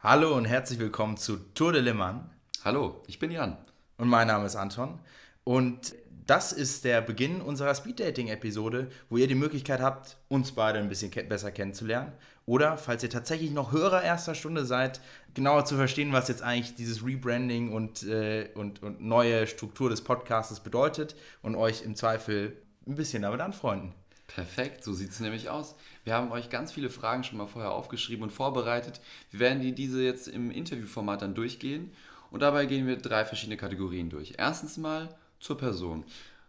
Hallo 0.00 0.36
und 0.36 0.44
herzlich 0.44 0.78
willkommen 0.78 1.16
zu 1.16 1.38
Tour 1.54 1.72
de 1.72 1.80
Le 1.80 1.92
Mans. 1.92 2.22
Hallo, 2.62 3.02
ich 3.08 3.18
bin 3.18 3.32
Jan. 3.32 3.56
Und 3.96 4.06
mein 4.06 4.28
Name 4.28 4.46
ist 4.46 4.54
Anton. 4.54 5.00
Und 5.42 5.92
das 6.24 6.52
ist 6.52 6.84
der 6.84 7.00
Beginn 7.00 7.40
unserer 7.40 7.74
Speed-Dating-Episode, 7.74 8.90
wo 9.10 9.16
ihr 9.16 9.26
die 9.26 9.34
Möglichkeit 9.34 9.80
habt, 9.80 10.16
uns 10.28 10.52
beide 10.52 10.78
ein 10.78 10.88
bisschen 10.88 11.10
ke 11.10 11.24
besser 11.24 11.50
kennenzulernen. 11.50 12.12
Oder, 12.46 12.78
falls 12.78 13.02
ihr 13.02 13.10
tatsächlich 13.10 13.50
noch 13.50 13.72
Hörer 13.72 14.04
erster 14.04 14.36
Stunde 14.36 14.64
seid, 14.66 15.00
genauer 15.34 15.64
zu 15.64 15.74
verstehen, 15.74 16.12
was 16.12 16.28
jetzt 16.28 16.42
eigentlich 16.42 16.76
dieses 16.76 17.04
Rebranding 17.04 17.72
und, 17.72 18.04
äh, 18.04 18.50
und, 18.54 18.80
und 18.84 19.00
neue 19.00 19.48
Struktur 19.48 19.90
des 19.90 20.04
Podcasts 20.04 20.60
bedeutet 20.60 21.16
und 21.42 21.56
euch 21.56 21.82
im 21.82 21.96
Zweifel 21.96 22.56
ein 22.86 22.94
bisschen 22.94 23.22
damit 23.22 23.40
anfreunden. 23.40 23.94
Perfekt, 24.28 24.84
so 24.84 24.92
sieht 24.92 25.10
es 25.10 25.20
nämlich 25.20 25.48
aus. 25.48 25.74
Wir 26.04 26.14
haben 26.14 26.30
euch 26.30 26.50
ganz 26.50 26.70
viele 26.70 26.90
Fragen 26.90 27.24
schon 27.24 27.38
mal 27.38 27.46
vorher 27.46 27.72
aufgeschrieben 27.72 28.22
und 28.22 28.30
vorbereitet. 28.30 29.00
Wir 29.30 29.40
werden 29.40 29.60
die, 29.60 29.74
diese 29.74 30.02
jetzt 30.02 30.28
im 30.28 30.50
Interviewformat 30.50 31.22
dann 31.22 31.34
durchgehen 31.34 31.92
und 32.30 32.40
dabei 32.40 32.66
gehen 32.66 32.86
wir 32.86 32.98
drei 32.98 33.24
verschiedene 33.24 33.56
Kategorien 33.56 34.10
durch. 34.10 34.34
Erstens 34.36 34.76
mal 34.76 35.16
zur 35.40 35.56
Person. 35.56 36.04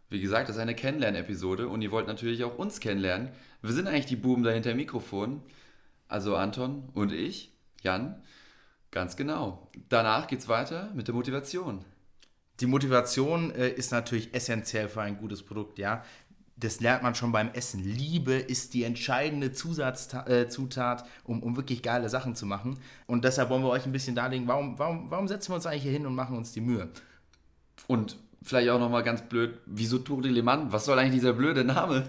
Wie 0.10 0.20
gesagt, 0.20 0.50
das 0.50 0.58
ist 0.58 0.62
eine 0.62 0.76
Kennenlern-Episode 0.76 1.70
und 1.70 1.82
ihr 1.82 1.92
wollt 1.92 2.08
natürlich 2.08 2.44
auch 2.44 2.58
uns 2.58 2.80
kennenlernen. 2.80 3.30
Wir 3.62 3.73
sind 3.73 3.88
eigentlich 3.88 4.08
die 4.08 4.16
Buben 4.18 4.44
da 4.44 4.52
hinter 4.52 4.73
dem 4.73 4.78
Mikrofon. 4.78 5.42
Also 6.08 6.36
Anton 6.36 6.90
und 6.94 7.14
ich, 7.14 7.54
Jan. 7.82 8.22
Ganz 8.92 9.16
genau. 9.16 9.70
Danach 9.88 10.28
geht 10.28 10.40
es 10.40 10.48
weiter 10.48 10.92
mit 10.96 11.08
der 11.08 11.16
Motivation. 11.16 11.86
Die 12.59 12.66
Motivation 12.66 13.52
äh, 13.52 13.70
ist 13.70 13.92
natürlich 13.92 14.34
essentiell 14.34 14.90
für 14.90 15.02
ein 15.02 15.18
gutes 15.18 15.44
Produkt, 15.44 15.80
ja. 15.80 16.04
Das 16.59 16.81
lernt 16.81 17.04
man 17.04 17.16
schon 17.16 17.31
beim 17.31 17.52
Essen. 17.54 17.84
Liebe 17.84 18.34
ist 18.34 18.73
die 18.73 18.84
entscheidende 18.84 19.54
Zusatzzutat, 19.54 21.02
äh, 21.02 21.05
um, 21.23 21.41
um 21.41 21.55
wirklich 21.55 21.81
geile 21.81 22.09
Sachen 22.09 22.36
zu 22.36 22.45
machen. 22.45 22.77
Und 23.08 23.23
deshalb 23.23 23.50
wollen 23.50 23.63
wir 23.63 23.70
euch 23.70 23.86
ein 23.86 23.94
bisschen 23.94 24.16
darlegen, 24.16 24.48
warum, 24.48 24.77
warum, 24.77 25.09
warum 25.09 25.27
setzen 25.27 25.52
wir 25.52 25.55
uns 25.55 25.66
eigentlich 25.66 25.84
hier 25.84 25.94
hin 25.94 26.06
und 26.06 26.16
machen 26.16 26.38
uns 26.38 26.52
die 26.52 26.61
Mühe? 26.61 26.89
Und 27.88 28.17
vielleicht 28.44 28.69
auch 28.69 28.80
nochmal 28.80 29.03
ganz 29.03 29.22
blöd, 29.22 29.58
wieso 29.66 30.00
Tour 30.00 30.22
de 30.22 30.31
Le 30.31 30.44
Mans? 30.44 30.72
Was 30.72 30.86
soll 30.86 31.00
eigentlich 31.00 31.14
dieser 31.14 31.34
blöde 31.34 31.64
Name? 31.64 32.08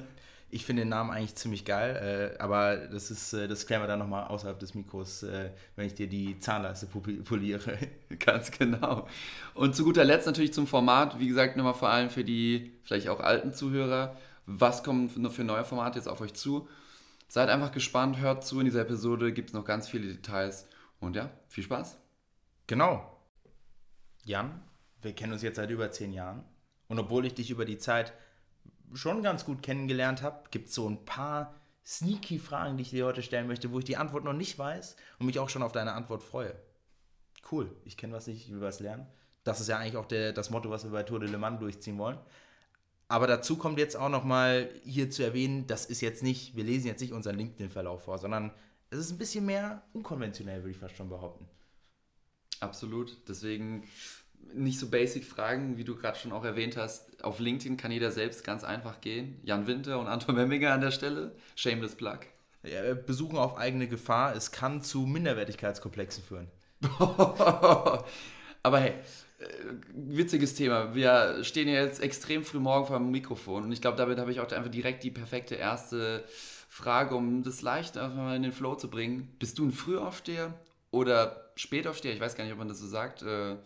Ich 0.53 0.65
finde 0.65 0.83
den 0.83 0.89
Namen 0.89 1.13
eigentlich 1.13 1.37
ziemlich 1.37 1.65
geil, 1.65 2.35
äh, 2.37 2.43
aber 2.43 2.77
das 2.77 3.13
ist, 3.13 3.33
äh, 3.35 3.47
das 3.47 3.67
klären 3.67 3.83
wir 3.83 3.87
dann 3.87 4.01
nochmal 4.01 4.25
außerhalb 4.25 4.59
des 4.59 4.75
Mikros, 4.75 5.23
äh, 5.23 5.51
wenn 5.77 5.87
ich 5.87 5.95
dir 5.95 6.09
die 6.09 6.41
Zahnleiste 6.41 6.87
poliere. 6.87 7.79
Ganz 8.19 8.51
genau. 8.51 9.07
Und 9.55 9.77
zu 9.77 9.85
guter 9.85 10.05
Letzt 10.05 10.27
natürlich 10.27 10.53
zum 10.53 10.67
Format, 10.67 11.21
wie 11.21 11.29
gesagt, 11.29 11.57
nochmal 11.57 11.75
vor 11.75 11.89
allem 11.89 12.11
für 12.11 12.25
die 12.25 12.73
vielleicht 12.83 13.09
auch 13.09 13.21
alten 13.21 13.53
Zuhörer. 13.53 14.17
Was 14.53 14.83
kommen 14.83 15.09
für 15.09 15.45
neue 15.45 15.65
Formate 15.65 16.01
jetzt 16.01 16.09
auf 16.09 16.21
euch 16.21 16.35
zu? 16.35 16.69
Seid 17.29 17.49
einfach 17.49 17.71
gespannt, 17.71 18.19
hört 18.19 18.45
zu. 18.45 18.59
In 18.59 18.65
dieser 18.65 18.81
Episode 18.81 19.33
gibt 19.33 19.51
es 19.51 19.55
noch 19.55 19.65
ganz 19.65 19.89
viele 19.89 20.09
Details. 20.09 20.67
Und 20.99 21.15
ja, 21.15 21.31
viel 21.49 21.63
Spaß. 21.63 21.97
Genau. 22.67 23.17
Jan, 24.25 24.61
wir 25.03 25.15
kennen 25.15 25.33
uns 25.33 25.43
jetzt 25.43 25.55
seit 25.55 25.71
über 25.71 25.93
zehn 25.93 26.13
Jahren. 26.13 26.43
Und 26.89 26.99
obwohl 26.99 27.27
ich 27.27 27.35
dich 27.35 27.53
über 27.53 27.65
die 27.65 27.79
Zeit 27.79 28.13
schon 28.93 29.23
ganz 29.23 29.45
gut 29.45 29.63
kennengelernt 29.63 30.23
habe, 30.23 30.43
gibt 30.51 30.69
es 30.69 30.75
so 30.75 30.89
ein 30.89 31.05
paar 31.05 31.55
sneaky 31.87 32.41
Fragen, 32.41 32.77
die 32.77 32.83
ich 32.83 32.91
dir 32.91 33.07
heute 33.07 33.23
stellen 33.23 33.47
möchte, 33.47 33.71
wo 33.71 33.79
ich 33.79 33.85
die 33.85 33.97
Antwort 33.97 34.25
noch 34.25 34.33
nicht 34.33 34.59
weiß 34.59 34.97
und 35.21 35.27
mich 35.27 35.39
auch 35.39 35.49
schon 35.49 35.63
auf 35.63 35.71
deine 35.71 35.93
Antwort 35.93 36.25
freue. 36.25 36.57
Cool, 37.53 37.71
ich 37.85 37.97
kenne 37.97 38.15
was 38.15 38.27
nicht, 38.27 38.49
ich 38.49 38.53
will 38.53 38.61
was 38.61 38.81
lernen. 38.81 39.07
Das 39.45 39.61
ist 39.61 39.69
ja 39.69 39.79
eigentlich 39.79 39.97
auch 39.97 40.07
der, 40.07 40.33
das 40.33 40.51
Motto, 40.51 40.71
was 40.71 40.83
wir 40.83 40.91
bei 40.91 41.05
Tour 41.05 41.21
de 41.21 41.31
Le 41.31 41.39
Mans 41.39 41.61
durchziehen 41.61 41.99
wollen. 41.99 42.19
Aber 43.11 43.27
dazu 43.27 43.57
kommt 43.57 43.81
jetzt 43.81 43.97
auch 43.97 44.09
nochmal 44.09 44.71
hier 44.85 45.11
zu 45.11 45.25
erwähnen, 45.25 45.67
das 45.67 45.85
ist 45.85 46.01
jetzt 46.01 46.23
nicht, 46.23 46.55
wir 46.55 46.63
lesen 46.63 46.87
jetzt 46.87 47.01
nicht 47.01 47.13
unseren 47.13 47.37
LinkedIn-Verlauf 47.37 48.05
vor, 48.05 48.19
sondern 48.19 48.53
es 48.91 49.01
ist 49.01 49.11
ein 49.11 49.19
bisschen 49.19 49.45
mehr 49.45 49.83
unkonventionell, 49.93 50.61
würde 50.61 50.71
ich 50.71 50.77
fast 50.77 50.95
schon 50.95 51.09
behaupten. 51.09 51.49
Absolut. 52.61 53.17
Deswegen 53.27 53.83
nicht 54.55 54.79
so 54.79 54.89
basic 54.89 55.25
Fragen, 55.25 55.77
wie 55.77 55.83
du 55.83 55.97
gerade 55.97 56.21
schon 56.21 56.31
auch 56.31 56.45
erwähnt 56.45 56.77
hast. 56.77 57.25
Auf 57.25 57.41
LinkedIn 57.41 57.77
kann 57.77 57.91
jeder 57.91 58.13
selbst 58.13 58.45
ganz 58.45 58.63
einfach 58.63 59.01
gehen. 59.01 59.41
Jan 59.43 59.67
Winter 59.67 59.99
und 59.99 60.07
Anton 60.07 60.37
Memminger 60.37 60.73
an 60.73 60.81
der 60.81 60.93
Stelle. 60.93 61.35
Shameless 61.57 61.97
Plug. 61.97 62.21
Ja, 62.63 62.95
besuchen 62.95 63.39
auf 63.39 63.59
eigene 63.59 63.89
Gefahr. 63.89 64.37
Es 64.37 64.53
kann 64.53 64.83
zu 64.83 65.01
Minderwertigkeitskomplexen 65.01 66.23
führen. 66.23 66.47
Aber 68.63 68.79
hey, 68.79 68.91
äh, 68.91 69.03
witziges 69.95 70.55
Thema. 70.55 70.95
Wir 70.95 71.43
stehen 71.45 71.69
ja 71.69 71.83
jetzt 71.83 72.03
extrem 72.03 72.45
früh 72.45 72.59
morgen 72.59 72.87
vor 72.87 72.99
dem 72.99 73.11
Mikrofon 73.11 73.65
und 73.65 73.73
ich 73.73 73.81
glaube, 73.81 73.97
damit 73.97 74.19
habe 74.19 74.31
ich 74.31 74.41
auch 74.41 74.51
einfach 74.51 74.71
direkt 74.71 75.03
die 75.03 75.11
perfekte 75.11 75.55
erste 75.55 76.25
Frage, 76.69 77.15
um 77.15 77.43
das 77.43 77.63
leicht 77.63 77.97
einfach 77.97 78.17
mal 78.17 78.37
in 78.37 78.43
den 78.43 78.53
Flow 78.53 78.75
zu 78.75 78.91
bringen. 78.91 79.35
Bist 79.39 79.59
du 79.59 79.67
ein 79.67 79.73
Frühaufsteher 79.73 80.55
oder 80.91 81.51
Spätaufsteher? 81.57 82.13
Ich 82.13 82.21
weiß 82.21 82.37
gar 82.37 82.45
nicht, 82.45 82.53
ob 82.53 82.59
man 82.59 82.69
das 82.69 82.79
so 82.79 82.87
sagt. 82.87 83.23
Äh, 83.23 83.57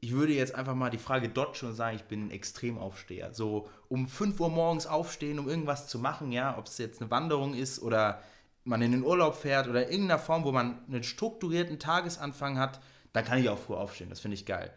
ich 0.00 0.12
würde 0.12 0.34
jetzt 0.34 0.54
einfach 0.54 0.74
mal 0.74 0.90
die 0.90 0.98
Frage 0.98 1.28
dodgen 1.28 1.68
und 1.68 1.74
sagen, 1.74 1.96
ich 1.96 2.04
bin 2.04 2.26
ein 2.26 2.30
Extremaufsteher. 2.30 3.32
So 3.32 3.68
um 3.88 4.06
5 4.06 4.38
Uhr 4.40 4.50
morgens 4.50 4.86
aufstehen, 4.86 5.38
um 5.38 5.48
irgendwas 5.48 5.88
zu 5.88 5.98
machen, 5.98 6.32
ja, 6.32 6.58
ob 6.58 6.66
es 6.66 6.78
jetzt 6.78 7.00
eine 7.00 7.10
Wanderung 7.10 7.54
ist 7.54 7.80
oder 7.80 8.20
man 8.64 8.82
in 8.82 8.92
den 8.92 9.04
Urlaub 9.04 9.36
fährt 9.36 9.68
oder 9.68 9.86
in 9.86 9.92
irgendeiner 9.92 10.18
Form, 10.18 10.44
wo 10.44 10.52
man 10.52 10.84
einen 10.86 11.02
strukturierten 11.02 11.78
Tagesanfang 11.78 12.58
hat, 12.58 12.80
dann 13.16 13.24
kann 13.24 13.38
ich 13.38 13.48
auch 13.48 13.58
früh 13.58 13.74
aufstehen. 13.74 14.10
Das 14.10 14.20
finde 14.20 14.34
ich 14.34 14.44
geil. 14.44 14.70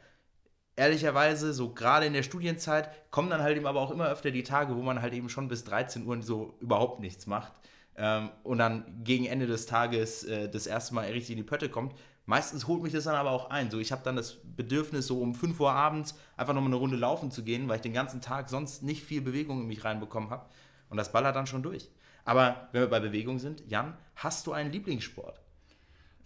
Ehrlicherweise, 0.77 1.51
so 1.51 1.73
gerade 1.73 2.05
in 2.05 2.13
der 2.13 2.23
Studienzeit, 2.23 2.89
kommen 3.11 3.29
dann 3.29 3.41
halt 3.41 3.57
eben 3.57 3.67
aber 3.67 3.81
auch 3.81 3.91
immer 3.91 4.07
öfter 4.07 4.31
die 4.31 4.43
Tage, 4.43 4.77
wo 4.77 4.81
man 4.81 5.01
halt 5.01 5.13
eben 5.13 5.27
schon 5.27 5.49
bis 5.49 5.65
13 5.65 6.05
Uhr 6.05 6.21
so 6.23 6.55
überhaupt 6.61 7.01
nichts 7.01 7.27
macht. 7.27 7.51
Ähm, 7.97 8.29
und 8.43 8.59
dann 8.59 9.03
gegen 9.03 9.25
Ende 9.25 9.45
des 9.45 9.65
Tages 9.65 10.23
äh, 10.23 10.47
das 10.49 10.67
erste 10.67 10.95
Mal 10.95 11.07
richtig 11.07 11.31
in 11.31 11.37
die 11.37 11.43
Pötte 11.43 11.67
kommt. 11.67 11.95
Meistens 12.25 12.65
holt 12.67 12.81
mich 12.81 12.93
das 12.93 13.03
dann 13.03 13.15
aber 13.15 13.31
auch 13.31 13.49
ein. 13.49 13.69
So, 13.71 13.79
ich 13.79 13.91
habe 13.91 14.03
dann 14.05 14.15
das 14.15 14.37
Bedürfnis, 14.41 15.07
so 15.07 15.19
um 15.19 15.35
5 15.35 15.59
Uhr 15.59 15.73
abends 15.73 16.15
einfach 16.37 16.53
nochmal 16.53 16.69
eine 16.69 16.77
Runde 16.77 16.95
laufen 16.95 17.31
zu 17.31 17.43
gehen, 17.43 17.67
weil 17.67 17.75
ich 17.75 17.81
den 17.81 17.91
ganzen 17.91 18.21
Tag 18.21 18.47
sonst 18.47 18.83
nicht 18.83 19.03
viel 19.03 19.19
Bewegung 19.19 19.59
in 19.59 19.67
mich 19.67 19.83
reinbekommen 19.83 20.29
habe. 20.29 20.45
Und 20.89 20.95
das 20.95 21.11
ballert 21.11 21.35
dann 21.35 21.45
schon 21.45 21.61
durch. 21.61 21.89
Aber 22.23 22.69
wenn 22.71 22.83
wir 22.83 22.89
bei 22.89 23.01
Bewegung 23.01 23.37
sind, 23.37 23.63
Jan, 23.67 23.97
hast 24.15 24.47
du 24.47 24.53
einen 24.53 24.71
Lieblingssport? 24.71 25.41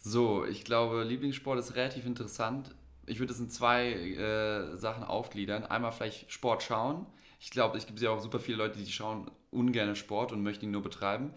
So, 0.05 0.43
ich 0.43 0.65
glaube, 0.65 1.03
Lieblingssport 1.03 1.57
ist 1.57 1.75
relativ 1.75 2.05
interessant. 2.05 2.75
Ich 3.05 3.19
würde 3.19 3.31
es 3.31 3.39
in 3.39 3.49
zwei 3.49 3.93
äh, 3.93 4.75
Sachen 4.75 5.05
aufgliedern. 5.05 5.63
Einmal 5.63 5.93
vielleicht 5.93 6.29
Sport 6.29 6.61
schauen. 6.61 7.05
Ich 7.39 7.51
glaube, 7.51 7.77
es 7.77 7.85
gibt 7.85 8.01
ja 8.01 8.09
auch 8.09 8.19
super 8.19 8.41
viele 8.41 8.57
Leute, 8.57 8.79
die 8.79 8.91
schauen 8.91 9.31
ungern 9.49 9.95
Sport 9.95 10.33
und 10.33 10.43
möchten 10.43 10.65
ihn 10.65 10.71
nur 10.71 10.83
betreiben. 10.83 11.33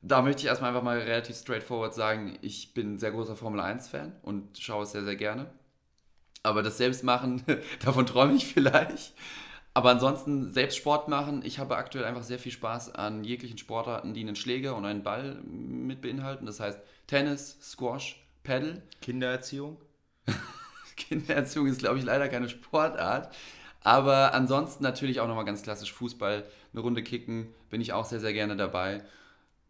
Da 0.00 0.22
möchte 0.22 0.40
ich 0.40 0.46
erstmal 0.46 0.70
einfach 0.70 0.82
mal 0.82 0.98
relativ 0.98 1.36
straightforward 1.36 1.92
sagen, 1.92 2.38
ich 2.40 2.72
bin 2.72 2.94
ein 2.94 2.98
sehr 2.98 3.10
großer 3.10 3.36
Formel 3.36 3.60
1-Fan 3.60 4.16
und 4.22 4.56
schaue 4.58 4.84
es 4.84 4.92
sehr, 4.92 5.04
sehr 5.04 5.16
gerne. 5.16 5.50
Aber 6.42 6.62
das 6.62 6.78
Selbstmachen, 6.78 7.42
davon 7.84 8.06
träume 8.06 8.32
ich 8.32 8.46
vielleicht. 8.46 9.12
Aber 9.74 9.90
ansonsten 9.90 10.50
selbst 10.50 10.78
Sport 10.78 11.08
machen. 11.08 11.42
Ich 11.44 11.58
habe 11.58 11.76
aktuell 11.76 12.06
einfach 12.06 12.22
sehr 12.22 12.38
viel 12.38 12.50
Spaß 12.50 12.94
an 12.94 13.24
jeglichen 13.24 13.58
Sportarten, 13.58 14.14
die 14.14 14.22
einen 14.22 14.36
Schläger 14.36 14.74
und 14.74 14.86
einen 14.86 15.02
Ball 15.02 15.34
mit 15.44 16.00
beinhalten. 16.00 16.46
Das 16.46 16.60
heißt 16.60 16.80
Tennis, 17.10 17.58
Squash, 17.60 18.24
Paddle. 18.44 18.82
Kindererziehung? 19.02 19.78
Kindererziehung 20.96 21.66
ist, 21.66 21.80
glaube 21.80 21.98
ich, 21.98 22.04
leider 22.04 22.28
keine 22.28 22.48
Sportart. 22.48 23.34
Aber 23.82 24.32
ansonsten 24.32 24.84
natürlich 24.84 25.18
auch 25.18 25.26
nochmal 25.26 25.44
ganz 25.44 25.64
klassisch 25.64 25.92
Fußball, 25.92 26.44
eine 26.72 26.80
Runde 26.80 27.02
kicken, 27.02 27.52
bin 27.68 27.80
ich 27.80 27.92
auch 27.92 28.04
sehr, 28.04 28.20
sehr 28.20 28.32
gerne 28.32 28.56
dabei. 28.56 29.02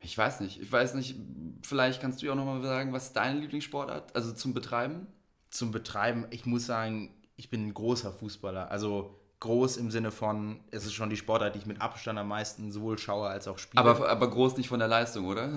Ich 0.01 0.19
weiß 0.19 0.41
nicht. 0.41 0.61
Ich 0.61 0.71
weiß 0.71 0.93
nicht, 0.93 1.17
vielleicht 1.63 2.03
kannst 2.03 2.21
du 2.21 2.27
ja 2.27 2.33
auch 2.33 2.37
nochmal 2.37 2.61
sagen, 2.63 2.93
was 2.93 3.07
ist 3.07 3.17
deine 3.17 3.41
Lieblingssportart? 3.41 4.15
Also 4.15 4.35
zum 4.35 4.53
Betreiben? 4.53 5.07
Zum 5.49 5.71
Betreiben, 5.71 6.27
ich 6.29 6.45
muss 6.45 6.67
sagen, 6.67 7.15
ich 7.37 7.49
bin 7.49 7.69
ein 7.69 7.73
großer 7.73 8.13
Fußballer. 8.13 8.71
Also 8.71 9.19
groß 9.41 9.79
im 9.79 9.91
Sinne 9.91 10.11
von, 10.11 10.61
es 10.73 10.85
ist 10.85 10.93
schon 10.93 11.09
die 11.09 11.17
Sportart, 11.17 11.55
die 11.55 11.61
ich 11.61 11.67
mit 11.67 11.81
Abstand 11.81 12.19
am 12.19 12.29
meisten 12.29 12.71
sowohl 12.71 12.99
schaue 12.99 13.29
als 13.29 13.49
auch 13.49 13.57
spiele. 13.57 13.83
Aber, 13.83 14.11
aber 14.11 14.29
groß 14.29 14.59
nicht 14.59 14.69
von 14.69 14.79
der 14.79 14.89
Leistung, 14.89 15.25
oder? 15.25 15.51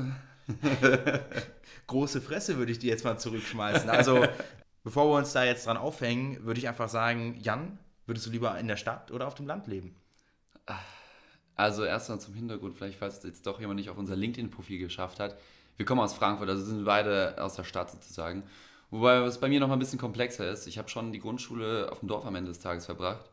Große 1.88 2.22
Fresse 2.22 2.58
würde 2.58 2.72
ich 2.72 2.80
dir 2.80 2.90
jetzt 2.90 3.04
mal 3.04 3.18
zurückschmeißen. 3.18 3.90
Also, 3.90 4.26
bevor 4.84 5.10
wir 5.10 5.18
uns 5.18 5.34
da 5.34 5.44
jetzt 5.44 5.68
dran 5.68 5.78
aufhängen, 5.78 6.44
würde 6.46 6.60
ich 6.60 6.68
einfach 6.68 6.90
sagen, 6.90 7.38
Jan, 7.42 7.78
würdest 8.06 8.26
du 8.26 8.32
lieber 8.32 8.58
in 8.58 8.68
der 8.68 8.78
Stadt 8.78 9.12
oder 9.12 9.28
auf 9.28 9.36
dem 9.36 9.48
Land 9.48 9.68
leben? 9.68 9.96
Also 11.56 11.84
erstmal 11.84 12.20
zum 12.20 12.34
Hintergrund, 12.34 12.76
vielleicht 12.76 12.98
falls 12.98 13.22
jetzt 13.24 13.46
doch 13.46 13.60
jemand 13.60 13.80
nicht 13.80 13.90
auf 13.90 13.98
unser 13.98 14.16
LinkedIn-Profil 14.16 14.80
geschafft 14.80 15.20
hat. 15.20 15.38
Wir 15.78 15.86
kommen 15.86 16.02
aus 16.02 16.14
Frankfurt, 16.14 16.50
also 16.50 16.64
sind 16.64 16.86
beide 16.86 17.36
aus 17.40 17.56
der 17.56 17.64
Stadt 17.64 17.92
sozusagen. 17.92 18.44
Wobei 18.90 19.18
es 19.18 19.40
bei 19.40 19.50
mir 19.50 19.60
noch 19.60 19.68
mal 19.68 19.76
ein 19.76 19.80
bisschen 19.80 20.00
komplexer 20.00 20.50
ist. 20.50 20.68
Ich 20.68 20.78
habe 20.78 20.90
schon 20.90 21.12
die 21.12 21.20
Grundschule 21.20 21.92
auf 21.92 22.00
dem 22.00 22.08
Dorf 22.08 22.26
am 22.26 22.36
Ende 22.36 22.50
des 22.50 22.60
Tages 22.60 22.86
verbracht. 22.86 23.30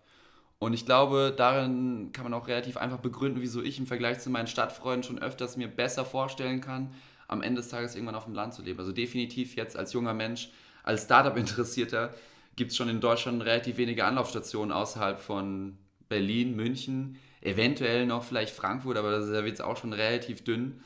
Und 0.59 0.75
ich 0.75 0.85
glaube, 0.85 1.35
darin 1.37 2.13
kann 2.13 2.25
man 2.25 2.35
auch 2.35 2.47
relativ 2.47 2.77
einfach 2.77 2.99
begründen, 2.99 3.41
wieso 3.41 3.63
ich 3.63 3.79
im 3.79 3.87
Vergleich 3.87 4.21
zu 4.21 4.29
meinen 4.29 4.47
Stadtfreunden 4.47 5.03
schon 5.03 5.19
öfters 5.19 5.57
mir 5.57 5.69
besser 5.69 6.05
vorstellen 6.05 6.61
kann, 6.61 6.93
am 7.31 7.43
Ende 7.43 7.61
des 7.61 7.71
Tages 7.71 7.95
irgendwann 7.95 8.17
auf 8.17 8.25
dem 8.25 8.35
Land 8.35 8.55
zu 8.55 8.63
leben. 8.63 8.79
Also 8.81 8.93
definitiv 8.93 9.55
jetzt 9.55 9.77
als 9.77 9.93
junger 9.93 10.15
Mensch, 10.15 10.51
als 10.83 11.05
Startup-Interessierter, 11.05 12.13
gibt 12.57 12.73
es 12.73 12.77
schon 12.77 12.89
in 12.89 13.01
Deutschland 13.01 13.43
relativ 13.43 13.77
wenige 13.77 14.05
Anlaufstationen 14.05 14.73
außerhalb 14.73 15.21
von 15.21 15.79
Berlin, 16.09 16.57
München, 16.57 17.19
eventuell 17.41 18.05
noch 18.07 18.25
vielleicht 18.25 18.55
Frankfurt, 18.55 18.97
aber 18.97 19.13
das 19.13 19.27
ist 19.27 19.33
ja 19.33 19.43
jetzt 19.43 19.63
auch 19.63 19.77
schon 19.77 19.93
relativ 19.93 20.43
dünn. 20.43 20.83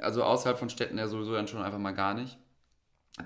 Also 0.00 0.24
außerhalb 0.24 0.58
von 0.58 0.70
Städten 0.70 0.98
ja 0.98 1.06
sowieso 1.06 1.34
dann 1.34 1.46
schon 1.46 1.62
einfach 1.62 1.78
mal 1.78 1.92
gar 1.92 2.14
nicht. 2.14 2.38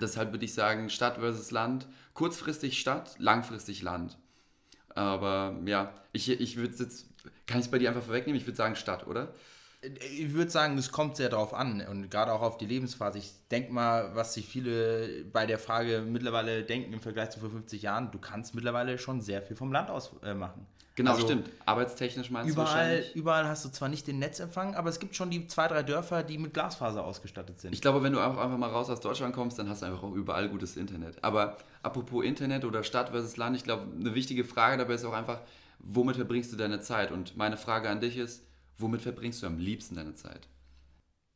Deshalb 0.01 0.33
würde 0.33 0.45
ich 0.45 0.53
sagen, 0.53 0.89
Stadt 0.89 1.17
versus 1.17 1.51
Land. 1.51 1.87
Kurzfristig 2.13 2.79
Stadt, 2.79 3.15
langfristig 3.19 3.81
Land. 3.81 4.17
Aber 4.89 5.55
ja, 5.65 5.93
ich, 6.11 6.29
ich 6.29 6.57
würde 6.57 6.75
jetzt, 6.75 7.07
kann 7.47 7.59
ich 7.59 7.67
es 7.67 7.71
bei 7.71 7.79
dir 7.79 7.89
einfach 7.89 8.03
vorwegnehmen? 8.03 8.39
Ich 8.39 8.45
würde 8.45 8.57
sagen 8.57 8.75
Stadt, 8.75 9.07
oder? 9.07 9.33
Ich 10.17 10.33
würde 10.33 10.49
sagen, 10.49 10.77
es 10.77 10.91
kommt 10.91 11.17
sehr 11.17 11.29
darauf 11.29 11.53
an 11.53 11.85
und 11.89 12.09
gerade 12.09 12.31
auch 12.31 12.41
auf 12.41 12.57
die 12.57 12.65
Lebensphase. 12.65 13.17
Ich 13.17 13.33
denke 13.51 13.73
mal, 13.73 14.15
was 14.15 14.33
sich 14.33 14.47
viele 14.47 15.25
bei 15.25 15.45
der 15.45 15.59
Frage 15.59 16.01
mittlerweile 16.01 16.63
denken 16.63 16.93
im 16.93 17.01
Vergleich 17.01 17.31
zu 17.31 17.39
vor 17.39 17.49
50 17.49 17.81
Jahren, 17.81 18.11
du 18.11 18.19
kannst 18.19 18.55
mittlerweile 18.55 18.97
schon 18.97 19.21
sehr 19.21 19.41
viel 19.41 19.55
vom 19.55 19.71
Land 19.71 19.89
aus 19.89 20.11
äh, 20.23 20.33
machen. 20.33 20.65
Genau, 20.95 21.11
also, 21.13 21.23
stimmt. 21.23 21.49
Arbeitstechnisch 21.65 22.29
meinst 22.29 22.51
überall, 22.51 23.01
du? 23.01 23.19
Überall 23.19 23.47
hast 23.47 23.65
du 23.65 23.69
zwar 23.69 23.89
nicht 23.89 24.05
den 24.05 24.19
Netzempfang, 24.19 24.75
aber 24.75 24.89
es 24.89 24.99
gibt 24.99 25.15
schon 25.15 25.31
die 25.31 25.47
zwei, 25.47 25.67
drei 25.67 25.81
Dörfer, 25.81 26.21
die 26.21 26.37
mit 26.37 26.53
Glasfaser 26.53 27.03
ausgestattet 27.03 27.59
sind. 27.59 27.73
Ich 27.73 27.81
glaube, 27.81 28.03
wenn 28.03 28.13
du 28.13 28.19
auch 28.19 28.37
einfach 28.37 28.57
mal 28.57 28.69
raus 28.69 28.89
aus 28.89 28.99
Deutschland 28.99 29.33
kommst, 29.33 29.57
dann 29.57 29.69
hast 29.69 29.81
du 29.81 29.87
einfach 29.87 30.03
auch 30.03 30.13
überall 30.13 30.49
gutes 30.49 30.77
Internet. 30.77 31.23
Aber 31.23 31.57
apropos 31.81 32.23
Internet 32.23 32.63
oder 32.63 32.83
Stadt 32.83 33.09
versus 33.09 33.37
Land, 33.37 33.55
ich 33.55 33.63
glaube, 33.63 33.87
eine 33.99 34.13
wichtige 34.13 34.45
Frage 34.45 34.77
dabei 34.77 34.93
ist 34.93 35.05
auch 35.05 35.13
einfach, 35.13 35.39
womit 35.79 36.15
verbringst 36.15 36.53
du 36.53 36.57
deine 36.57 36.79
Zeit? 36.79 37.11
Und 37.11 37.35
meine 37.35 37.57
Frage 37.57 37.89
an 37.89 37.99
dich 37.99 38.17
ist, 38.17 38.43
womit 38.77 39.01
verbringst 39.01 39.41
du 39.43 39.47
am 39.47 39.57
liebsten 39.57 39.95
deine 39.95 40.15
Zeit? 40.15 40.47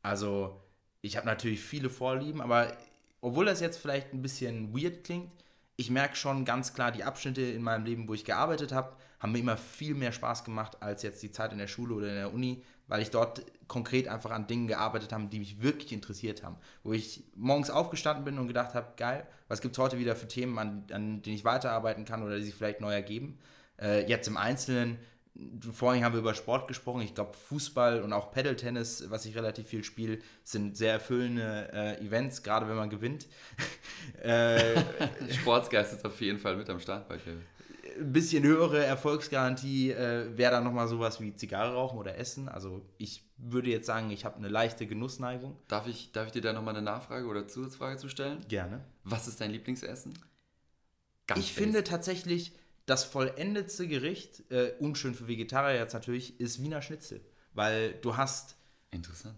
Also, 0.02 0.60
ich 1.00 1.16
habe 1.16 1.26
natürlich 1.26 1.60
viele 1.60 1.90
Vorlieben, 1.90 2.40
aber 2.40 2.76
obwohl 3.20 3.46
das 3.46 3.60
jetzt 3.60 3.78
vielleicht 3.78 4.12
ein 4.12 4.22
bisschen 4.22 4.74
weird 4.76 5.04
klingt, 5.04 5.30
ich 5.76 5.90
merke 5.90 6.16
schon 6.16 6.44
ganz 6.44 6.74
klar, 6.74 6.90
die 6.90 7.04
Abschnitte 7.04 7.42
in 7.42 7.62
meinem 7.62 7.84
Leben, 7.84 8.08
wo 8.08 8.14
ich 8.14 8.24
gearbeitet 8.24 8.72
habe, 8.72 8.96
haben 9.20 9.32
mir 9.32 9.38
immer 9.38 9.56
viel 9.56 9.94
mehr 9.94 10.12
Spaß 10.12 10.44
gemacht 10.44 10.82
als 10.82 11.02
jetzt 11.02 11.22
die 11.22 11.30
Zeit 11.30 11.52
in 11.52 11.58
der 11.58 11.68
Schule 11.68 11.94
oder 11.94 12.08
in 12.08 12.14
der 12.14 12.34
Uni, 12.34 12.64
weil 12.88 13.00
ich 13.00 13.10
dort 13.10 13.42
konkret 13.68 14.08
einfach 14.08 14.32
an 14.32 14.48
Dingen 14.48 14.66
gearbeitet 14.66 15.12
habe, 15.12 15.26
die 15.26 15.38
mich 15.38 15.62
wirklich 15.62 15.92
interessiert 15.92 16.42
haben. 16.42 16.56
Wo 16.82 16.92
ich 16.92 17.24
morgens 17.36 17.70
aufgestanden 17.70 18.24
bin 18.24 18.38
und 18.38 18.48
gedacht 18.48 18.74
habe, 18.74 18.94
geil, 18.96 19.26
was 19.46 19.60
gibt 19.60 19.76
es 19.76 19.78
heute 19.78 19.98
wieder 19.98 20.16
für 20.16 20.26
Themen, 20.26 20.58
an, 20.58 20.84
an 20.90 21.22
denen 21.22 21.36
ich 21.36 21.44
weiterarbeiten 21.44 22.04
kann 22.04 22.22
oder 22.22 22.38
die 22.38 22.44
sich 22.44 22.54
vielleicht 22.54 22.80
neu 22.80 22.92
ergeben. 22.92 23.38
Äh, 23.80 24.08
jetzt 24.08 24.26
im 24.26 24.36
Einzelnen 24.36 24.98
Vorhin 25.72 26.04
haben 26.04 26.14
wir 26.14 26.20
über 26.20 26.34
Sport 26.34 26.66
gesprochen. 26.66 27.02
Ich 27.02 27.14
glaube, 27.14 27.32
Fußball 27.34 28.02
und 28.02 28.12
auch 28.12 28.32
Paddle-Tennis, 28.32 29.04
was 29.08 29.24
ich 29.24 29.36
relativ 29.36 29.68
viel 29.68 29.84
spiele, 29.84 30.18
sind 30.42 30.76
sehr 30.76 30.92
erfüllende 30.92 31.70
äh, 31.72 32.04
Events, 32.04 32.42
gerade 32.42 32.68
wenn 32.68 32.74
man 32.74 32.90
gewinnt. 32.90 33.28
äh, 34.22 34.80
Sportsgeist 35.30 35.92
ist 35.92 36.04
auf 36.04 36.20
jeden 36.20 36.38
Fall 36.38 36.56
mit 36.56 36.68
am 36.68 36.80
Start 36.80 37.08
bei 37.08 37.18
Kevin. 37.18 37.42
Ein 38.00 38.12
bisschen 38.12 38.42
höhere 38.42 38.84
Erfolgsgarantie 38.84 39.92
äh, 39.92 40.36
wäre 40.36 40.52
dann 40.52 40.64
nochmal 40.64 40.88
sowas 40.88 41.20
wie 41.20 41.34
Zigarre 41.34 41.74
rauchen 41.74 41.98
oder 41.98 42.18
Essen. 42.18 42.48
Also 42.48 42.84
ich 42.98 43.22
würde 43.36 43.70
jetzt 43.70 43.86
sagen, 43.86 44.10
ich 44.10 44.24
habe 44.24 44.36
eine 44.36 44.48
leichte 44.48 44.88
Genussneigung. 44.88 45.56
Darf 45.68 45.86
ich, 45.86 46.10
darf 46.10 46.26
ich 46.26 46.32
dir 46.32 46.42
da 46.42 46.52
nochmal 46.52 46.74
eine 46.74 46.84
Nachfrage 46.84 47.26
oder 47.26 47.46
Zusatzfrage 47.46 47.96
zu 47.96 48.08
stellen? 48.08 48.44
Gerne. 48.48 48.84
Was 49.04 49.28
ist 49.28 49.40
dein 49.40 49.52
Lieblingsessen? 49.52 50.18
Ganz 51.28 51.40
ich 51.40 51.52
finde 51.52 51.84
tatsächlich 51.84 52.57
das 52.88 53.04
vollendetste 53.04 53.86
Gericht, 53.86 54.50
äh, 54.50 54.72
unschön 54.80 55.14
für 55.14 55.28
Vegetarier 55.28 55.78
jetzt 55.78 55.92
natürlich, 55.92 56.40
ist 56.40 56.62
Wiener 56.62 56.82
Schnitzel. 56.82 57.20
Weil 57.52 57.92
du 57.94 58.16
hast. 58.16 58.56
Interessant. 58.90 59.36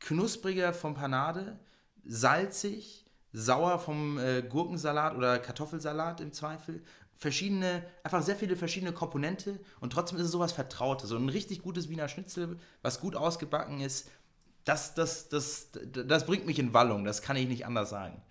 Knuspriger 0.00 0.72
vom 0.72 0.94
Panade, 0.94 1.58
salzig, 2.04 3.06
sauer 3.32 3.78
vom 3.78 4.18
äh, 4.18 4.42
Gurkensalat 4.42 5.16
oder 5.16 5.38
Kartoffelsalat 5.38 6.20
im 6.20 6.32
Zweifel. 6.32 6.82
Verschiedene, 7.14 7.84
einfach 8.02 8.22
sehr 8.22 8.34
viele 8.34 8.56
verschiedene 8.56 8.92
Komponente 8.92 9.60
und 9.80 9.92
trotzdem 9.92 10.18
ist 10.18 10.24
es 10.24 10.30
sowas 10.32 10.52
Vertrautes. 10.52 11.12
Und 11.12 11.26
ein 11.26 11.28
richtig 11.28 11.62
gutes 11.62 11.88
Wiener 11.88 12.08
Schnitzel, 12.08 12.58
was 12.82 13.00
gut 13.00 13.14
ausgebacken 13.14 13.80
ist, 13.80 14.10
das, 14.64 14.94
das, 14.94 15.28
das, 15.28 15.68
das 15.72 16.26
bringt 16.26 16.46
mich 16.46 16.58
in 16.58 16.72
Wallung, 16.72 17.04
das 17.04 17.22
kann 17.22 17.36
ich 17.36 17.46
nicht 17.46 17.66
anders 17.66 17.90
sagen. 17.90 18.22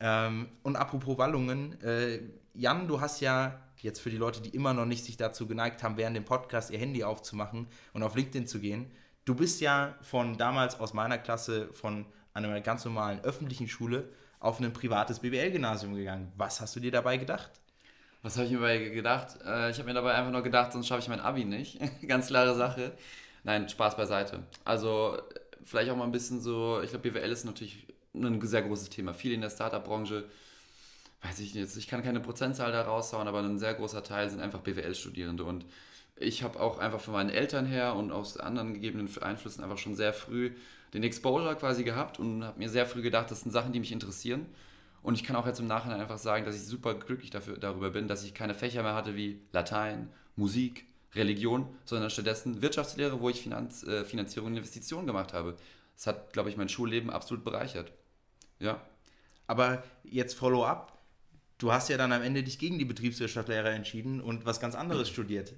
Ähm, 0.00 0.48
und 0.62 0.76
apropos 0.76 1.18
Wallungen, 1.18 1.80
äh, 1.82 2.20
Jan, 2.54 2.88
du 2.88 3.00
hast 3.00 3.20
ja 3.20 3.60
jetzt 3.76 4.00
für 4.00 4.10
die 4.10 4.16
Leute, 4.16 4.40
die 4.40 4.50
immer 4.50 4.74
noch 4.74 4.86
nicht 4.86 5.04
sich 5.04 5.16
dazu 5.16 5.46
geneigt 5.46 5.82
haben, 5.82 5.96
während 5.96 6.16
dem 6.16 6.24
Podcast 6.24 6.70
ihr 6.70 6.78
Handy 6.78 7.04
aufzumachen 7.04 7.66
und 7.92 8.02
auf 8.02 8.16
LinkedIn 8.16 8.46
zu 8.46 8.60
gehen. 8.60 8.90
Du 9.24 9.34
bist 9.34 9.60
ja 9.60 9.94
von 10.00 10.36
damals 10.38 10.80
aus 10.80 10.92
meiner 10.92 11.18
Klasse 11.18 11.72
von 11.72 12.06
einer 12.32 12.60
ganz 12.60 12.84
normalen 12.84 13.20
öffentlichen 13.20 13.68
Schule 13.68 14.08
auf 14.38 14.60
ein 14.60 14.72
privates 14.72 15.20
BWL-Gymnasium 15.20 15.94
gegangen. 15.94 16.32
Was 16.36 16.60
hast 16.60 16.74
du 16.76 16.80
dir 16.80 16.90
dabei 16.90 17.16
gedacht? 17.16 17.50
Was 18.22 18.36
habe 18.36 18.46
ich 18.46 18.52
mir 18.52 18.58
dabei 18.58 18.78
gedacht? 18.78 19.38
Äh, 19.44 19.70
ich 19.70 19.78
habe 19.78 19.88
mir 19.88 19.94
dabei 19.94 20.14
einfach 20.14 20.32
nur 20.32 20.42
gedacht, 20.42 20.72
sonst 20.72 20.86
schaffe 20.86 21.00
ich 21.00 21.08
mein 21.08 21.20
Abi 21.20 21.44
nicht. 21.44 21.78
ganz 22.06 22.28
klare 22.28 22.54
Sache. 22.54 22.92
Nein, 23.44 23.68
Spaß 23.68 23.96
beiseite. 23.96 24.44
Also 24.64 25.18
vielleicht 25.62 25.90
auch 25.90 25.96
mal 25.96 26.04
ein 26.04 26.12
bisschen 26.12 26.40
so, 26.40 26.80
ich 26.82 26.90
glaube, 26.90 27.10
BWL 27.10 27.30
ist 27.30 27.44
natürlich 27.44 27.86
ein 28.14 28.40
sehr 28.46 28.62
großes 28.62 28.90
Thema. 28.90 29.14
Viel 29.14 29.32
in 29.32 29.40
der 29.40 29.50
Startup-Branche 29.50 30.24
weiß 31.22 31.40
ich 31.40 31.54
nicht, 31.54 31.76
ich 31.76 31.88
kann 31.88 32.02
keine 32.02 32.20
Prozentzahl 32.20 32.72
da 32.72 32.82
raushauen, 32.82 33.28
aber 33.28 33.40
ein 33.40 33.58
sehr 33.58 33.74
großer 33.74 34.02
Teil 34.02 34.30
sind 34.30 34.40
einfach 34.40 34.60
BWL-Studierende. 34.60 35.44
Und 35.44 35.66
ich 36.16 36.42
habe 36.42 36.60
auch 36.60 36.78
einfach 36.78 37.00
von 37.00 37.14
meinen 37.14 37.30
Eltern 37.30 37.66
her 37.66 37.94
und 37.94 38.10
aus 38.10 38.36
anderen 38.38 38.74
gegebenen 38.74 39.10
Einflüssen 39.20 39.62
einfach 39.62 39.78
schon 39.78 39.96
sehr 39.96 40.12
früh 40.12 40.52
den 40.92 41.02
Exposure 41.02 41.54
quasi 41.56 41.84
gehabt 41.84 42.18
und 42.18 42.44
habe 42.44 42.58
mir 42.58 42.68
sehr 42.68 42.86
früh 42.86 43.02
gedacht, 43.02 43.30
das 43.30 43.42
sind 43.42 43.52
Sachen, 43.52 43.72
die 43.72 43.80
mich 43.80 43.92
interessieren. 43.92 44.46
Und 45.02 45.14
ich 45.14 45.24
kann 45.24 45.36
auch 45.36 45.46
jetzt 45.46 45.60
im 45.60 45.66
Nachhinein 45.66 46.00
einfach 46.00 46.18
sagen, 46.18 46.44
dass 46.44 46.56
ich 46.56 46.62
super 46.62 46.94
glücklich 46.94 47.30
dafür, 47.30 47.56
darüber 47.56 47.90
bin, 47.90 48.08
dass 48.08 48.24
ich 48.24 48.34
keine 48.34 48.54
Fächer 48.54 48.82
mehr 48.82 48.94
hatte 48.94 49.16
wie 49.16 49.40
Latein, 49.52 50.10
Musik, 50.36 50.84
Religion, 51.14 51.66
sondern 51.84 52.10
stattdessen 52.10 52.60
Wirtschaftslehre, 52.60 53.20
wo 53.20 53.30
ich 53.30 53.40
Finanz, 53.40 53.82
äh, 53.84 54.04
Finanzierung 54.04 54.48
und 54.48 54.56
Investitionen 54.56 55.06
gemacht 55.06 55.32
habe. 55.32 55.56
Das 55.96 56.06
hat, 56.06 56.32
glaube 56.32 56.50
ich, 56.50 56.56
mein 56.56 56.68
Schulleben 56.68 57.10
absolut 57.10 57.44
bereichert. 57.44 57.92
Ja. 58.60 58.80
Aber 59.46 59.82
jetzt 60.04 60.34
Follow-up 60.34 61.00
du 61.60 61.72
hast 61.72 61.88
ja 61.88 61.96
dann 61.96 62.12
am 62.12 62.22
Ende 62.22 62.42
dich 62.42 62.58
gegen 62.58 62.78
die 62.78 62.84
Betriebswirtschaftslehre 62.84 63.70
entschieden 63.70 64.20
und 64.20 64.46
was 64.46 64.60
ganz 64.60 64.74
anderes 64.74 65.08
studiert. 65.08 65.52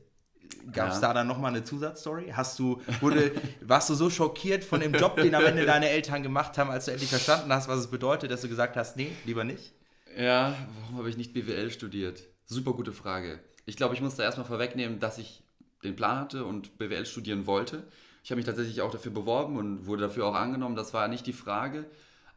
Gab 0.73 0.91
es 0.91 0.97
ja. 0.97 1.09
da 1.09 1.15
dann 1.15 1.29
nochmal 1.29 1.53
eine 1.53 1.65
Zusatzstory? 1.65 2.33
Hast 2.35 2.59
du, 2.59 2.83
wurde, 3.01 3.33
warst 3.63 3.89
du 3.89 3.95
so 3.95 4.11
schockiert 4.11 4.65
von 4.65 4.81
dem 4.81 4.93
Job, 4.93 5.17
den 5.17 5.35
am 5.35 5.45
Ende 5.45 5.65
deine 5.65 5.89
Eltern 5.89 6.23
gemacht 6.23 6.59
haben, 6.59 6.71
als 6.71 6.85
du 6.85 6.91
endlich 6.91 7.09
verstanden 7.09 7.53
hast, 7.53 7.69
was 7.69 7.79
es 7.79 7.87
bedeutet, 7.87 8.31
dass 8.31 8.43
du 8.43 8.49
gesagt 8.49 8.77
hast, 8.77 8.97
nee, 8.97 9.13
lieber 9.25 9.45
nicht? 9.45 9.73
Ja, 10.17 10.55
warum 10.81 10.99
habe 10.99 11.09
ich 11.09 11.17
nicht 11.17 11.33
BWL 11.33 11.71
studiert? 11.71 12.25
Super 12.45 12.75
gute 12.75 12.93
Frage. 12.93 13.39
Ich 13.65 13.77
glaube, 13.77 13.95
ich 13.95 14.03
muss 14.03 14.17
da 14.17 14.25
erstmal 14.25 14.47
vorwegnehmen, 14.47 14.99
dass 14.99 15.17
ich 15.17 15.43
den 15.85 15.97
Plan 15.97 16.19
hatte 16.19 16.45
und 16.45 16.77
BWL 16.77 17.07
studieren 17.07 17.47
wollte. 17.47 17.85
Ich 18.23 18.31
habe 18.31 18.37
mich 18.37 18.45
tatsächlich 18.45 18.83
auch 18.83 18.91
dafür 18.91 19.13
beworben 19.13 19.57
und 19.57 19.87
wurde 19.87 20.03
dafür 20.03 20.27
auch 20.27 20.35
angenommen. 20.35 20.77
Das 20.77 20.93
war 20.93 21.09
nicht 21.09 21.27
die 21.27 21.33
Frage. 21.33 21.87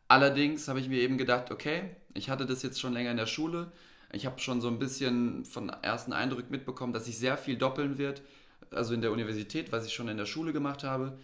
Allerdings 0.07 0.67
habe 0.67 0.79
ich 0.79 0.89
mir 0.89 0.99
eben 0.99 1.17
gedacht, 1.17 1.51
okay, 1.51 1.95
ich 2.13 2.29
hatte 2.29 2.45
das 2.45 2.63
jetzt 2.63 2.79
schon 2.79 2.93
länger 2.93 3.11
in 3.11 3.17
der 3.17 3.25
Schule. 3.25 3.71
Ich 4.11 4.25
habe 4.25 4.39
schon 4.39 4.61
so 4.61 4.67
ein 4.67 4.79
bisschen 4.79 5.45
von 5.45 5.69
ersten 5.69 6.13
Eindrücken 6.13 6.51
mitbekommen, 6.51 6.93
dass 6.93 7.05
sich 7.05 7.17
sehr 7.17 7.37
viel 7.37 7.57
doppeln 7.57 7.97
wird, 7.97 8.21
also 8.71 8.93
in 8.93 9.01
der 9.01 9.11
Universität, 9.11 9.71
was 9.71 9.85
ich 9.85 9.93
schon 9.93 10.07
in 10.07 10.17
der 10.17 10.25
Schule 10.25 10.53
gemacht 10.53 10.83
habe. 10.83 11.17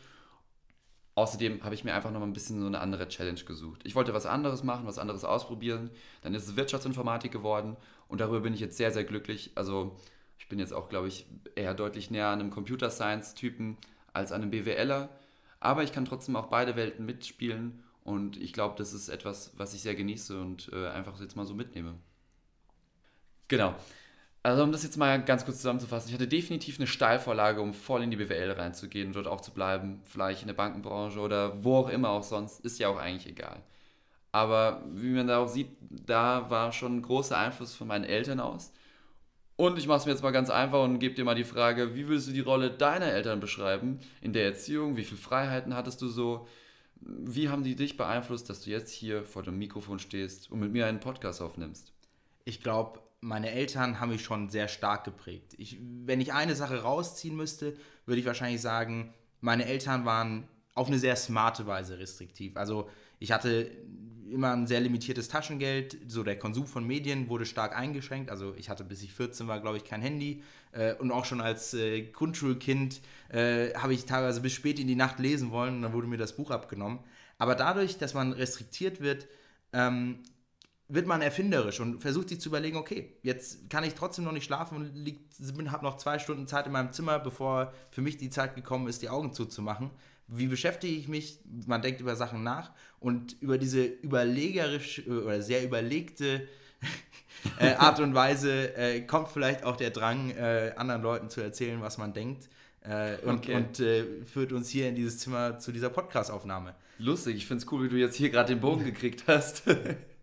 Außerdem 1.13 1.63
habe 1.63 1.75
ich 1.75 1.83
mir 1.83 1.93
einfach 1.93 2.11
noch 2.11 2.19
mal 2.19 2.25
ein 2.25 2.33
bisschen 2.33 2.59
so 2.59 2.65
eine 2.65 2.79
andere 2.79 3.07
Challenge 3.07 3.41
gesucht. 3.41 3.81
Ich 3.83 3.95
wollte 3.95 4.13
was 4.13 4.25
anderes 4.25 4.63
machen, 4.63 4.87
was 4.87 4.97
anderes 4.97 5.23
ausprobieren. 5.25 5.91
Dann 6.21 6.33
ist 6.33 6.47
es 6.47 6.55
Wirtschaftsinformatik 6.55 7.31
geworden 7.31 7.77
und 8.07 8.21
darüber 8.21 8.39
bin 8.39 8.53
ich 8.53 8.61
jetzt 8.61 8.77
sehr, 8.77 8.91
sehr 8.91 9.03
glücklich. 9.03 9.51
Also 9.55 9.97
ich 10.39 10.47
bin 10.47 10.57
jetzt 10.57 10.73
auch, 10.73 10.89
glaube 10.89 11.07
ich, 11.07 11.27
eher 11.55 11.73
deutlich 11.73 12.09
näher 12.09 12.27
an 12.27 12.39
einem 12.39 12.49
Computer 12.49 12.89
Science-Typen 12.89 13.77
als 14.13 14.31
an 14.31 14.41
einem 14.41 14.51
BWLer. 14.51 15.09
Aber 15.59 15.83
ich 15.83 15.91
kann 15.91 16.05
trotzdem 16.05 16.35
auch 16.35 16.47
beide 16.47 16.75
Welten 16.75 17.05
mitspielen 17.05 17.83
und 18.03 18.37
ich 18.37 18.53
glaube, 18.53 18.75
das 18.77 18.93
ist 18.93 19.09
etwas, 19.09 19.51
was 19.57 19.73
ich 19.73 19.81
sehr 19.81 19.95
genieße 19.95 20.39
und 20.39 20.69
äh, 20.73 20.87
einfach 20.87 21.19
jetzt 21.19 21.35
mal 21.35 21.45
so 21.45 21.53
mitnehme. 21.53 21.95
Genau. 23.47 23.75
Also 24.43 24.63
um 24.63 24.71
das 24.71 24.83
jetzt 24.83 24.97
mal 24.97 25.23
ganz 25.23 25.45
kurz 25.45 25.57
zusammenzufassen, 25.57 26.09
ich 26.09 26.15
hatte 26.15 26.27
definitiv 26.27 26.79
eine 26.79 26.87
Steilvorlage, 26.87 27.61
um 27.61 27.73
voll 27.73 28.01
in 28.01 28.09
die 28.09 28.17
BWL 28.17 28.51
reinzugehen 28.53 29.07
und 29.07 29.15
dort 29.15 29.27
auch 29.27 29.41
zu 29.41 29.51
bleiben. 29.51 30.01
Vielleicht 30.05 30.41
in 30.41 30.47
der 30.47 30.55
Bankenbranche 30.55 31.19
oder 31.19 31.63
wo 31.63 31.77
auch 31.77 31.89
immer 31.89 32.09
auch 32.09 32.23
sonst, 32.23 32.61
ist 32.61 32.79
ja 32.79 32.87
auch 32.87 32.97
eigentlich 32.97 33.27
egal. 33.31 33.61
Aber 34.31 34.83
wie 34.91 35.09
man 35.09 35.27
da 35.27 35.39
auch 35.39 35.47
sieht, 35.47 35.69
da 35.81 36.49
war 36.49 36.71
schon 36.71 36.97
ein 36.97 37.01
großer 37.01 37.37
Einfluss 37.37 37.75
von 37.75 37.87
meinen 37.87 38.05
Eltern 38.05 38.39
aus. 38.39 38.71
Und 39.57 39.77
ich 39.77 39.87
mache 39.87 39.99
es 39.99 40.05
mir 40.05 40.13
jetzt 40.13 40.23
mal 40.23 40.31
ganz 40.31 40.49
einfach 40.49 40.83
und 40.83 40.97
gebe 40.99 41.13
dir 41.13 41.25
mal 41.25 41.35
die 41.35 41.43
Frage, 41.43 41.93
wie 41.93 42.07
würdest 42.07 42.29
du 42.29 42.31
die 42.31 42.39
Rolle 42.39 42.71
deiner 42.71 43.07
Eltern 43.07 43.39
beschreiben 43.39 43.99
in 44.21 44.33
der 44.33 44.45
Erziehung? 44.45 44.97
Wie 44.97 45.03
viele 45.03 45.19
Freiheiten 45.19 45.75
hattest 45.75 46.01
du 46.01 46.07
so? 46.07 46.47
Wie 47.01 47.49
haben 47.49 47.63
die 47.63 47.75
dich 47.75 47.97
beeinflusst, 47.97 48.49
dass 48.49 48.61
du 48.61 48.69
jetzt 48.69 48.91
hier 48.91 49.23
vor 49.23 49.43
dem 49.43 49.57
Mikrofon 49.57 49.99
stehst 49.99 50.51
und 50.51 50.59
mit 50.59 50.71
mir 50.71 50.85
einen 50.85 50.99
Podcast 50.99 51.41
aufnimmst? 51.41 51.93
Ich 52.45 52.61
glaube, 52.61 52.99
meine 53.21 53.51
Eltern 53.51 53.99
haben 53.99 54.09
mich 54.09 54.23
schon 54.23 54.49
sehr 54.49 54.67
stark 54.67 55.03
geprägt. 55.03 55.53
Ich, 55.57 55.77
wenn 56.05 56.21
ich 56.21 56.33
eine 56.33 56.55
Sache 56.55 56.81
rausziehen 56.81 57.35
müsste, 57.35 57.75
würde 58.05 58.19
ich 58.19 58.25
wahrscheinlich 58.25 58.61
sagen, 58.61 59.13
meine 59.41 59.65
Eltern 59.65 60.05
waren 60.05 60.47
auf 60.73 60.87
eine 60.87 60.99
sehr 60.99 61.15
smarte 61.15 61.67
Weise 61.67 61.99
restriktiv. 61.99 62.57
Also 62.57 62.89
ich 63.19 63.31
hatte 63.31 63.69
immer 64.31 64.53
ein 64.53 64.67
sehr 64.67 64.79
limitiertes 64.79 65.27
Taschengeld. 65.27 65.97
So 66.07 66.23
der 66.23 66.37
Konsum 66.37 66.65
von 66.65 66.85
Medien 66.85 67.29
wurde 67.29 67.45
stark 67.45 67.75
eingeschränkt. 67.75 68.29
Also 68.29 68.53
ich 68.57 68.69
hatte 68.69 68.83
bis 68.83 69.01
ich 69.03 69.13
14 69.13 69.47
war, 69.47 69.59
glaube 69.59 69.77
ich, 69.77 69.83
kein 69.83 70.01
Handy. 70.01 70.43
Äh, 70.71 70.95
und 70.95 71.11
auch 71.11 71.25
schon 71.25 71.41
als 71.41 71.73
äh, 71.73 72.01
Grundschulkind 72.03 73.01
äh, 73.29 73.73
habe 73.73 73.93
ich 73.93 74.05
teilweise 74.05 74.41
bis 74.41 74.53
spät 74.53 74.79
in 74.79 74.87
die 74.87 74.95
Nacht 74.95 75.19
lesen 75.19 75.51
wollen 75.51 75.75
und 75.75 75.81
dann 75.83 75.93
wurde 75.93 76.07
mir 76.07 76.17
das 76.17 76.35
Buch 76.35 76.51
abgenommen. 76.51 76.99
Aber 77.37 77.55
dadurch, 77.55 77.97
dass 77.97 78.13
man 78.13 78.33
restriktiert 78.33 79.01
wird, 79.01 79.27
ähm, 79.73 80.19
wird 80.93 81.07
man 81.07 81.21
erfinderisch 81.21 81.79
und 81.79 82.01
versucht 82.01 82.29
sich 82.29 82.41
zu 82.41 82.49
überlegen, 82.49 82.75
okay, 82.75 83.17
jetzt 83.23 83.69
kann 83.69 83.85
ich 83.85 83.93
trotzdem 83.93 84.25
noch 84.25 84.33
nicht 84.33 84.43
schlafen 84.43 84.75
und 84.77 85.71
habe 85.71 85.85
noch 85.85 85.97
zwei 85.97 86.19
Stunden 86.19 86.47
Zeit 86.47 86.65
in 86.65 86.73
meinem 86.73 86.91
Zimmer, 86.91 87.17
bevor 87.17 87.73
für 87.91 88.01
mich 88.01 88.17
die 88.17 88.29
Zeit 88.29 88.55
gekommen 88.55 88.87
ist, 88.87 89.01
die 89.01 89.09
Augen 89.09 89.31
zuzumachen. 89.31 89.89
Wie 90.33 90.47
beschäftige 90.47 90.95
ich 90.95 91.07
mich? 91.09 91.39
Man 91.67 91.81
denkt 91.81 91.99
über 91.99 92.15
Sachen 92.15 92.41
nach 92.41 92.71
und 92.99 93.35
über 93.41 93.57
diese 93.57 93.83
überlegerisch 93.83 95.05
oder 95.07 95.41
sehr 95.41 95.63
überlegte 95.63 96.47
äh, 97.59 97.73
Art 97.73 97.99
und 97.99 98.15
Weise 98.15 98.75
äh, 98.77 99.01
kommt 99.01 99.27
vielleicht 99.27 99.63
auch 99.65 99.75
der 99.75 99.89
Drang, 99.89 100.31
äh, 100.31 100.71
anderen 100.77 101.01
Leuten 101.01 101.29
zu 101.29 101.41
erzählen, 101.41 101.81
was 101.81 101.97
man 101.97 102.13
denkt. 102.13 102.49
Äh, 102.83 103.17
und, 103.25 103.39
okay. 103.39 103.55
und 103.55 103.79
äh, 103.79 104.23
führt 104.25 104.53
uns 104.53 104.69
hier 104.69 104.87
in 104.87 104.95
dieses 104.95 105.19
Zimmer 105.19 105.59
zu 105.59 105.71
dieser 105.71 105.89
Podcast-Aufnahme. 105.89 106.75
Lustig, 106.97 107.35
ich 107.35 107.45
finde 107.45 107.63
es 107.63 107.71
cool, 107.71 107.83
wie 107.83 107.89
du 107.89 107.97
jetzt 107.97 108.15
hier 108.15 108.29
gerade 108.29 108.53
den 108.53 108.61
Bogen 108.61 108.85
gekriegt 108.85 109.25
hast. 109.27 109.63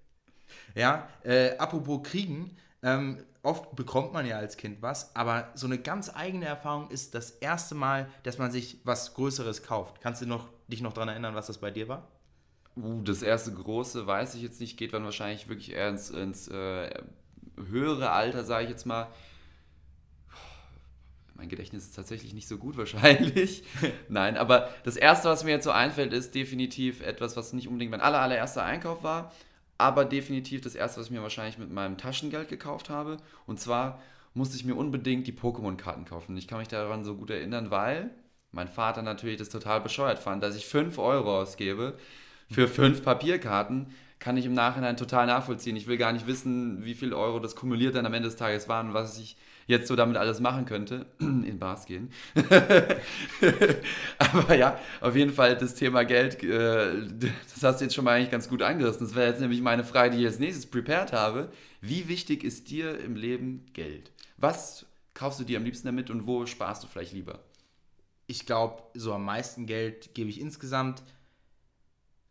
ja, 0.74 1.08
äh, 1.22 1.56
apropos 1.58 2.02
Kriegen, 2.02 2.56
ähm, 2.82 3.18
oft 3.49 3.75
bekommt 3.75 4.12
man 4.12 4.26
ja 4.26 4.37
als 4.37 4.59
Kind 4.59 4.83
was, 4.83 5.17
aber 5.17 5.50
so 5.55 5.67
eine 5.67 5.78
ganz 5.78 6.14
eigene 6.14 6.45
Erfahrung 6.45 6.90
ist 6.90 7.14
das 7.14 7.31
erste 7.31 7.75
Mal, 7.75 8.09
dass 8.23 8.37
man 8.37 8.52
sich 8.52 8.78
was 8.85 9.14
Größeres 9.14 9.62
kauft. 9.62 10.02
Kannst 10.02 10.21
du 10.21 10.26
noch, 10.26 10.50
dich 10.69 10.83
noch 10.83 10.93
daran 10.93 11.09
erinnern, 11.09 11.35
was 11.35 11.47
das 11.47 11.57
bei 11.57 11.71
dir 11.71 11.88
war? 11.88 12.07
Uh, 12.76 13.02
das 13.02 13.23
erste 13.23 13.52
große 13.52 14.07
weiß 14.07 14.35
ich 14.35 14.43
jetzt 14.43 14.61
nicht, 14.61 14.76
geht 14.76 14.93
dann 14.93 15.02
wahrscheinlich 15.05 15.49
wirklich 15.49 15.73
eher 15.73 15.88
ins, 15.88 16.11
ins 16.11 16.49
äh, 16.49 16.90
höhere 17.57 18.11
Alter, 18.11 18.45
sage 18.45 18.64
ich 18.64 18.71
jetzt 18.71 18.85
mal. 18.85 19.09
Mein 21.35 21.49
Gedächtnis 21.49 21.85
ist 21.85 21.97
tatsächlich 21.97 22.35
nicht 22.35 22.49
so 22.49 22.59
gut 22.59 22.76
wahrscheinlich. 22.76 23.62
Nein, 24.11 24.37
aber 24.37 24.69
das 24.85 24.97
erste, 24.97 25.31
was 25.31 25.43
mir 25.45 25.52
jetzt 25.52 25.64
so 25.64 25.71
einfällt, 25.71 26.12
ist 26.12 26.35
definitiv 26.35 27.00
etwas, 27.00 27.35
was 27.37 27.55
nicht 27.55 27.67
unbedingt 27.67 27.93
mein 27.93 28.02
aller, 28.02 28.21
allererster 28.21 28.62
Einkauf 28.62 29.02
war, 29.02 29.33
aber 29.78 30.04
definitiv 30.04 30.61
das 30.61 30.75
erste, 30.75 31.00
was 31.00 31.06
ich 31.06 31.12
mir 31.12 31.23
wahrscheinlich 31.23 31.58
mit 31.58 31.70
meinem 31.70 31.97
Taschengeld 31.97 32.49
gekauft 32.49 32.90
habe. 32.90 33.18
Und 33.47 33.61
zwar 33.61 34.02
musste 34.35 34.56
ich 34.56 34.64
mir 34.64 34.75
unbedingt 34.75 35.26
die 35.26 35.32
Pokémon-Karten 35.32 36.04
kaufen. 36.04 36.37
Ich 36.37 36.49
kann 36.49 36.58
mich 36.58 36.68
daran 36.68 37.04
so 37.04 37.14
gut 37.14 37.30
erinnern, 37.30 37.70
weil 37.70 38.11
mein 38.52 38.68
Vater 38.68 39.02
natürlich 39.02 39.37
das 39.37 39.49
total 39.49 39.80
bescheuert 39.80 40.18
fand, 40.18 40.42
dass 40.42 40.56
ich 40.56 40.66
5 40.66 40.99
Euro 40.99 41.40
ausgebe 41.40 41.97
für 42.50 42.66
fünf 42.66 43.02
Papierkarten 43.04 43.87
kann 44.18 44.37
ich 44.37 44.46
im 44.46 44.54
Nachhinein 44.54 44.96
total 44.96 45.26
nachvollziehen. 45.26 45.76
Ich 45.76 45.87
will 45.87 45.96
gar 45.96 46.12
nicht 46.12 46.26
wissen, 46.26 46.84
wie 46.84 46.94
viel 46.94 47.14
Euro 47.14 47.38
das 47.38 47.54
kumuliert 47.54 47.94
dann 47.94 48.06
am 48.06 48.14
Ende 48.14 48.28
des 48.28 48.37
Tages 48.37 48.68
waren 48.68 48.88
und 48.88 48.94
was 48.94 49.18
ich 49.18 49.37
jetzt 49.68 49.87
so 49.87 49.94
damit 49.94 50.16
alles 50.16 50.40
machen 50.40 50.64
könnte. 50.64 51.06
In 51.20 51.58
Bars 51.58 51.87
gehen. 51.87 52.10
Aber 54.18 54.54
ja, 54.54 54.80
auf 55.00 55.14
jeden 55.14 55.32
Fall 55.32 55.56
das 55.56 55.75
Thema 55.75 56.04
Geld, 56.04 56.42
äh, 56.42 57.06
das 57.20 57.62
hast 57.62 57.80
du 57.80 57.84
jetzt 57.84 57.94
schon 57.94 58.04
mal 58.04 58.16
eigentlich 58.16 58.30
ganz 58.30 58.48
gut 58.48 58.62
angerissen. 58.62 59.06
Das 59.06 59.14
wäre 59.14 59.28
jetzt 59.28 59.40
nämlich 59.40 59.60
meine 59.60 59.84
Frage, 59.84 60.16
die 60.16 60.22
ich 60.22 60.26
als 60.26 60.40
nächstes 60.40 60.66
prepared 60.66 61.12
habe. 61.12 61.50
Wie 61.80 62.08
wichtig 62.08 62.42
ist 62.42 62.70
dir 62.70 62.98
im 62.98 63.14
Leben 63.14 63.66
Geld? 63.75 64.10
Was 64.37 64.87
kaufst 65.14 65.38
du 65.38 65.44
dir 65.44 65.58
am 65.58 65.64
liebsten 65.64 65.87
damit 65.87 66.10
und 66.10 66.26
wo 66.26 66.46
sparst 66.46 66.82
du 66.82 66.88
vielleicht 66.88 67.12
lieber? 67.12 67.40
Ich 68.26 68.46
glaube, 68.46 68.82
so 68.94 69.12
am 69.12 69.25
meisten 69.25 69.66
Geld 69.66 70.14
gebe 70.14 70.28
ich 70.28 70.40
insgesamt 70.40 71.02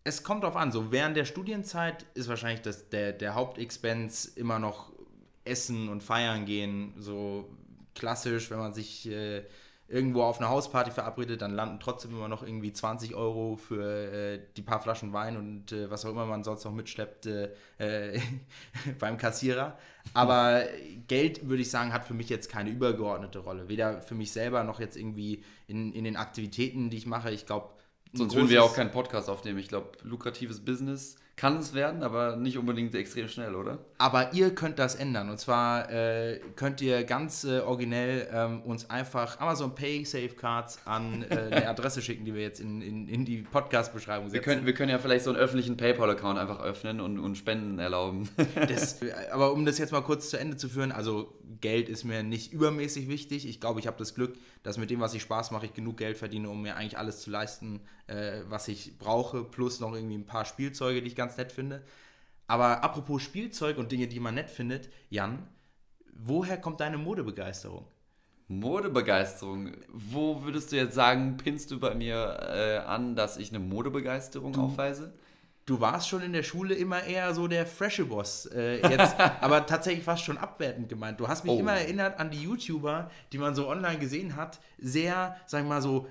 es 0.07 0.23
kommt 0.23 0.43
drauf 0.43 0.55
an. 0.55 0.71
So 0.71 0.91
während 0.91 1.17
der 1.17 1.25
Studienzeit 1.25 2.05
ist 2.13 2.29
wahrscheinlich 2.29 2.61
das, 2.61 2.87
der, 2.89 3.11
der 3.11 3.35
Hauptexpense 3.35 4.39
immer 4.39 4.57
noch 4.57 4.93
Essen 5.43 5.89
und 5.89 6.01
Feiern 6.01 6.45
gehen. 6.45 6.93
So 6.97 7.49
klassisch, 7.93 8.49
wenn 8.49 8.57
man 8.57 8.73
sich 8.73 9.09
äh, 9.09 9.43
irgendwo 9.89 10.23
auf 10.23 10.39
eine 10.39 10.47
Hausparty 10.47 10.91
verabredet, 10.91 11.41
dann 11.41 11.53
landen 11.53 11.81
trotzdem 11.81 12.11
immer 12.11 12.29
noch 12.29 12.41
irgendwie 12.41 12.71
20 12.71 13.15
Euro 13.15 13.57
für 13.57 13.83
äh, 13.83 14.39
die 14.55 14.61
paar 14.61 14.81
Flaschen 14.81 15.11
Wein 15.11 15.35
und 15.35 15.73
äh, 15.73 15.91
was 15.91 16.05
auch 16.05 16.11
immer 16.11 16.25
man 16.25 16.45
sonst 16.45 16.63
noch 16.63 16.73
mitschleppt 16.73 17.25
äh, 17.25 17.49
äh, 17.77 18.21
beim 18.99 19.17
Kassierer. 19.17 19.77
Aber 20.13 20.63
Geld, 21.09 21.49
würde 21.49 21.63
ich 21.63 21.69
sagen, 21.69 21.91
hat 21.91 22.05
für 22.05 22.13
mich 22.13 22.29
jetzt 22.29 22.49
keine 22.49 22.69
übergeordnete 22.69 23.39
Rolle. 23.39 23.67
Weder 23.67 24.01
für 24.01 24.15
mich 24.15 24.31
selber 24.31 24.63
noch 24.63 24.79
jetzt 24.79 24.95
irgendwie 24.95 25.43
in, 25.67 25.91
in 25.91 26.05
den 26.05 26.15
Aktivitäten, 26.15 26.89
die 26.89 26.97
ich 26.97 27.05
mache. 27.07 27.31
Ich 27.31 27.45
glaube, 27.45 27.71
Sonst 28.13 28.35
würden 28.35 28.49
wir 28.49 28.63
auch 28.63 28.75
keinen 28.75 28.91
Podcast 28.91 29.29
aufnehmen. 29.29 29.59
Ich 29.59 29.67
glaube, 29.67 29.91
lukratives 30.03 30.63
Business 30.63 31.15
kann 31.37 31.57
es 31.57 31.75
werden, 31.75 32.01
aber 32.01 32.35
nicht 32.35 32.57
unbedingt 32.57 32.95
extrem 32.95 33.27
schnell, 33.27 33.53
oder? 33.53 33.77
Aber 33.99 34.33
ihr 34.33 34.55
könnt 34.55 34.79
das 34.79 34.95
ändern. 34.95 35.29
Und 35.29 35.39
zwar 35.39 35.87
äh, 35.91 36.39
könnt 36.55 36.81
ihr 36.81 37.03
ganz 37.03 37.43
äh, 37.43 37.59
originell 37.59 38.27
ähm, 38.33 38.63
uns 38.63 38.89
einfach 38.89 39.39
Amazon 39.39 39.75
Pay 39.75 40.03
Safe 40.03 40.29
Cards 40.29 40.79
an 40.85 41.23
äh, 41.29 41.35
eine 41.35 41.69
Adresse 41.69 42.01
schicken, 42.01 42.25
die 42.25 42.33
wir 42.33 42.41
jetzt 42.41 42.59
in, 42.59 42.81
in, 42.81 43.07
in 43.07 43.23
die 43.23 43.43
Podcast-Beschreibung 43.43 44.29
setzen. 44.29 44.33
Wir 44.33 44.41
können, 44.41 44.65
wir 44.65 44.73
können 44.73 44.89
ja 44.89 44.97
vielleicht 44.97 45.25
so 45.25 45.29
einen 45.29 45.39
öffentlichen 45.39 45.77
PayPal-Account 45.77 46.39
einfach 46.39 46.59
öffnen 46.59 46.99
und, 46.99 47.19
und 47.19 47.37
Spenden 47.37 47.77
erlauben. 47.77 48.27
das, 48.55 48.99
aber 49.31 49.53
um 49.53 49.63
das 49.63 49.77
jetzt 49.77 49.91
mal 49.91 50.01
kurz 50.01 50.31
zu 50.31 50.39
Ende 50.39 50.57
zu 50.57 50.67
führen, 50.67 50.91
also 50.91 51.37
Geld 51.61 51.87
ist 51.87 52.03
mir 52.03 52.23
nicht 52.23 52.51
übermäßig 52.51 53.07
wichtig. 53.09 53.47
Ich 53.47 53.59
glaube, 53.59 53.79
ich 53.79 53.85
habe 53.85 53.97
das 53.97 54.15
Glück, 54.15 54.35
dass 54.63 54.77
mit 54.77 54.89
dem, 54.89 54.99
was 54.99 55.13
ich 55.13 55.21
Spaß 55.21 55.51
mache, 55.51 55.67
ich 55.67 55.73
genug 55.73 55.97
Geld 55.97 56.17
verdiene, 56.17 56.49
um 56.49 56.61
mir 56.61 56.75
eigentlich 56.75 56.97
alles 56.97 57.21
zu 57.21 57.29
leisten, 57.29 57.81
äh, 58.07 58.41
was 58.47 58.67
ich 58.67 58.97
brauche, 58.97 59.43
plus 59.43 59.79
noch 59.79 59.93
irgendwie 59.93 60.17
ein 60.17 60.25
paar 60.25 60.45
Spielzeuge, 60.45 61.01
die 61.01 61.07
ich 61.07 61.15
ganz 61.15 61.26
nett 61.35 61.51
finde. 61.51 61.83
Aber 62.47 62.83
apropos 62.83 63.21
Spielzeug 63.21 63.77
und 63.77 63.91
Dinge, 63.91 64.07
die 64.07 64.21
man 64.21 64.35
nett 64.35 64.49
findet, 64.49 64.89
Jan, 65.09 65.47
woher 66.13 66.57
kommt 66.57 66.79
deine 66.79 66.97
Modebegeisterung? 66.97 67.85
Modebegeisterung. 68.47 69.73
Wo 69.89 70.43
würdest 70.43 70.71
du 70.71 70.77
jetzt 70.77 70.95
sagen, 70.95 71.37
pinnst 71.37 71.69
du 71.71 71.79
bei 71.79 71.93
mir 71.93 72.37
äh, 72.41 72.77
an, 72.77 73.15
dass 73.15 73.37
ich 73.37 73.49
eine 73.49 73.59
Modebegeisterung 73.59 74.53
du, 74.53 74.61
aufweise? 74.61 75.13
Du 75.65 75.81
warst 75.81 76.07
schon 76.07 76.21
in 76.21 76.31
der 76.31 76.43
Schule 76.43 76.73
immer 76.73 77.03
eher 77.03 77.33
so 77.33 77.49
der 77.49 77.65
freshe 77.65 78.05
Boss. 78.05 78.45
Äh, 78.45 78.77
jetzt, 78.89 79.19
aber 79.41 79.65
tatsächlich 79.65 80.05
fast 80.05 80.23
schon 80.23 80.37
abwertend 80.37 80.87
gemeint. 80.87 81.19
Du 81.19 81.27
hast 81.27 81.43
mich 81.43 81.53
oh. 81.53 81.59
immer 81.59 81.73
erinnert 81.73 82.19
an 82.19 82.31
die 82.31 82.41
YouTuber, 82.41 83.11
die 83.33 83.37
man 83.37 83.53
so 83.53 83.67
online 83.67 83.99
gesehen 83.99 84.37
hat. 84.37 84.61
Sehr, 84.77 85.35
sagen 85.45 85.65
wir 85.65 85.75
mal 85.75 85.81
so, 85.81 86.07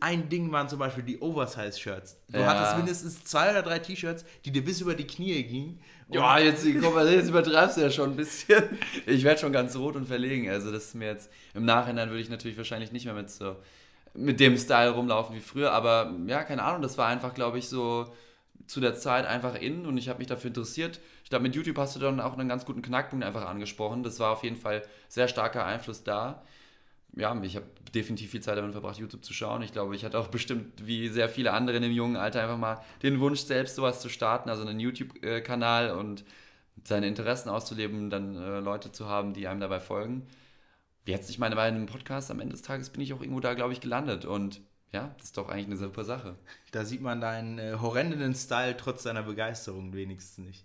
ein 0.00 0.28
Ding 0.28 0.52
waren 0.52 0.68
zum 0.68 0.78
Beispiel 0.78 1.02
die 1.02 1.20
Oversize-Shirts. 1.20 2.18
Du 2.28 2.38
ja. 2.38 2.46
hattest 2.46 2.76
mindestens 2.76 3.24
zwei 3.24 3.50
oder 3.50 3.62
drei 3.62 3.78
T-Shirts, 3.78 4.24
die 4.44 4.50
dir 4.50 4.62
bis 4.62 4.80
über 4.80 4.94
die 4.94 5.06
Knie 5.06 5.42
gingen. 5.42 5.80
Ja, 6.10 6.38
jetzt, 6.38 6.66
komm, 6.82 6.98
jetzt 7.06 7.28
übertreibst 7.28 7.78
du 7.78 7.82
ja 7.82 7.90
schon 7.90 8.10
ein 8.10 8.16
bisschen. 8.16 8.62
Ich 9.06 9.24
werde 9.24 9.40
schon 9.40 9.52
ganz 9.52 9.74
rot 9.76 9.96
und 9.96 10.06
verlegen. 10.06 10.50
Also 10.50 10.70
das 10.70 10.86
ist 10.86 10.94
mir 10.94 11.06
jetzt, 11.06 11.30
im 11.54 11.64
Nachhinein 11.64 12.10
würde 12.10 12.20
ich 12.20 12.28
natürlich 12.28 12.58
wahrscheinlich 12.58 12.92
nicht 12.92 13.06
mehr 13.06 13.14
mit 13.14 13.30
so, 13.30 13.56
mit 14.12 14.38
dem 14.38 14.58
Style 14.58 14.90
rumlaufen 14.90 15.34
wie 15.34 15.40
früher. 15.40 15.72
Aber 15.72 16.12
ja, 16.26 16.44
keine 16.44 16.62
Ahnung, 16.62 16.82
das 16.82 16.98
war 16.98 17.06
einfach, 17.06 17.32
glaube 17.32 17.58
ich, 17.58 17.68
so 17.68 18.12
zu 18.66 18.80
der 18.80 18.94
Zeit 18.94 19.24
einfach 19.24 19.54
in 19.54 19.86
und 19.86 19.96
ich 19.96 20.08
habe 20.08 20.18
mich 20.18 20.28
dafür 20.28 20.48
interessiert. 20.48 21.00
Ich 21.24 21.30
glaube, 21.30 21.44
mit 21.44 21.54
YouTube 21.54 21.78
hast 21.78 21.96
du 21.96 22.00
dann 22.00 22.20
auch 22.20 22.36
einen 22.36 22.48
ganz 22.48 22.66
guten 22.66 22.82
Knackpunkt 22.82 23.24
einfach 23.24 23.46
angesprochen. 23.46 24.02
Das 24.02 24.20
war 24.20 24.32
auf 24.32 24.44
jeden 24.44 24.56
Fall 24.56 24.82
sehr 25.08 25.26
starker 25.26 25.64
Einfluss 25.64 26.04
da 26.04 26.42
ja, 27.16 27.40
ich 27.42 27.56
habe 27.56 27.66
definitiv 27.94 28.30
viel 28.30 28.40
Zeit 28.40 28.56
damit 28.56 28.72
verbracht, 28.72 28.98
YouTube 28.98 29.24
zu 29.24 29.32
schauen. 29.32 29.62
Ich 29.62 29.72
glaube, 29.72 29.96
ich 29.96 30.04
hatte 30.04 30.18
auch 30.18 30.28
bestimmt, 30.28 30.86
wie 30.86 31.08
sehr 31.08 31.28
viele 31.28 31.52
andere 31.52 31.76
in 31.76 31.82
dem 31.82 31.92
jungen 31.92 32.16
Alter, 32.16 32.42
einfach 32.42 32.58
mal 32.58 32.80
den 33.02 33.20
Wunsch, 33.20 33.40
selbst 33.40 33.76
sowas 33.76 34.00
zu 34.00 34.08
starten, 34.08 34.48
also 34.48 34.66
einen 34.66 34.80
YouTube-Kanal 34.80 35.90
und 35.92 36.24
seine 36.84 37.08
Interessen 37.08 37.50
auszuleben, 37.50 38.10
dann 38.10 38.36
äh, 38.36 38.60
Leute 38.60 38.92
zu 38.92 39.06
haben, 39.06 39.34
die 39.34 39.48
einem 39.48 39.60
dabei 39.60 39.80
folgen. 39.80 40.26
Jetzt, 41.06 41.30
ich 41.30 41.38
meine, 41.38 41.56
bei 41.56 41.62
einem 41.62 41.86
Podcast 41.86 42.30
am 42.30 42.40
Ende 42.40 42.52
des 42.52 42.62
Tages 42.62 42.90
bin 42.90 43.00
ich 43.00 43.12
auch 43.12 43.20
irgendwo 43.20 43.40
da, 43.40 43.54
glaube 43.54 43.72
ich, 43.72 43.80
gelandet 43.80 44.24
und 44.24 44.60
ja, 44.92 45.14
das 45.18 45.26
ist 45.26 45.36
doch 45.36 45.48
eigentlich 45.48 45.66
eine 45.66 45.76
super 45.76 46.04
Sache. 46.04 46.36
Da 46.72 46.84
sieht 46.84 47.00
man 47.00 47.20
deinen 47.20 47.58
äh, 47.58 47.76
horrenden 47.80 48.34
Style 48.34 48.76
trotz 48.76 49.04
deiner 49.04 49.22
Begeisterung 49.22 49.92
wenigstens 49.92 50.38
nicht. 50.38 50.64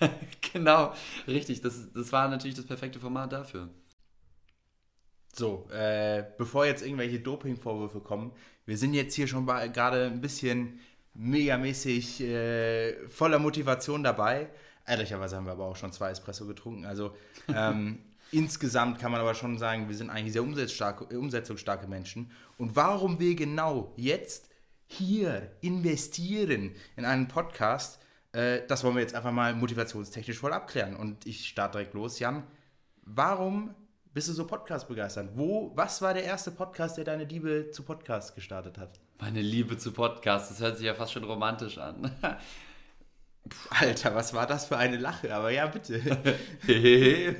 genau, 0.52 0.94
richtig. 1.26 1.62
Das, 1.62 1.92
das 1.92 2.12
war 2.12 2.28
natürlich 2.28 2.56
das 2.56 2.66
perfekte 2.66 3.00
Format 3.00 3.32
dafür. 3.32 3.70
So, 5.34 5.66
äh, 5.70 6.24
bevor 6.36 6.66
jetzt 6.66 6.84
irgendwelche 6.84 7.18
Doping-Vorwürfe 7.20 8.00
kommen, 8.00 8.32
wir 8.66 8.76
sind 8.76 8.94
jetzt 8.94 9.14
hier 9.14 9.26
schon 9.26 9.46
gerade 9.46 10.06
ein 10.06 10.20
bisschen 10.20 10.78
megamäßig 11.14 12.20
äh, 12.20 13.08
voller 13.08 13.38
Motivation 13.38 14.02
dabei. 14.02 14.50
Ehrlicherweise 14.86 15.36
haben 15.36 15.46
wir 15.46 15.52
aber 15.52 15.66
auch 15.66 15.76
schon 15.76 15.92
zwei 15.92 16.10
Espresso 16.10 16.46
getrunken. 16.46 16.84
Also 16.84 17.14
ähm, 17.48 17.98
insgesamt 18.30 18.98
kann 18.98 19.10
man 19.10 19.20
aber 19.20 19.34
schon 19.34 19.58
sagen, 19.58 19.88
wir 19.88 19.96
sind 19.96 20.10
eigentlich 20.10 20.32
sehr 20.32 20.42
umsetzungsstarke 20.42 21.86
Menschen. 21.86 22.30
Und 22.58 22.76
warum 22.76 23.18
wir 23.18 23.34
genau 23.34 23.92
jetzt 23.96 24.48
hier 24.86 25.50
investieren 25.60 26.74
in 26.96 27.04
einen 27.04 27.28
Podcast, 27.28 28.00
äh, 28.32 28.60
das 28.68 28.84
wollen 28.84 28.96
wir 28.96 29.02
jetzt 29.02 29.14
einfach 29.14 29.32
mal 29.32 29.54
motivationstechnisch 29.54 30.38
voll 30.38 30.52
abklären. 30.52 30.96
Und 30.96 31.26
ich 31.26 31.48
starte 31.48 31.78
direkt 31.78 31.94
los. 31.94 32.18
Jan, 32.18 32.44
warum 33.02 33.74
bist 34.14 34.28
du 34.28 34.32
so 34.32 34.46
Podcast 34.46 34.88
begeistert? 34.88 35.30
Wo, 35.34 35.72
was 35.74 36.02
war 36.02 36.12
der 36.12 36.24
erste 36.24 36.50
Podcast, 36.50 36.98
der 36.98 37.04
deine 37.04 37.24
Liebe 37.24 37.70
zu 37.70 37.82
Podcast 37.82 38.34
gestartet 38.34 38.76
hat? 38.76 39.00
Meine 39.18 39.40
Liebe 39.40 39.78
zu 39.78 39.92
Podcast, 39.92 40.50
das 40.50 40.60
hört 40.60 40.76
sich 40.76 40.86
ja 40.86 40.94
fast 40.94 41.12
schon 41.12 41.24
romantisch 41.24 41.78
an. 41.78 42.10
Alter, 43.70 44.14
was 44.14 44.34
war 44.34 44.46
das 44.46 44.66
für 44.66 44.76
eine 44.76 44.98
Lache? 44.98 45.34
Aber 45.34 45.50
ja, 45.50 45.66
bitte. 45.66 45.98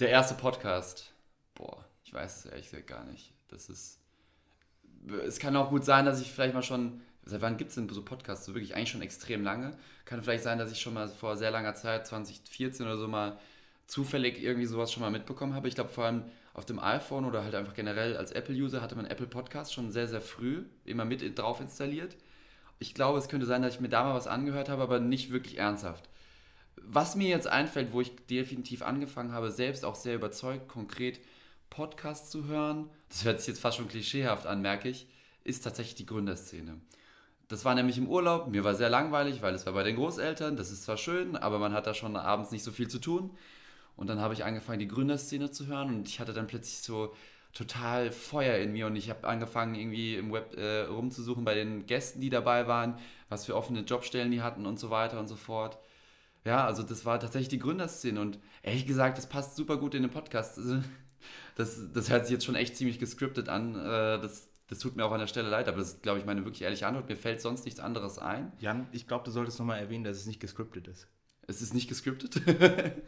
der 0.00 0.08
erste 0.08 0.34
Podcast. 0.34 1.12
Boah, 1.54 1.84
ich 2.04 2.12
weiß 2.12 2.44
es 2.44 2.46
ehrlich 2.50 2.70
gesagt 2.70 2.86
gar 2.86 3.04
nicht. 3.04 3.32
Das 3.48 3.68
ist. 3.68 4.00
Es 5.24 5.38
kann 5.38 5.56
auch 5.56 5.70
gut 5.70 5.84
sein, 5.84 6.04
dass 6.04 6.20
ich 6.20 6.30
vielleicht 6.30 6.54
mal 6.54 6.62
schon 6.62 7.00
seit 7.24 7.40
wann 7.40 7.56
gibt 7.56 7.70
es 7.70 7.74
denn 7.74 7.88
so 7.88 8.02
Podcasts? 8.02 8.46
So 8.46 8.54
wirklich 8.54 8.76
eigentlich 8.76 8.90
schon 8.90 9.02
extrem 9.02 9.42
lange. 9.42 9.76
Kann 10.04 10.22
vielleicht 10.22 10.44
sein, 10.44 10.58
dass 10.58 10.72
ich 10.72 10.80
schon 10.80 10.94
mal 10.94 11.08
vor 11.08 11.36
sehr 11.36 11.50
langer 11.50 11.74
Zeit, 11.74 12.06
2014 12.06 12.86
oder 12.86 12.96
so 12.96 13.08
mal 13.08 13.38
zufällig 13.86 14.42
irgendwie 14.42 14.66
sowas 14.66 14.92
schon 14.92 15.02
mal 15.02 15.10
mitbekommen 15.10 15.54
habe. 15.54 15.68
Ich 15.68 15.74
glaube 15.74 15.90
vor 15.90 16.04
allem 16.04 16.24
auf 16.54 16.64
dem 16.64 16.78
iPhone 16.78 17.24
oder 17.24 17.44
halt 17.44 17.54
einfach 17.54 17.74
generell 17.74 18.16
als 18.16 18.32
Apple-User 18.32 18.82
hatte 18.82 18.96
man 18.96 19.06
Apple 19.06 19.26
Podcast 19.26 19.74
schon 19.74 19.90
sehr, 19.90 20.08
sehr 20.08 20.20
früh 20.20 20.64
immer 20.84 21.04
mit 21.04 21.38
drauf 21.38 21.60
installiert. 21.60 22.16
Ich 22.78 22.94
glaube, 22.94 23.18
es 23.18 23.28
könnte 23.28 23.46
sein, 23.46 23.62
dass 23.62 23.74
ich 23.74 23.80
mir 23.80 23.88
da 23.88 24.04
mal 24.04 24.14
was 24.14 24.26
angehört 24.26 24.68
habe, 24.68 24.82
aber 24.82 24.98
nicht 24.98 25.30
wirklich 25.30 25.58
ernsthaft. 25.58 26.08
Was 26.76 27.16
mir 27.16 27.28
jetzt 27.28 27.46
einfällt, 27.46 27.92
wo 27.92 28.00
ich 28.00 28.14
definitiv 28.26 28.82
angefangen 28.82 29.32
habe, 29.32 29.50
selbst 29.50 29.84
auch 29.84 29.94
sehr 29.94 30.14
überzeugt, 30.14 30.68
konkret 30.68 31.20
Podcasts 31.70 32.30
zu 32.30 32.46
hören, 32.46 32.90
das 33.08 33.24
hört 33.24 33.40
sich 33.40 33.48
jetzt 33.48 33.60
fast 33.60 33.76
schon 33.76 33.88
klischeehaft 33.88 34.46
an, 34.46 34.62
merke 34.62 34.88
ich, 34.88 35.08
ist 35.44 35.62
tatsächlich 35.62 35.94
die 35.94 36.06
Gründerszene. 36.06 36.80
Das 37.48 37.64
war 37.64 37.74
nämlich 37.74 37.96
im 37.96 38.08
Urlaub, 38.08 38.48
mir 38.48 38.64
war 38.64 38.74
sehr 38.74 38.90
langweilig, 38.90 39.40
weil 39.40 39.54
es 39.54 39.66
war 39.66 39.72
bei 39.72 39.84
den 39.84 39.96
Großeltern, 39.96 40.56
das 40.56 40.70
ist 40.70 40.82
zwar 40.82 40.96
schön, 40.96 41.36
aber 41.36 41.58
man 41.58 41.72
hat 41.72 41.86
da 41.86 41.94
schon 41.94 42.16
abends 42.16 42.50
nicht 42.50 42.64
so 42.64 42.72
viel 42.72 42.88
zu 42.88 42.98
tun. 42.98 43.30
Und 43.96 44.08
dann 44.08 44.20
habe 44.20 44.34
ich 44.34 44.44
angefangen, 44.44 44.78
die 44.78 44.88
Gründerszene 44.88 45.50
zu 45.50 45.66
hören 45.66 45.88
und 45.88 46.08
ich 46.08 46.20
hatte 46.20 46.32
dann 46.32 46.46
plötzlich 46.46 46.78
so 46.78 47.14
total 47.56 48.12
Feuer 48.12 48.58
in 48.58 48.72
mir 48.72 48.86
und 48.86 48.96
ich 48.96 49.08
habe 49.08 49.26
angefangen, 49.26 49.74
irgendwie 49.74 50.16
im 50.16 50.30
Web 50.30 50.54
äh, 50.58 50.82
rumzusuchen 50.82 51.44
bei 51.44 51.54
den 51.54 51.86
Gästen, 51.86 52.20
die 52.20 52.28
dabei 52.28 52.66
waren, 52.66 52.98
was 53.30 53.46
für 53.46 53.56
offene 53.56 53.80
Jobstellen 53.80 54.30
die 54.30 54.42
hatten 54.42 54.66
und 54.66 54.78
so 54.78 54.90
weiter 54.90 55.18
und 55.18 55.26
so 55.26 55.36
fort. 55.36 55.78
Ja, 56.44 56.66
also 56.66 56.82
das 56.82 57.04
war 57.06 57.18
tatsächlich 57.18 57.48
die 57.48 57.58
Gründerszene 57.58 58.20
und 58.20 58.38
ehrlich 58.62 58.86
gesagt, 58.86 59.16
das 59.16 59.26
passt 59.26 59.56
super 59.56 59.78
gut 59.78 59.94
in 59.94 60.02
den 60.02 60.10
Podcast. 60.10 60.60
Das, 61.56 61.80
das 61.92 62.10
hört 62.10 62.26
sich 62.26 62.34
jetzt 62.34 62.44
schon 62.44 62.54
echt 62.54 62.76
ziemlich 62.76 62.98
gescriptet 62.98 63.48
an. 63.48 63.74
Äh, 63.74 64.20
das, 64.20 64.50
das 64.68 64.78
tut 64.78 64.94
mir 64.94 65.06
auch 65.06 65.10
an 65.10 65.20
der 65.20 65.26
Stelle 65.26 65.48
leid, 65.48 65.68
aber 65.68 65.78
das 65.78 65.94
ist, 65.94 66.02
glaube 66.02 66.18
ich, 66.18 66.26
meine 66.26 66.44
wirklich 66.44 66.62
ehrliche 66.62 66.86
Antwort. 66.86 67.08
Mir 67.08 67.16
fällt 67.16 67.40
sonst 67.40 67.64
nichts 67.64 67.80
anderes 67.80 68.18
ein. 68.18 68.52
Jan, 68.60 68.86
ich 68.92 69.08
glaube, 69.08 69.24
du 69.24 69.30
solltest 69.30 69.58
nochmal 69.58 69.80
erwähnen, 69.80 70.04
dass 70.04 70.18
es 70.18 70.26
nicht 70.26 70.38
gescriptet 70.38 70.86
ist. 70.86 71.08
Es 71.46 71.62
ist 71.62 71.72
nicht 71.72 71.88
gescriptet. 71.88 72.42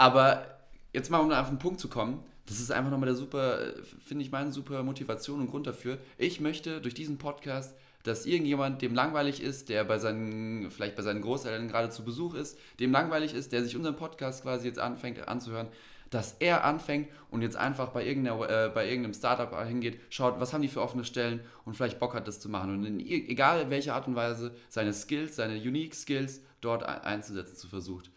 Aber 0.00 0.46
jetzt 0.94 1.10
mal, 1.10 1.18
um 1.18 1.30
auf 1.30 1.50
den 1.50 1.58
Punkt 1.58 1.78
zu 1.78 1.88
kommen, 1.88 2.24
das 2.46 2.58
ist 2.58 2.72
einfach 2.72 2.90
nochmal 2.90 3.08
der 3.08 3.16
super, 3.16 3.58
finde 4.02 4.24
ich, 4.24 4.32
meine 4.32 4.50
super 4.50 4.82
Motivation 4.82 5.40
und 5.40 5.50
Grund 5.50 5.66
dafür. 5.66 5.98
Ich 6.16 6.40
möchte 6.40 6.80
durch 6.80 6.94
diesen 6.94 7.18
Podcast, 7.18 7.76
dass 8.02 8.24
irgendjemand, 8.24 8.80
dem 8.80 8.94
langweilig 8.94 9.42
ist, 9.42 9.68
der 9.68 9.84
bei 9.84 9.98
seinen, 9.98 10.70
vielleicht 10.70 10.96
bei 10.96 11.02
seinen 11.02 11.20
Großeltern 11.20 11.68
gerade 11.68 11.90
zu 11.90 12.02
Besuch 12.02 12.32
ist, 12.32 12.58
dem 12.80 12.92
langweilig 12.92 13.34
ist, 13.34 13.52
der 13.52 13.62
sich 13.62 13.76
unseren 13.76 13.94
Podcast 13.94 14.42
quasi 14.42 14.68
jetzt 14.68 14.78
anfängt 14.78 15.28
anzuhören, 15.28 15.68
dass 16.08 16.34
er 16.38 16.64
anfängt 16.64 17.10
und 17.30 17.42
jetzt 17.42 17.56
einfach 17.56 17.90
bei, 17.90 18.06
irgendeiner, 18.06 18.48
äh, 18.48 18.70
bei 18.70 18.88
irgendeinem 18.88 19.12
Startup 19.12 19.54
hingeht, 19.66 20.00
schaut, 20.08 20.40
was 20.40 20.54
haben 20.54 20.62
die 20.62 20.68
für 20.68 20.80
offene 20.80 21.04
Stellen 21.04 21.40
und 21.66 21.74
vielleicht 21.74 21.98
Bock 21.98 22.14
hat, 22.14 22.26
das 22.26 22.40
zu 22.40 22.48
machen. 22.48 22.72
Und 22.72 22.86
in 22.86 23.00
egal 23.00 23.68
welcher 23.68 23.96
Art 23.96 24.08
und 24.08 24.16
Weise 24.16 24.54
seine 24.70 24.94
Skills, 24.94 25.36
seine 25.36 25.56
Unique 25.56 25.94
Skills 25.94 26.40
dort 26.62 26.84
einzusetzen 26.84 27.56
zu 27.56 27.68
versucht. 27.68 28.10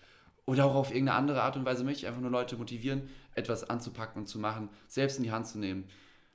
Oder 0.46 0.66
auch 0.66 0.76
auf 0.76 0.90
irgendeine 0.90 1.18
andere 1.18 1.42
Art 1.42 1.56
und 1.56 1.66
Weise 1.66 1.84
möchte 1.84 2.02
ich 2.02 2.08
einfach 2.08 2.22
nur 2.22 2.32
Leute 2.32 2.58
motivieren, 2.58 3.10
etwas 3.34 3.70
anzupacken 3.70 4.22
und 4.22 4.28
zu 4.28 4.40
machen, 4.40 4.70
selbst 4.88 5.18
in 5.18 5.24
die 5.24 5.32
Hand 5.32 5.48
zu 5.48 5.58
nehmen. 5.58 5.86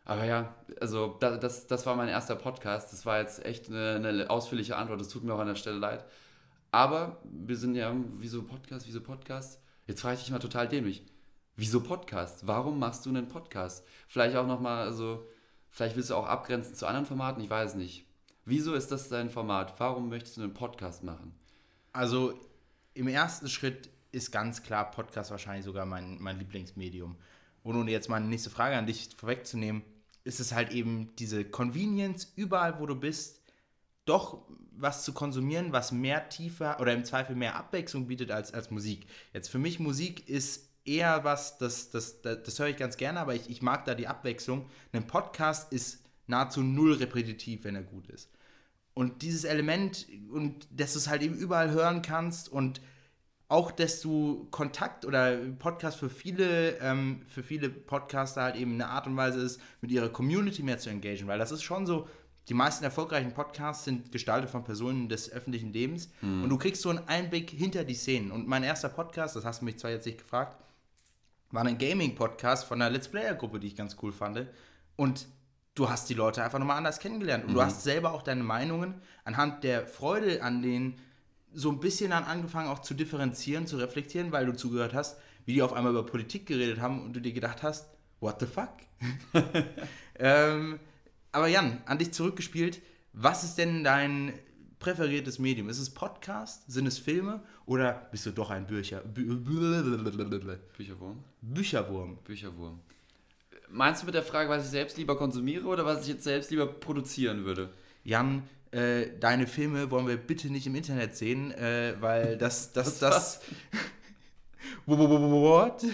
Aber 0.05 0.25
ja, 0.25 0.55
also 0.81 1.19
das, 1.21 1.67
das 1.67 1.85
war 1.85 1.95
mein 1.95 2.09
erster 2.09 2.35
Podcast. 2.35 2.93
Das 2.95 3.05
war 3.05 3.21
jetzt 3.21 3.45
echt 3.45 3.69
eine, 3.69 3.97
eine 3.97 4.31
ausführliche 4.31 4.77
Antwort. 4.77 5.01
Das 5.01 5.09
tut 5.09 5.23
mir 5.23 5.35
auch 5.35 5.39
an 5.39 5.49
der 5.49 5.55
Stelle 5.55 5.77
leid. 5.77 6.07
Aber 6.71 7.19
wir 7.25 7.57
sind 7.57 7.75
ja, 7.75 7.95
wieso 8.13 8.43
Podcast, 8.43 8.87
wieso 8.87 9.03
Podcast? 9.03 9.61
Jetzt 9.87 10.01
frage 10.01 10.15
ich 10.15 10.23
dich 10.23 10.31
mal 10.31 10.39
total 10.39 10.67
dämlich. 10.67 11.05
Wieso 11.57 11.83
Podcast? 11.83 12.47
Warum 12.47 12.79
machst 12.79 13.05
du 13.05 13.11
einen 13.11 13.29
Podcast? 13.29 13.85
Vielleicht 14.07 14.37
auch 14.37 14.47
nochmal, 14.47 14.87
also, 14.87 15.27
vielleicht 15.71 15.97
willst 15.97 16.11
du 16.11 16.15
auch 16.15 16.27
abgrenzen 16.27 16.75
zu 16.75 16.87
anderen 16.87 17.05
Formaten, 17.05 17.43
ich 17.43 17.51
weiß 17.51 17.75
nicht. 17.75 18.07
Wieso 18.45 18.75
ist 18.75 18.91
das 18.91 19.09
dein 19.11 19.29
Format? 19.29 19.75
Warum 19.79 20.09
möchtest 20.09 20.39
du 20.39 20.43
einen 20.43 20.55
Podcast 20.55 21.05
machen? 21.05 21.35
Also, 21.93 22.33
im 22.95 23.09
ersten 23.09 23.49
Schritt 23.49 23.91
ist 24.13 24.31
ganz 24.31 24.63
klar 24.63 24.91
Podcast 24.91 25.31
wahrscheinlich 25.31 25.65
sogar 25.65 25.87
mein, 25.87 26.21
mein 26.21 26.39
Lieblingsmedium. 26.39 27.17
Und 27.63 27.77
um 27.77 27.89
jetzt 27.89 28.09
mal 28.09 28.17
eine 28.17 28.29
nächste 28.29 28.51
Frage 28.51 28.77
an 28.77 28.87
dich 28.87 29.11
vorwegzunehmen, 29.17 29.83
ist 30.25 30.41
es 30.41 30.53
halt 30.53 30.73
eben 30.73 31.15
diese 31.19 31.45
Convenience, 31.45 32.33
überall 32.37 32.81
wo 32.81 32.87
du 32.87 32.95
bist, 32.95 33.43
doch 34.05 34.47
was 34.73 35.05
zu 35.05 35.13
konsumieren, 35.13 35.73
was 35.73 35.93
mehr 35.93 36.29
tiefer 36.29 36.81
oder 36.81 36.95
im 36.95 37.05
Zweifel 37.05 37.37
mehr 37.37 37.57
Abwechslung 37.57 38.07
bietet 38.07 38.31
als, 38.31 38.55
als 38.55 38.71
Musik. 38.71 39.07
Jetzt 39.33 39.49
für 39.49 39.59
mich 39.59 39.81
Musik 39.81 40.29
ist 40.29 40.69
eher 40.85 41.25
was, 41.25 41.59
das, 41.59 41.91
das, 41.91 42.23
das, 42.23 42.43
das 42.43 42.59
höre 42.59 42.69
ich 42.69 42.77
ganz 42.77 42.97
gerne, 42.97 43.21
aber 43.21 43.35
ich, 43.35 43.51
ich 43.51 43.61
mag 43.61 43.85
da 43.85 43.95
die 43.95 44.07
Abwechslung. 44.07 44.69
Ein 44.93 45.07
Podcast 45.07 45.73
ist 45.73 46.05
nahezu 46.27 46.63
null 46.63 46.95
repetitiv, 46.95 47.65
wenn 47.65 47.75
er 47.75 47.83
gut 47.83 48.09
ist. 48.09 48.31
Und 48.95 49.23
dieses 49.23 49.45
Element, 49.45 50.07
und 50.31 50.67
dass 50.71 50.95
du 50.95 50.99
es 50.99 51.09
halt 51.09 51.23
eben 51.23 51.37
überall 51.37 51.71
hören 51.71 52.03
kannst 52.03 52.49
und 52.49 52.81
auch, 53.49 53.71
dass 53.71 54.01
du 54.03 54.47
Kontakt 54.51 55.07
oder 55.07 55.37
Podcast 55.59 55.99
für 55.99 56.11
viele, 56.11 56.77
ähm, 56.79 57.23
für 57.27 57.43
viele 57.43 57.71
Podcaster 57.71 58.43
halt 58.43 58.57
eben 58.57 58.75
eine 58.75 58.89
Art 58.89 59.07
und 59.07 59.17
Weise 59.17 59.41
ist, 59.41 59.61
mit 59.81 59.91
ihrer 59.91 60.11
Community 60.11 60.63
mehr 60.63 60.79
zu 60.79 60.91
engagieren, 60.91 61.29
weil 61.29 61.39
das 61.39 61.51
ist 61.51 61.63
schon 61.63 61.87
so, 61.87 62.07
die 62.49 62.55
meisten 62.55 62.85
erfolgreichen 62.85 63.33
Podcasts 63.33 63.85
sind 63.85 64.13
gestaltet 64.13 64.51
von 64.51 64.65
Personen 64.65 65.09
des 65.09 65.31
öffentlichen 65.31 65.73
Lebens 65.73 66.11
mhm. 66.21 66.45
und 66.45 66.51
du 66.51 66.59
kriegst 66.59 66.83
so 66.83 66.91
einen 66.91 67.07
Einblick 67.07 67.51
hinter 67.51 67.85
die 67.85 67.95
Szenen. 67.95 68.31
Und 68.31 68.49
mein 68.49 68.63
erster 68.63 68.89
Podcast, 68.89 69.37
das 69.37 69.45
hast 69.45 69.61
du 69.61 69.67
mich 69.67 69.79
zwar 69.79 69.91
jetzt 69.91 70.07
nicht 70.07 70.19
gefragt, 70.19 70.57
war 71.51 71.65
ein 71.65 71.79
Gaming-Podcast 71.79 72.65
von 72.65 72.81
einer 72.81 72.91
Let's 72.91 73.09
Player-Gruppe, 73.09 73.61
die 73.61 73.69
ich 73.69 73.77
ganz 73.77 73.97
cool 74.03 74.13
fand. 74.13 74.47
Und 74.97 75.27
du 75.75 75.89
hast 75.89 76.09
die 76.11 76.15
Leute 76.15 76.43
einfach 76.43 76.59
nochmal 76.59 76.79
anders 76.79 77.01
kennengelernt. 77.01 77.45
Und 77.45 77.51
mhm. 77.51 77.55
du 77.55 77.63
hast 77.63 77.83
selber 77.83 78.13
auch 78.13 78.23
deine 78.23 78.43
Meinungen 78.43 78.95
anhand 79.25 79.65
der 79.65 79.87
Freude 79.87 80.43
an 80.43 80.63
den 80.63 80.97
so 81.53 81.71
ein 81.71 81.81
bisschen 81.81 82.11
dann 82.11 82.25
angefangen 82.25 82.69
auch 82.69 82.81
zu 82.81 82.95
differenzieren, 82.95 83.67
zu 83.67 83.77
reflektieren, 83.77 84.33
weil 84.33 84.47
du 84.47 84.55
zugehört 84.55 84.95
hast, 84.95 85.19
wie 85.47 85.55
die 85.55 85.63
auf 85.63 85.73
einmal 85.73 85.93
über 85.93 86.05
Politik 86.05 86.47
geredet 86.47 86.81
haben 86.81 87.03
und 87.03 87.15
du 87.15 87.21
dir 87.21 87.33
gedacht 87.33 87.63
hast, 87.63 87.89
what 88.21 88.41
the 88.41 88.47
fuck? 88.47 88.75
ähm, 90.19 90.79
aber 91.33 91.49
Jan, 91.49 91.83
an 91.87 91.99
dich 91.99 92.13
zurückgespielt, 92.13 92.81
was 93.13 93.45
ist 93.45 93.57
denn 93.57 93.85
dein 93.85 94.35
präferiertes 94.79 95.39
Medium? 95.39 95.69
Ist 95.69 95.79
es 95.79 95.91
Podcast? 95.91 96.71
Sind 96.71 96.87
es 96.87 96.99
Filme? 96.99 97.43
Oder 97.67 98.09
bist 98.11 98.27
du 98.27 98.31
doch 98.31 98.51
ein 98.51 98.67
Bücher, 98.67 99.01
Bü 99.01 99.37
Bücherwurm? 100.77 101.25
Bücherwurm. 101.41 102.19
Bücherwurm. 102.25 102.81
Meinst 103.71 104.03
du 104.03 104.07
mit 104.07 104.15
der 104.15 104.23
Frage, 104.23 104.49
was 104.49 104.65
ich 104.65 104.71
selbst 104.71 104.97
lieber 104.97 105.17
konsumiere 105.17 105.67
oder 105.67 105.85
was 105.85 106.03
ich 106.03 106.09
jetzt 106.09 106.25
selbst 106.25 106.51
lieber 106.51 106.67
produzieren 106.67 107.45
würde? 107.45 107.71
Jan, 108.05 108.45
äh, 108.73 109.19
deine 109.19 109.47
Filme 109.47 109.91
wollen 109.91 110.07
wir 110.07 110.17
bitte 110.17 110.51
nicht 110.51 110.67
im 110.67 110.75
Internet 110.75 111.17
sehen, 111.17 111.53
äh, 111.53 111.95
weil 112.01 112.37
das, 112.37 112.73
das, 112.73 112.99
das. 112.99 113.41
What? 114.87 115.85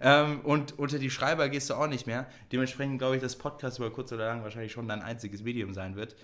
ähm, 0.00 0.40
und 0.40 0.78
unter 0.78 0.98
die 0.98 1.10
Schreiber 1.10 1.48
gehst 1.48 1.70
du 1.70 1.74
auch 1.74 1.86
nicht 1.86 2.06
mehr. 2.06 2.26
Dementsprechend 2.50 2.98
glaube 2.98 3.16
ich, 3.16 3.22
dass 3.22 3.36
Podcast 3.36 3.78
über 3.78 3.92
kurz 3.92 4.12
oder 4.12 4.26
lang 4.26 4.42
wahrscheinlich 4.42 4.72
schon 4.72 4.88
dein 4.88 5.02
einziges 5.02 5.42
Medium 5.42 5.72
sein 5.74 5.96
wird. 5.96 6.16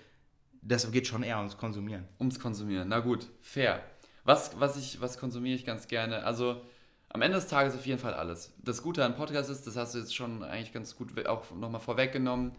Das 0.61 0.91
geht 0.91 1.07
schon 1.07 1.23
eher 1.23 1.37
ums 1.37 1.57
Konsumieren. 1.57 2.05
Ums 2.19 2.39
Konsumieren, 2.39 2.89
na 2.89 2.99
gut, 2.99 3.27
fair. 3.41 3.81
Was, 4.25 4.59
was, 4.59 4.77
ich, 4.77 4.99
was 5.01 5.17
konsumiere 5.17 5.55
ich 5.55 5.65
ganz 5.65 5.87
gerne? 5.87 6.23
Also 6.25 6.61
am 7.09 7.21
Ende 7.21 7.37
des 7.37 7.47
Tages 7.47 7.75
auf 7.75 7.85
jeden 7.85 7.99
Fall 7.99 8.13
alles. 8.13 8.53
Das 8.63 8.83
Gute 8.83 9.03
an 9.03 9.15
Podcast 9.15 9.49
ist, 9.49 9.65
das 9.65 9.75
hast 9.75 9.95
du 9.95 9.99
jetzt 9.99 10.15
schon 10.15 10.43
eigentlich 10.43 10.73
ganz 10.73 10.95
gut 10.95 11.25
auch 11.25 11.49
nochmal 11.51 11.81
vorweggenommen, 11.81 12.51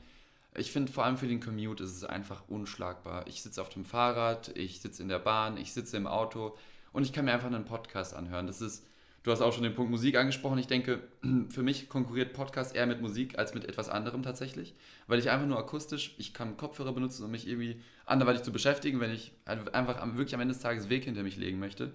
ich 0.55 0.73
finde 0.73 0.91
vor 0.91 1.05
allem 1.05 1.17
für 1.17 1.29
den 1.29 1.41
Commute 1.41 1.85
ist 1.85 1.97
es 1.97 2.05
einfach 2.05 2.43
unschlagbar. 2.49 3.27
Ich 3.29 3.43
sitze 3.43 3.61
auf 3.61 3.69
dem 3.69 3.85
Fahrrad, 3.85 4.57
ich 4.57 4.81
sitze 4.81 5.03
in 5.03 5.09
der 5.09 5.21
Bahn, 5.21 5.57
ich 5.57 5.73
sitze 5.73 5.97
im 5.97 6.07
Auto 6.07 6.57
und 6.93 7.05
ich 7.05 7.13
kann 7.13 7.25
mir 7.25 7.33
einfach 7.33 7.47
einen 7.47 7.65
Podcast 7.65 8.15
anhören. 8.15 8.49
Das 8.49 8.61
ist, 8.61 8.85
du 9.23 9.31
hast 9.31 9.43
auch 9.43 9.53
schon 9.53 9.63
den 9.63 9.75
Punkt 9.75 9.93
Musik 9.93 10.17
angesprochen. 10.17 10.59
Ich 10.59 10.67
denke, 10.67 11.05
für 11.51 11.63
mich 11.63 11.89
konkurriert 11.89 12.33
Podcast 12.33 12.75
eher 12.75 12.87
mit 12.87 13.01
Musik 13.01 13.39
als 13.39 13.55
mit 13.55 13.65
etwas 13.65 13.89
anderem 13.89 14.25
tatsächlich, 14.25 14.75
weil 15.07 15.21
ich 15.21 15.31
einfach 15.31 15.47
nur 15.47 15.59
akustisch, 15.59 16.17
ich 16.19 16.35
kann 16.35 16.57
Kopfhörer 16.57 16.93
benutzen, 16.93 17.25
um 17.25 17.31
mich 17.31 17.47
irgendwie 17.47 17.81
anderweitig 18.05 18.43
zu 18.43 18.51
beschäftigen, 18.51 18.99
wenn 18.99 19.13
ich 19.13 19.33
einfach 19.45 20.05
wirklich 20.17 20.35
am 20.35 20.41
Ende 20.41 20.55
des 20.55 20.63
Tages 20.63 20.89
Weg 20.89 21.05
hinter 21.05 21.23
mich 21.23 21.37
legen 21.37 21.61
möchte. 21.61 21.93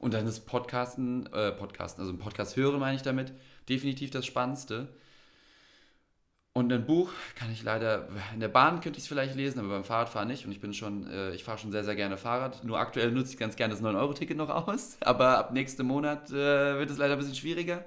Und 0.00 0.14
dann 0.14 0.26
ist 0.26 0.40
Podcasten, 0.40 1.26
äh, 1.32 1.52
Podcasten, 1.52 2.02
also 2.02 2.12
ein 2.12 2.18
Podcast 2.18 2.56
hören 2.56 2.80
meine 2.80 2.96
ich 2.96 3.02
damit, 3.02 3.32
definitiv 3.68 4.10
das 4.10 4.26
Spannendste. 4.26 4.88
Und 6.56 6.72
ein 6.72 6.86
Buch 6.86 7.10
kann 7.34 7.50
ich 7.50 7.64
leider, 7.64 8.08
in 8.32 8.38
der 8.38 8.46
Bahn 8.46 8.80
könnte 8.80 8.96
ich 8.96 9.02
es 9.02 9.08
vielleicht 9.08 9.34
lesen, 9.34 9.58
aber 9.58 9.70
beim 9.70 9.82
Fahrradfahren 9.82 10.28
nicht. 10.28 10.46
Und 10.46 10.52
ich 10.52 10.60
bin 10.60 10.72
schon, 10.72 11.10
äh, 11.10 11.34
ich 11.34 11.42
fahre 11.42 11.58
schon 11.58 11.72
sehr, 11.72 11.82
sehr 11.82 11.96
gerne 11.96 12.16
Fahrrad. 12.16 12.62
Nur 12.62 12.78
aktuell 12.78 13.10
nutze 13.10 13.32
ich 13.32 13.38
ganz 13.38 13.56
gerne 13.56 13.74
das 13.74 13.82
9-Euro-Ticket 13.82 14.36
noch 14.36 14.50
aus. 14.50 14.96
Aber 15.04 15.36
ab 15.36 15.52
nächstem 15.52 15.86
Monat 15.86 16.30
äh, 16.30 16.78
wird 16.78 16.90
es 16.90 16.96
leider 16.96 17.14
ein 17.14 17.18
bisschen 17.18 17.34
schwieriger. 17.34 17.84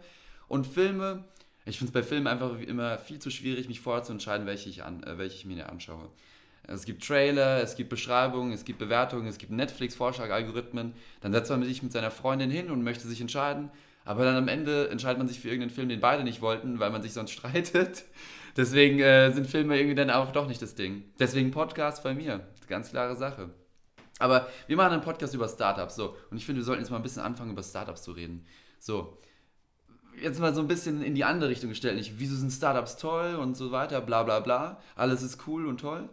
Und 0.50 0.68
Filme, 0.68 1.24
ich 1.64 1.78
finde 1.78 1.92
es 1.92 1.94
bei 1.94 2.04
Filmen 2.04 2.28
einfach 2.28 2.60
immer 2.60 2.98
viel 2.98 3.20
zu 3.20 3.30
schwierig, 3.30 3.70
mich 3.70 3.80
vorher 3.80 4.04
zu 4.04 4.12
entscheiden, 4.12 4.46
welche 4.46 4.68
ich, 4.68 4.84
an, 4.84 5.02
äh, 5.04 5.18
welche 5.18 5.38
ich 5.38 5.46
mir 5.46 5.70
anschaue. 5.70 6.10
Es 6.64 6.84
gibt 6.84 7.08
Trailer, 7.08 7.64
es 7.64 7.78
gibt 7.78 7.90
Beschreibungen, 7.90 8.52
es 8.52 8.66
gibt 8.66 8.80
Bewertungen, 8.80 9.28
es 9.28 9.38
gibt 9.38 9.54
Netflix-Vorschlag-Algorithmen. 9.54 10.92
Dann 11.22 11.32
setzt 11.32 11.50
man 11.50 11.64
sich 11.64 11.84
mit 11.84 11.94
seiner 11.94 12.12
Freundin 12.12 12.52
hin 12.52 12.70
und 12.70 12.84
möchte 12.84 13.08
sich 13.08 13.22
entscheiden. 13.22 13.72
Aber 14.04 14.26
dann 14.26 14.36
am 14.36 14.50
Ende 14.50 14.90
entscheidet 14.90 15.20
man 15.20 15.30
sich 15.30 15.40
für 15.40 15.48
irgendeinen 15.48 15.70
Film, 15.70 15.88
den 15.88 16.02
beide 16.02 16.26
nicht 16.26 16.42
wollten, 16.42 16.80
weil 16.80 16.92
man 16.92 17.02
sich 17.02 17.14
sonst 17.14 17.32
streitet. 17.32 18.04
Deswegen 18.58 19.00
äh, 19.00 19.32
sind 19.32 19.46
Filme 19.46 19.78
irgendwie 19.78 19.96
dann 19.96 20.10
auch 20.10 20.32
doch 20.32 20.48
nicht 20.48 20.62
das 20.62 20.74
Ding. 20.74 21.04
Deswegen 21.20 21.52
Podcast 21.52 22.04
bei 22.04 22.16
mir. 22.16 22.48
ganz 22.68 22.90
klare 22.90 23.16
Sache. 23.16 23.52
Aber 24.20 24.48
wir 24.66 24.76
machen 24.76 24.94
einen 24.94 25.02
Podcast 25.02 25.36
über 25.36 25.48
Startups, 25.48 25.96
so. 25.96 26.16
Und 26.32 26.38
ich 26.38 26.46
finde, 26.46 26.62
wir 26.62 26.66
sollten 26.66 26.82
jetzt 26.82 26.90
mal 26.90 26.98
ein 26.98 27.04
bisschen 27.04 27.22
anfangen, 27.22 27.52
über 27.52 27.62
Startups 27.62 28.02
zu 28.02 28.12
reden. 28.12 28.46
So. 28.80 29.20
Jetzt 30.20 30.40
mal 30.40 30.56
so 30.56 30.62
ein 30.62 30.68
bisschen 30.68 31.04
in 31.04 31.14
die 31.14 31.24
andere 31.24 31.52
Richtung 31.52 31.70
gestellt. 31.70 31.96
Nicht, 31.96 32.14
wieso 32.18 32.36
sind 32.36 32.52
Startups 32.52 32.98
toll 32.98 33.36
und 33.36 33.56
so 33.56 33.72
weiter, 33.72 34.02
bla 34.02 34.24
bla 34.24 34.40
bla. 34.40 34.82
Alles 34.96 35.22
ist 35.22 35.48
cool 35.48 35.68
und 35.68 35.80
toll. 35.80 36.10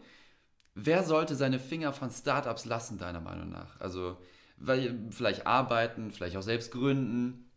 Wer 0.74 1.02
sollte 1.04 1.36
seine 1.36 1.58
Finger 1.58 1.94
von 1.94 2.10
Startups 2.10 2.66
lassen, 2.66 2.98
deiner 2.98 3.20
Meinung 3.20 3.48
nach? 3.48 3.80
Also, 3.80 4.18
weil, 4.58 4.98
vielleicht 5.10 5.46
arbeiten, 5.46 6.10
vielleicht 6.10 6.36
auch 6.36 6.42
selbst 6.42 6.72
gründen. 6.72 7.50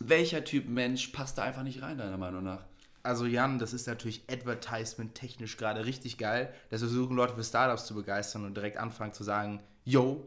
Welcher 0.00 0.42
Typ 0.42 0.68
Mensch 0.68 1.08
passt 1.08 1.38
da 1.38 1.42
einfach 1.44 1.62
nicht 1.62 1.82
rein, 1.82 1.98
deiner 1.98 2.18
Meinung 2.18 2.42
nach? 2.42 2.64
Also 3.04 3.26
Jan, 3.26 3.58
das 3.58 3.74
ist 3.74 3.86
natürlich 3.86 4.24
advertisement-technisch 4.30 5.58
gerade 5.58 5.84
richtig 5.84 6.16
geil, 6.16 6.52
dass 6.70 6.80
wir 6.80 6.88
versuchen, 6.88 7.14
Leute 7.14 7.34
für 7.34 7.44
Startups 7.44 7.84
zu 7.84 7.94
begeistern 7.94 8.46
und 8.46 8.56
direkt 8.56 8.78
anfangen 8.78 9.12
zu 9.12 9.22
sagen, 9.22 9.60
yo, 9.84 10.26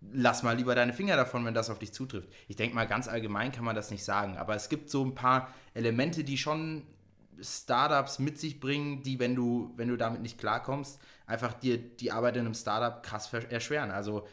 lass 0.00 0.42
mal 0.42 0.56
lieber 0.56 0.74
deine 0.74 0.94
Finger 0.94 1.16
davon, 1.16 1.44
wenn 1.44 1.52
das 1.52 1.68
auf 1.68 1.78
dich 1.78 1.92
zutrifft. 1.92 2.30
Ich 2.48 2.56
denke 2.56 2.74
mal, 2.74 2.86
ganz 2.86 3.06
allgemein 3.06 3.52
kann 3.52 3.66
man 3.66 3.76
das 3.76 3.90
nicht 3.90 4.02
sagen, 4.02 4.38
aber 4.38 4.54
es 4.54 4.70
gibt 4.70 4.88
so 4.88 5.04
ein 5.04 5.14
paar 5.14 5.52
Elemente, 5.74 6.24
die 6.24 6.38
schon 6.38 6.84
Startups 7.42 8.18
mit 8.18 8.38
sich 8.38 8.60
bringen, 8.60 9.02
die, 9.02 9.18
wenn 9.18 9.34
du, 9.34 9.74
wenn 9.76 9.88
du 9.88 9.98
damit 9.98 10.22
nicht 10.22 10.38
klarkommst, 10.38 10.98
einfach 11.26 11.52
dir 11.52 11.76
die 11.76 12.12
Arbeit 12.12 12.36
in 12.36 12.46
einem 12.46 12.54
Startup 12.54 13.02
krass 13.02 13.30
erschweren. 13.32 13.90
Also 13.90 14.26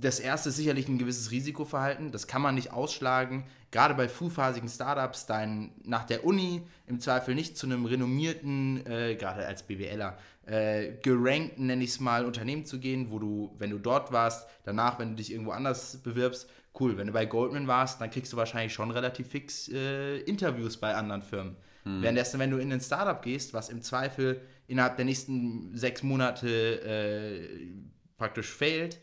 das 0.00 0.20
erste 0.20 0.48
ist 0.50 0.56
sicherlich 0.56 0.88
ein 0.88 0.98
gewisses 0.98 1.30
Risikoverhalten. 1.30 2.12
Das 2.12 2.26
kann 2.26 2.42
man 2.42 2.54
nicht 2.54 2.72
ausschlagen. 2.72 3.44
Gerade 3.70 3.94
bei 3.94 4.08
frühphasigen 4.08 4.68
Startups, 4.68 5.26
dein 5.26 5.72
nach 5.84 6.04
der 6.04 6.24
Uni 6.24 6.62
im 6.86 7.00
Zweifel 7.00 7.34
nicht 7.34 7.56
zu 7.56 7.66
einem 7.66 7.84
renommierten, 7.84 8.86
äh, 8.86 9.14
gerade 9.16 9.46
als 9.46 9.62
BWLer, 9.62 10.16
äh, 10.46 10.92
gerankten, 11.02 11.66
nenne 11.66 11.84
ich 11.84 11.90
es 11.90 12.00
mal, 12.00 12.24
Unternehmen 12.24 12.64
zu 12.64 12.78
gehen, 12.78 13.10
wo 13.10 13.18
du, 13.18 13.54
wenn 13.58 13.70
du 13.70 13.78
dort 13.78 14.12
warst, 14.12 14.48
danach, 14.64 14.98
wenn 14.98 15.10
du 15.10 15.16
dich 15.16 15.32
irgendwo 15.32 15.50
anders 15.50 15.98
bewirbst, 15.98 16.48
cool. 16.80 16.96
Wenn 16.96 17.08
du 17.08 17.12
bei 17.12 17.26
Goldman 17.26 17.66
warst, 17.66 18.00
dann 18.00 18.10
kriegst 18.10 18.32
du 18.32 18.36
wahrscheinlich 18.36 18.72
schon 18.72 18.90
relativ 18.90 19.28
fix 19.28 19.68
äh, 19.68 20.18
Interviews 20.20 20.76
bei 20.76 20.94
anderen 20.94 21.22
Firmen. 21.22 21.56
Hm. 21.84 22.02
Währenddessen, 22.02 22.40
wenn 22.40 22.50
du 22.50 22.58
in 22.58 22.72
ein 22.72 22.80
Startup 22.80 23.20
gehst, 23.20 23.52
was 23.52 23.68
im 23.68 23.82
Zweifel 23.82 24.40
innerhalb 24.66 24.96
der 24.96 25.04
nächsten 25.04 25.76
sechs 25.76 26.02
Monate 26.02 26.48
äh, 26.48 27.68
praktisch 28.16 28.50
failt, 28.50 28.98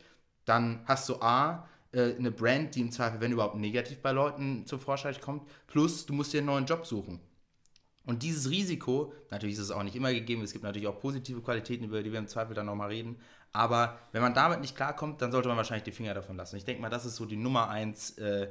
dann 0.45 0.81
hast 0.85 1.09
du 1.09 1.21
A, 1.21 1.67
äh, 1.91 2.15
eine 2.15 2.31
Brand, 2.31 2.75
die 2.75 2.81
im 2.81 2.91
Zweifel, 2.91 3.19
wenn 3.19 3.31
überhaupt, 3.31 3.55
negativ 3.55 4.01
bei 4.01 4.11
Leuten 4.11 4.65
zur 4.65 4.79
Vorschein 4.79 5.15
kommt, 5.19 5.43
plus 5.67 6.05
du 6.05 6.13
musst 6.13 6.33
dir 6.33 6.39
einen 6.39 6.47
neuen 6.47 6.65
Job 6.65 6.85
suchen. 6.85 7.19
Und 8.05 8.21
dieses 8.21 8.49
Risiko, 8.51 9.13
natürlich 9.31 9.55
ist 9.55 9.61
es 9.61 9.71
auch 9.71 9.81
nicht 9.81 9.95
immer 9.95 10.13
gegeben, 10.13 10.43
es 10.43 10.51
gibt 10.53 10.63
natürlich 10.63 10.87
auch 10.87 10.99
positive 10.99 11.41
Qualitäten, 11.41 11.85
über 11.85 12.03
die 12.03 12.11
wir 12.11 12.19
im 12.19 12.27
Zweifel 12.27 12.53
dann 12.53 12.67
nochmal 12.67 12.89
reden, 12.89 13.17
aber 13.51 13.97
wenn 14.11 14.21
man 14.21 14.33
damit 14.33 14.59
nicht 14.59 14.75
klarkommt, 14.75 15.21
dann 15.21 15.31
sollte 15.31 15.47
man 15.47 15.57
wahrscheinlich 15.57 15.85
die 15.85 15.91
Finger 15.91 16.13
davon 16.13 16.35
lassen. 16.35 16.57
Ich 16.57 16.65
denke 16.65 16.81
mal, 16.81 16.89
das 16.89 17.05
ist 17.05 17.15
so 17.15 17.25
die 17.25 17.37
Nummer 17.37 17.69
eins, 17.69 18.17
äh, 18.17 18.49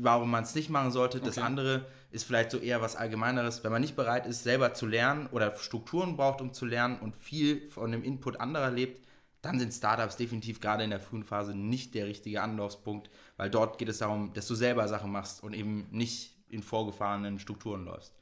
warum 0.00 0.30
man 0.30 0.44
es 0.44 0.54
nicht 0.54 0.70
machen 0.70 0.90
sollte. 0.90 1.20
Das 1.20 1.36
okay. 1.36 1.46
andere 1.46 1.86
ist 2.10 2.24
vielleicht 2.24 2.50
so 2.50 2.58
eher 2.58 2.80
was 2.80 2.96
Allgemeineres, 2.96 3.62
wenn 3.62 3.72
man 3.72 3.82
nicht 3.82 3.94
bereit 3.94 4.26
ist, 4.26 4.44
selber 4.44 4.72
zu 4.72 4.86
lernen 4.86 5.28
oder 5.30 5.54
Strukturen 5.56 6.16
braucht, 6.16 6.40
um 6.40 6.54
zu 6.54 6.64
lernen 6.64 6.98
und 6.98 7.16
viel 7.16 7.68
von 7.68 7.92
dem 7.92 8.02
Input 8.02 8.40
anderer 8.40 8.70
lebt, 8.70 9.05
dann 9.46 9.58
sind 9.58 9.72
Startups 9.72 10.16
definitiv 10.16 10.60
gerade 10.60 10.84
in 10.84 10.90
der 10.90 11.00
frühen 11.00 11.24
Phase 11.24 11.54
nicht 11.54 11.94
der 11.94 12.06
richtige 12.06 12.42
Anlaufspunkt, 12.42 13.10
weil 13.36 13.48
dort 13.48 13.78
geht 13.78 13.88
es 13.88 13.98
darum, 13.98 14.32
dass 14.34 14.48
du 14.48 14.54
selber 14.54 14.88
Sachen 14.88 15.12
machst 15.12 15.42
und 15.42 15.54
eben 15.54 15.86
nicht 15.90 16.36
in 16.48 16.62
vorgefahrenen 16.62 17.38
Strukturen 17.38 17.84
läufst. 17.84 18.20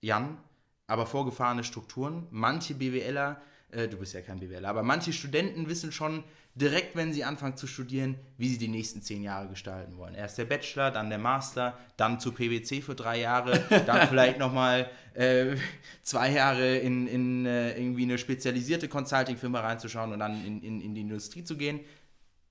Jan, 0.00 0.38
aber 0.86 1.06
vorgefahrene 1.06 1.64
Strukturen, 1.64 2.26
manche 2.30 2.74
BWLer, 2.74 3.40
äh, 3.70 3.88
du 3.88 3.96
bist 3.96 4.14
ja 4.14 4.20
kein 4.20 4.40
BWLer, 4.40 4.68
aber 4.68 4.82
manche 4.82 5.12
Studenten 5.12 5.68
wissen 5.68 5.92
schon, 5.92 6.24
direkt, 6.54 6.94
wenn 6.94 7.12
sie 7.12 7.24
anfangen 7.24 7.56
zu 7.56 7.66
studieren, 7.66 8.16
wie 8.38 8.48
sie 8.48 8.58
die 8.58 8.68
nächsten 8.68 9.02
zehn 9.02 9.22
Jahre 9.22 9.48
gestalten 9.48 9.96
wollen. 9.96 10.14
Erst 10.14 10.38
der 10.38 10.44
Bachelor, 10.44 10.90
dann 10.90 11.08
der 11.08 11.18
Master, 11.18 11.76
dann 11.96 12.20
zu 12.20 12.32
PwC 12.32 12.80
für 12.80 12.94
drei 12.94 13.20
Jahre, 13.20 13.58
dann 13.86 14.08
vielleicht 14.08 14.38
nochmal 14.38 14.88
äh, 15.14 15.56
zwei 16.02 16.30
Jahre 16.30 16.76
in, 16.76 17.08
in 17.08 17.46
äh, 17.46 17.76
irgendwie 17.76 18.04
eine 18.04 18.18
spezialisierte 18.18 18.88
Consulting-Firma 18.88 19.60
reinzuschauen 19.60 20.12
und 20.12 20.20
dann 20.20 20.44
in, 20.46 20.62
in, 20.62 20.80
in 20.80 20.94
die 20.94 21.00
Industrie 21.00 21.42
zu 21.42 21.56
gehen. 21.56 21.80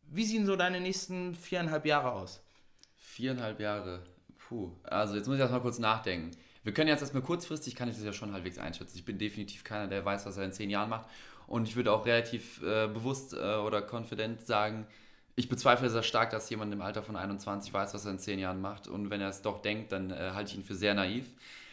Wie 0.09 0.25
sehen 0.25 0.45
so 0.45 0.55
deine 0.55 0.81
nächsten 0.81 1.33
viereinhalb 1.33 1.85
Jahre 1.85 2.11
aus? 2.11 2.41
Viereinhalb 2.97 3.59
Jahre. 3.59 4.03
Puh, 4.37 4.71
also 4.83 5.15
jetzt 5.15 5.27
muss 5.27 5.35
ich 5.35 5.41
erstmal 5.41 5.61
kurz 5.61 5.79
nachdenken. 5.79 6.31
Wir 6.63 6.73
können 6.73 6.87
jetzt 6.87 7.01
erstmal 7.01 7.23
kurzfristig, 7.23 7.75
kann 7.75 7.89
ich 7.89 7.95
das 7.95 8.05
ja 8.05 8.13
schon 8.13 8.31
halbwegs 8.31 8.57
einschätzen. 8.57 8.97
Ich 8.97 9.05
bin 9.05 9.17
definitiv 9.17 9.63
keiner, 9.63 9.87
der 9.87 10.03
weiß, 10.03 10.25
was 10.25 10.37
er 10.37 10.45
in 10.45 10.53
zehn 10.53 10.69
Jahren 10.69 10.89
macht. 10.89 11.09
Und 11.47 11.67
ich 11.67 11.75
würde 11.75 11.91
auch 11.91 12.05
relativ 12.05 12.61
äh, 12.63 12.87
bewusst 12.87 13.33
äh, 13.33 13.55
oder 13.55 13.81
confident 13.81 14.41
sagen, 14.45 14.87
ich 15.35 15.49
bezweifle 15.49 15.89
sehr 15.89 16.03
stark, 16.03 16.29
dass 16.29 16.49
jemand 16.49 16.73
im 16.73 16.81
Alter 16.81 17.01
von 17.01 17.15
21 17.15 17.73
weiß, 17.73 17.93
was 17.93 18.05
er 18.05 18.11
in 18.11 18.19
10 18.19 18.39
Jahren 18.39 18.61
macht. 18.61 18.87
Und 18.87 19.09
wenn 19.09 19.21
er 19.21 19.29
es 19.29 19.41
doch 19.41 19.61
denkt, 19.61 19.91
dann 19.91 20.11
äh, 20.11 20.31
halte 20.33 20.51
ich 20.51 20.57
ihn 20.57 20.63
für 20.63 20.75
sehr 20.75 20.93
naiv. 20.93 21.25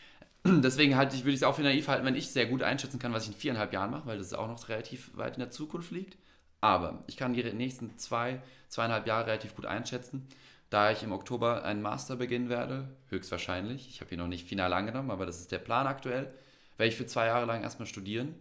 Deswegen 0.46 0.96
halte 0.96 1.14
ich, 1.14 1.22
würde 1.22 1.33
ich 1.33 1.40
es 1.40 1.42
auch 1.42 1.54
für 1.54 1.62
naiv 1.62 1.88
halten, 1.88 2.06
wenn 2.06 2.16
ich 2.16 2.30
sehr 2.30 2.46
gut 2.46 2.62
einschätzen 2.62 2.98
kann, 2.98 3.12
was 3.12 3.24
ich 3.24 3.35
in 3.35 3.38
viereinhalb 3.38 3.72
Jahren 3.72 3.90
mache, 3.90 4.06
weil 4.06 4.18
das 4.18 4.33
auch 4.33 4.48
noch 4.48 4.68
relativ 4.68 5.11
weit 5.16 5.35
in 5.35 5.40
der 5.40 5.50
Zukunft 5.50 5.90
liegt. 5.90 6.16
Aber 6.62 7.02
ich 7.06 7.16
kann 7.16 7.35
die 7.35 7.42
nächsten 7.52 7.98
zwei, 7.98 8.42
zweieinhalb 8.68 9.06
Jahre 9.06 9.26
relativ 9.26 9.54
gut 9.54 9.66
einschätzen, 9.66 10.26
da 10.70 10.90
ich 10.90 11.02
im 11.02 11.12
Oktober 11.12 11.64
einen 11.64 11.83
Master 11.83 12.16
beginnen 12.16 12.48
werde, 12.48 12.88
höchstwahrscheinlich. 13.09 13.88
Ich 13.88 14.00
habe 14.00 14.14
ihn 14.14 14.18
noch 14.18 14.28
nicht 14.28 14.46
final 14.46 14.72
angenommen, 14.72 15.11
aber 15.11 15.26
das 15.26 15.40
ist 15.40 15.52
der 15.52 15.59
Plan 15.59 15.87
aktuell. 15.87 16.33
Werde 16.76 16.88
ich 16.88 16.96
für 16.96 17.06
zwei 17.06 17.26
Jahre 17.26 17.46
lang 17.46 17.62
erstmal 17.62 17.87
studieren 17.87 18.35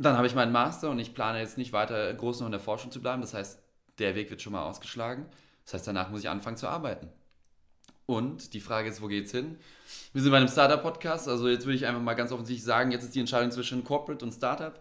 dann 0.00 0.16
habe 0.16 0.26
ich 0.26 0.34
meinen 0.34 0.52
Master 0.52 0.90
und 0.90 0.98
ich 0.98 1.14
plane 1.14 1.40
jetzt 1.40 1.58
nicht 1.58 1.72
weiter 1.72 2.12
groß 2.14 2.40
noch 2.40 2.46
in 2.46 2.52
der 2.52 2.60
Forschung 2.60 2.90
zu 2.90 3.00
bleiben. 3.00 3.22
Das 3.22 3.34
heißt, 3.34 3.60
der 3.98 4.14
Weg 4.14 4.30
wird 4.30 4.42
schon 4.42 4.52
mal 4.52 4.64
ausgeschlagen. 4.64 5.26
Das 5.64 5.74
heißt, 5.74 5.86
danach 5.86 6.10
muss 6.10 6.20
ich 6.20 6.28
anfangen 6.28 6.56
zu 6.56 6.68
arbeiten. 6.68 7.08
Und 8.06 8.54
die 8.54 8.60
Frage 8.60 8.88
ist, 8.88 9.00
wo 9.00 9.06
geht's 9.06 9.30
hin? 9.30 9.56
Wir 10.12 10.22
sind 10.22 10.30
bei 10.30 10.36
einem 10.36 10.48
Startup-Podcast, 10.48 11.28
also 11.28 11.48
jetzt 11.48 11.64
würde 11.66 11.76
ich 11.76 11.86
einfach 11.86 12.02
mal 12.02 12.14
ganz 12.14 12.32
offensichtlich 12.32 12.64
sagen, 12.64 12.90
jetzt 12.90 13.04
ist 13.04 13.14
die 13.14 13.20
Entscheidung 13.20 13.50
zwischen 13.50 13.84
Corporate 13.84 14.24
und 14.24 14.32
Startup. 14.32 14.80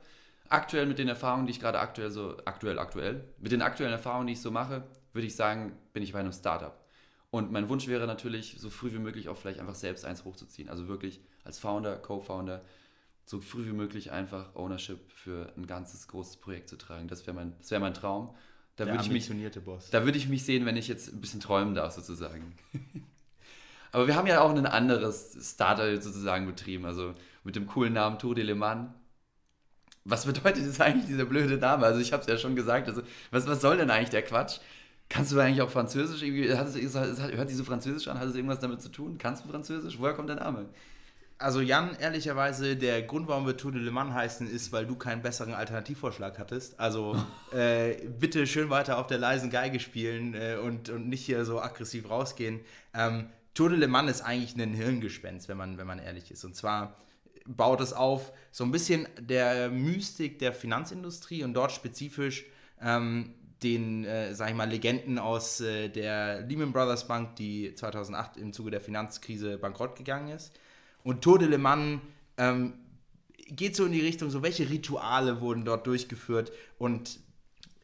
Aktuell 0.50 0.86
mit 0.86 1.00
den 1.00 1.08
Erfahrungen, 1.08 1.46
die 1.46 1.52
ich 1.52 1.60
gerade 1.60 1.80
aktuell 1.80 2.12
so, 2.12 2.36
aktuell, 2.46 2.80
aktuell, 2.80 3.24
mit 3.40 3.52
den 3.52 3.62
aktuellen 3.62 3.94
Erfahrungen, 3.94 4.28
die 4.28 4.34
ich 4.34 4.42
so 4.42 4.52
mache, 4.52 4.84
würde 5.14 5.28
ich 5.28 5.36
sagen, 5.36 5.78
bin 5.94 6.04
ich 6.04 6.14
bei 6.14 6.20
einem 6.20 6.34
Startup. 6.34 6.78
Und 7.30 7.52
mein 7.52 7.70
Wunsch 7.70 7.88
wäre 7.88 8.08
natürlich, 8.08 8.58
so 8.60 8.70
früh 8.70 8.92
wie 8.92 9.00
möglich 9.00 9.30
auch 9.30 9.38
vielleicht 9.38 9.60
einfach 9.60 9.76
selbst 9.76 10.04
eins 10.04 10.26
hochzuziehen. 10.26 10.68
Also 10.68 10.90
wirklich 10.90 11.22
als 11.46 11.60
Founder, 11.60 11.96
Co-Founder, 11.96 12.62
so 13.32 13.40
früh 13.40 13.66
wie 13.66 13.72
möglich 13.72 14.12
einfach 14.12 14.54
Ownership 14.56 15.00
für 15.10 15.54
ein 15.56 15.66
ganzes 15.66 16.10
großes 16.10 16.36
Projekt 16.38 16.68
zu 16.68 16.78
tragen. 16.78 17.08
Das 17.08 17.26
wäre 17.26 17.34
mein, 17.34 17.54
wär 17.70 17.80
mein 17.80 17.94
Traum. 17.94 18.36
Da 18.76 18.86
würde 18.86 19.04
ich, 19.04 19.10
mich, 19.10 19.30
Boss. 19.64 19.90
da 19.90 20.04
würd 20.04 20.18
ich 20.18 20.28
mich 20.28 20.44
sehen, 20.44 20.66
wenn 20.66 20.76
ich 20.76 20.90
jetzt 20.90 21.14
ein 21.14 21.22
bisschen 21.22 21.40
träumen 21.40 21.74
darf, 21.74 21.94
sozusagen. 21.94 22.56
Aber 23.94 24.08
wir 24.08 24.16
haben 24.16 24.28
ja 24.28 24.42
auch 24.42 24.50
ein 24.50 24.66
anderes 24.66 25.38
Starter 25.42 26.02
sozusagen 26.02 26.46
betrieben, 26.46 26.86
also 26.86 27.14
mit 27.44 27.56
dem 27.56 27.68
coolen 27.68 27.94
Namen 27.94 28.20
Tour 28.20 28.36
de 28.36 28.44
Le 28.44 28.56
Mans. 28.56 28.92
Was 30.04 30.26
bedeutet 30.26 30.66
jetzt 30.66 30.82
eigentlich 30.82 31.06
dieser 31.06 31.26
blöde 31.26 31.58
Name? 31.58 31.86
Also 31.86 32.02
ich 32.02 32.12
habe 32.12 32.22
es 32.22 32.28
ja 32.28 32.38
schon 32.38 32.58
gesagt, 32.58 32.90
also 32.90 33.02
was, 33.30 33.48
was 33.48 33.62
soll 33.62 33.78
denn 33.78 33.92
eigentlich 33.92 34.10
der 34.10 34.24
Quatsch? 34.24 34.60
Kannst 35.08 35.32
du 35.32 35.40
eigentlich 35.40 35.62
auch 35.62 35.70
Französisch 35.70 36.22
irgendwie, 36.22 36.54
hat 36.54 36.68
es, 36.68 36.96
hört 36.96 37.50
diese 37.50 37.64
Französisch 37.64 38.10
an? 38.10 38.20
Hat 38.20 38.28
es 38.28 38.36
irgendwas 38.36 38.60
damit 38.60 38.82
zu 38.82 38.90
tun? 38.90 39.18
Kannst 39.18 39.46
du 39.46 39.50
Französisch? 39.50 40.00
Woher 40.00 40.16
kommt 40.16 40.30
der 40.30 40.38
Name? 40.38 40.68
Also 41.42 41.60
Jan, 41.62 41.96
ehrlicherweise, 42.00 42.76
der 42.76 43.02
Grund, 43.02 43.28
warum 43.28 43.48
wir 43.48 43.58
Tour 43.58 43.72
de 43.72 43.82
Le 43.82 43.92
Mans 43.92 44.14
heißen, 44.14 44.50
ist, 44.50 44.72
weil 44.72 44.86
du 44.86 44.96
keinen 44.96 45.22
besseren 45.22 45.54
Alternativvorschlag 45.54 46.38
hattest. 46.38 46.80
Also 46.80 47.16
äh, 47.52 47.96
bitte 48.08 48.46
schön 48.46 48.70
weiter 48.70 49.00
auf 49.00 49.08
der 49.08 49.18
leisen 49.18 49.50
Geige 49.50 49.80
spielen 49.80 50.36
äh, 50.36 50.58
und, 50.62 50.90
und 50.90 51.10
nicht 51.10 51.26
hier 51.26 51.44
so 51.46 51.60
aggressiv 51.60 52.10
rausgehen. 52.10 52.60
Ähm, 52.94 53.30
Tour 53.54 53.70
de 53.70 53.80
Le 53.80 53.88
Mans 53.88 54.12
ist 54.12 54.22
eigentlich 54.22 54.56
ein 54.56 54.74
Hirngespenst, 54.74 55.50
wenn 55.50 55.58
man, 55.58 55.78
wenn 55.78 55.88
man 55.88 56.00
ehrlich 56.00 56.32
ist. 56.32 56.46
Und 56.46 56.56
zwar 56.56 56.96
baut 57.46 57.82
es 57.82 57.92
auf 57.92 58.32
so 58.52 58.64
ein 58.64 58.72
bisschen 58.72 59.08
der 59.20 59.70
Mystik 59.70 60.40
der 60.40 60.54
Finanzindustrie 60.54 61.44
und 61.44 61.54
dort 61.54 61.72
spezifisch 61.72 62.46
ähm, 62.82 63.34
den, 63.64 64.06
äh, 64.06 64.34
sag 64.34 64.50
ich 64.50 64.56
mal, 64.56 64.70
Legenden 64.70 65.20
aus 65.20 65.62
äh, 65.62 65.90
der 65.90 66.42
Lehman 66.42 66.72
Brothers 66.72 67.08
Bank, 67.08 67.36
die 67.36 67.74
2008 67.76 68.38
im 68.38 68.54
Zuge 68.54 68.72
der 68.72 68.82
Finanzkrise 68.82 69.58
bankrott 69.58 69.96
gegangen 69.96 70.30
ist. 70.30 70.52
Und 71.04 71.22
Tour 71.22 71.40
de 71.40 71.48
Le 71.48 71.58
Mans 71.58 72.02
ähm, 72.38 72.74
geht 73.48 73.76
so 73.76 73.86
in 73.86 73.92
die 73.92 74.02
Richtung, 74.02 74.30
so 74.30 74.42
welche 74.44 74.70
Rituale 74.70 75.42
wurden 75.42 75.66
dort 75.66 75.88
durchgeführt 75.88 76.52
und 76.78 77.20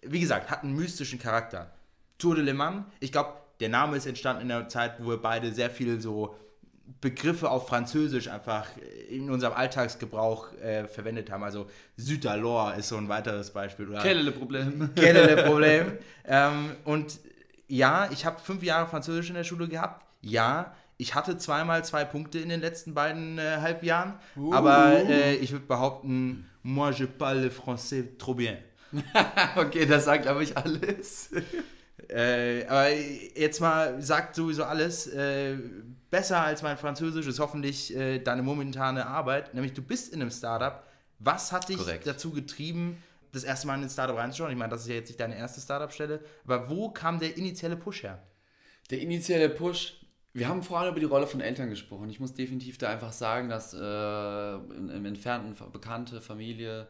wie 0.01 0.19
gesagt, 0.19 0.49
hat 0.49 0.63
einen 0.63 0.75
mystischen 0.75 1.19
Charakter. 1.19 1.71
Tour 2.17 2.35
de 2.35 2.43
Le 2.43 2.53
Mans, 2.53 2.85
ich 2.99 3.11
glaube, 3.11 3.33
der 3.59 3.69
Name 3.69 3.97
ist 3.97 4.05
entstanden 4.05 4.43
in 4.43 4.49
der 4.49 4.67
Zeit, 4.69 4.95
wo 4.99 5.09
wir 5.09 5.17
beide 5.17 5.51
sehr 5.51 5.69
viel 5.69 5.99
so 5.99 6.35
Begriffe 7.01 7.49
auf 7.49 7.67
Französisch 7.67 8.29
einfach 8.29 8.65
in 9.09 9.29
unserem 9.29 9.53
Alltagsgebrauch 9.53 10.53
äh, 10.53 10.87
verwendet 10.87 11.29
haben. 11.29 11.43
Also 11.43 11.69
Südalor 11.97 12.75
ist 12.75 12.87
so 12.87 12.97
ein 12.97 13.09
weiteres 13.09 13.51
Beispiel. 13.51 13.87
Quel 13.87 14.19
le 14.19 14.31
Problem. 14.31 14.89
Quel 14.95 15.15
le 15.15 15.43
Problem. 15.47 15.97
ähm, 16.25 16.71
und 16.85 17.19
ja, 17.67 18.09
ich 18.11 18.25
habe 18.25 18.39
fünf 18.39 18.63
Jahre 18.63 18.87
Französisch 18.87 19.29
in 19.29 19.35
der 19.35 19.43
Schule 19.43 19.67
gehabt. 19.67 20.05
Ja, 20.21 20.73
ich 20.97 21.15
hatte 21.15 21.37
zweimal 21.37 21.85
zwei 21.85 22.05
Punkte 22.05 22.39
in 22.39 22.49
den 22.49 22.61
letzten 22.61 22.93
beiden 22.93 23.37
äh, 23.37 23.57
Halbjahren, 23.61 24.15
uh. 24.35 24.53
aber 24.53 24.93
äh, 25.07 25.35
ich 25.35 25.51
würde 25.51 25.65
behaupten, 25.65 26.49
moi 26.63 26.91
je 26.91 27.05
parle 27.05 27.49
français 27.49 28.17
trop 28.17 28.37
bien. 28.37 28.57
okay, 29.55 29.85
das 29.85 30.05
sagt, 30.05 30.23
glaube 30.23 30.43
ich, 30.43 30.55
alles. 30.57 31.29
Äh, 32.09 32.65
aber 32.67 32.89
jetzt 33.35 33.59
mal 33.59 34.01
sagt 34.01 34.35
sowieso 34.35 34.63
alles. 34.63 35.07
Äh, 35.07 35.57
besser 36.09 36.41
als 36.41 36.61
mein 36.61 36.77
Französisch 36.77 37.27
ist 37.27 37.39
hoffentlich 37.39 37.93
äh, 37.95 38.19
deine 38.19 38.43
momentane 38.43 39.05
Arbeit. 39.05 39.53
Nämlich 39.53 39.73
du 39.73 39.81
bist 39.81 40.13
in 40.13 40.21
einem 40.21 40.31
Startup. 40.31 40.83
Was 41.19 41.51
hat 41.51 41.67
dich 41.67 41.77
Korrekt. 41.77 42.07
dazu 42.07 42.31
getrieben, 42.31 43.01
das 43.33 43.43
erste 43.43 43.67
Mal 43.67 43.75
in 43.75 43.83
ein 43.83 43.89
Startup 43.89 44.15
reinzuschauen? 44.15 44.51
Ich 44.51 44.57
meine, 44.57 44.71
das 44.71 44.83
ist 44.83 44.87
ja 44.87 44.95
jetzt 44.95 45.09
nicht 45.09 45.19
deine 45.19 45.35
erste 45.35 45.59
Startup-Stelle. 45.59 46.21
Aber 46.45 46.69
wo 46.69 46.89
kam 46.89 47.19
der 47.19 47.35
initiale 47.35 47.75
Push 47.75 48.03
her? 48.03 48.23
Der 48.89 48.99
initiale 48.99 49.49
Push, 49.49 49.96
wir 50.37 50.47
haben 50.47 50.61
vorhin 50.61 50.91
über 50.91 50.99
die 50.99 51.07
Rolle 51.07 51.25
von 51.25 51.41
Eltern 51.41 51.71
gesprochen. 51.71 52.11
Ich 52.11 52.19
muss 52.19 52.35
definitiv 52.35 52.77
da 52.77 52.89
einfach 52.89 53.11
sagen, 53.11 53.49
dass 53.49 53.73
äh, 53.73 54.53
im 54.53 55.05
entfernten 55.05 55.55
Bekannte, 55.71 56.21
Familie, 56.21 56.87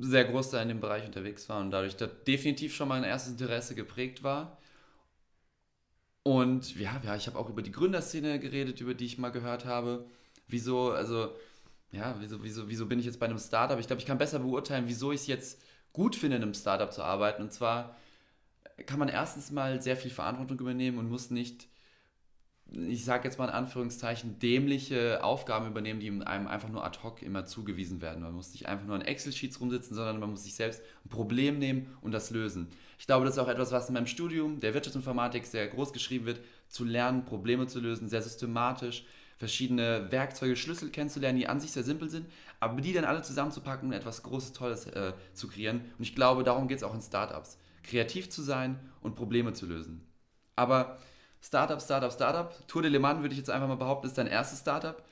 sehr 0.00 0.24
groß 0.24 0.50
da 0.50 0.60
in 0.60 0.68
dem 0.68 0.80
Bereich 0.80 1.06
unterwegs 1.06 1.48
war 1.48 1.60
und 1.60 1.70
dadurch 1.70 1.94
da 1.96 2.08
definitiv 2.08 2.74
schon 2.74 2.88
mal 2.88 2.96
ein 2.96 3.04
erstes 3.04 3.32
Interesse 3.32 3.76
geprägt 3.76 4.24
war. 4.24 4.58
Und 6.24 6.74
ja, 6.76 7.00
ja 7.04 7.14
ich 7.14 7.28
habe 7.28 7.38
auch 7.38 7.48
über 7.48 7.62
die 7.62 7.70
Gründerszene 7.70 8.40
geredet, 8.40 8.80
über 8.80 8.94
die 8.94 9.04
ich 9.04 9.18
mal 9.18 9.30
gehört 9.30 9.64
habe. 9.64 10.06
Wieso, 10.48 10.90
also, 10.90 11.36
ja, 11.92 12.16
wieso, 12.18 12.42
wieso, 12.42 12.68
wieso 12.68 12.86
bin 12.86 12.98
ich 12.98 13.06
jetzt 13.06 13.20
bei 13.20 13.26
einem 13.26 13.38
Startup? 13.38 13.78
Ich 13.78 13.86
glaube, 13.86 14.00
ich 14.00 14.06
kann 14.06 14.18
besser 14.18 14.40
beurteilen, 14.40 14.88
wieso 14.88 15.12
ich 15.12 15.20
es 15.20 15.26
jetzt 15.28 15.62
gut 15.92 16.16
finde, 16.16 16.38
in 16.38 16.42
einem 16.42 16.54
Startup 16.54 16.92
zu 16.92 17.04
arbeiten. 17.04 17.40
Und 17.40 17.52
zwar 17.52 17.96
kann 18.86 18.98
man 18.98 19.08
erstens 19.08 19.52
mal 19.52 19.80
sehr 19.80 19.96
viel 19.96 20.10
Verantwortung 20.10 20.58
übernehmen 20.58 20.98
und 20.98 21.08
muss 21.08 21.30
nicht 21.30 21.68
ich 22.70 23.04
sage 23.04 23.24
jetzt 23.24 23.38
mal 23.38 23.46
in 23.46 23.54
Anführungszeichen, 23.54 24.38
dämliche 24.38 25.24
Aufgaben 25.24 25.66
übernehmen, 25.66 26.00
die 26.00 26.10
einem 26.26 26.46
einfach 26.46 26.68
nur 26.68 26.84
ad 26.84 26.98
hoc 27.02 27.22
immer 27.22 27.46
zugewiesen 27.46 28.02
werden. 28.02 28.22
Man 28.22 28.34
muss 28.34 28.52
nicht 28.52 28.66
einfach 28.66 28.86
nur 28.86 28.94
an 28.94 29.02
Excel-Sheets 29.02 29.60
rumsitzen, 29.60 29.96
sondern 29.96 30.20
man 30.20 30.30
muss 30.30 30.44
sich 30.44 30.54
selbst 30.54 30.82
ein 31.04 31.08
Problem 31.08 31.58
nehmen 31.58 31.86
und 32.02 32.12
das 32.12 32.30
lösen. 32.30 32.68
Ich 32.98 33.06
glaube, 33.06 33.24
das 33.24 33.34
ist 33.34 33.38
auch 33.38 33.48
etwas, 33.48 33.72
was 33.72 33.88
in 33.88 33.94
meinem 33.94 34.06
Studium 34.06 34.60
der 34.60 34.74
Wirtschaftsinformatik 34.74 35.46
sehr 35.46 35.66
groß 35.68 35.92
geschrieben 35.92 36.26
wird, 36.26 36.40
zu 36.68 36.84
lernen, 36.84 37.24
Probleme 37.24 37.66
zu 37.66 37.80
lösen, 37.80 38.08
sehr 38.08 38.22
systematisch, 38.22 39.06
verschiedene 39.38 40.10
Werkzeuge, 40.10 40.56
Schlüssel 40.56 40.90
kennenzulernen, 40.90 41.38
die 41.38 41.46
an 41.46 41.60
sich 41.60 41.70
sehr 41.70 41.84
simpel 41.84 42.10
sind, 42.10 42.26
aber 42.60 42.80
die 42.80 42.92
dann 42.92 43.04
alle 43.04 43.22
zusammenzupacken 43.22 43.88
und 43.88 43.94
etwas 43.94 44.22
Großes, 44.24 44.52
Tolles 44.52 44.86
äh, 44.86 45.14
zu 45.32 45.48
kreieren. 45.48 45.80
Und 45.96 46.02
ich 46.02 46.14
glaube, 46.14 46.44
darum 46.44 46.68
geht 46.68 46.78
es 46.78 46.84
auch 46.84 46.94
in 46.94 47.00
Startups. 47.00 47.56
Kreativ 47.82 48.28
zu 48.28 48.42
sein 48.42 48.78
und 49.00 49.14
Probleme 49.14 49.54
zu 49.54 49.64
lösen. 49.66 50.04
Aber 50.56 50.98
Startup, 51.40 51.80
Startup, 51.80 52.12
Startup. 52.12 52.68
Tour 52.68 52.82
de 52.82 52.90
Le 52.90 52.98
Mans 52.98 53.20
würde 53.20 53.32
ich 53.32 53.38
jetzt 53.38 53.50
einfach 53.50 53.68
mal 53.68 53.76
behaupten, 53.76 54.06
ist 54.06 54.18
dein 54.18 54.26
erstes 54.26 54.60
Startup. 54.60 55.02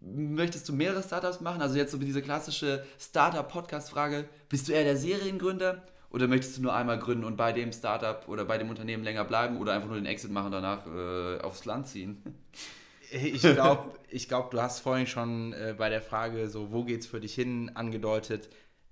Möchtest 0.00 0.68
du 0.68 0.72
mehrere 0.72 1.02
Startups 1.02 1.40
machen? 1.40 1.62
Also 1.62 1.76
jetzt 1.76 1.92
so 1.92 1.98
diese 1.98 2.22
klassische 2.22 2.84
Startup-Podcast-Frage, 2.98 4.28
bist 4.48 4.68
du 4.68 4.72
eher 4.72 4.84
der 4.84 4.96
Seriengründer 4.96 5.82
oder 6.10 6.28
möchtest 6.28 6.58
du 6.58 6.62
nur 6.62 6.74
einmal 6.74 6.98
gründen 6.98 7.24
und 7.24 7.36
bei 7.36 7.52
dem 7.52 7.72
Startup 7.72 8.28
oder 8.28 8.44
bei 8.44 8.58
dem 8.58 8.70
Unternehmen 8.70 9.02
länger 9.02 9.24
bleiben 9.24 9.58
oder 9.58 9.72
einfach 9.72 9.88
nur 9.88 9.96
den 9.96 10.06
Exit 10.06 10.30
machen 10.30 10.46
und 10.46 10.52
danach 10.52 10.86
äh, 10.86 11.40
aufs 11.40 11.64
Land 11.64 11.88
ziehen? 11.88 12.22
Ich 13.10 13.42
glaube, 13.42 13.94
ich 14.08 14.28
glaub, 14.28 14.50
du 14.50 14.60
hast 14.60 14.80
vorhin 14.80 15.06
schon 15.06 15.52
äh, 15.52 15.74
bei 15.76 15.88
der 15.88 16.02
Frage, 16.02 16.48
so, 16.48 16.72
wo 16.72 16.84
es 16.86 17.06
für 17.06 17.20
dich 17.20 17.34
hin, 17.34 17.70
angedeutet. 17.74 18.48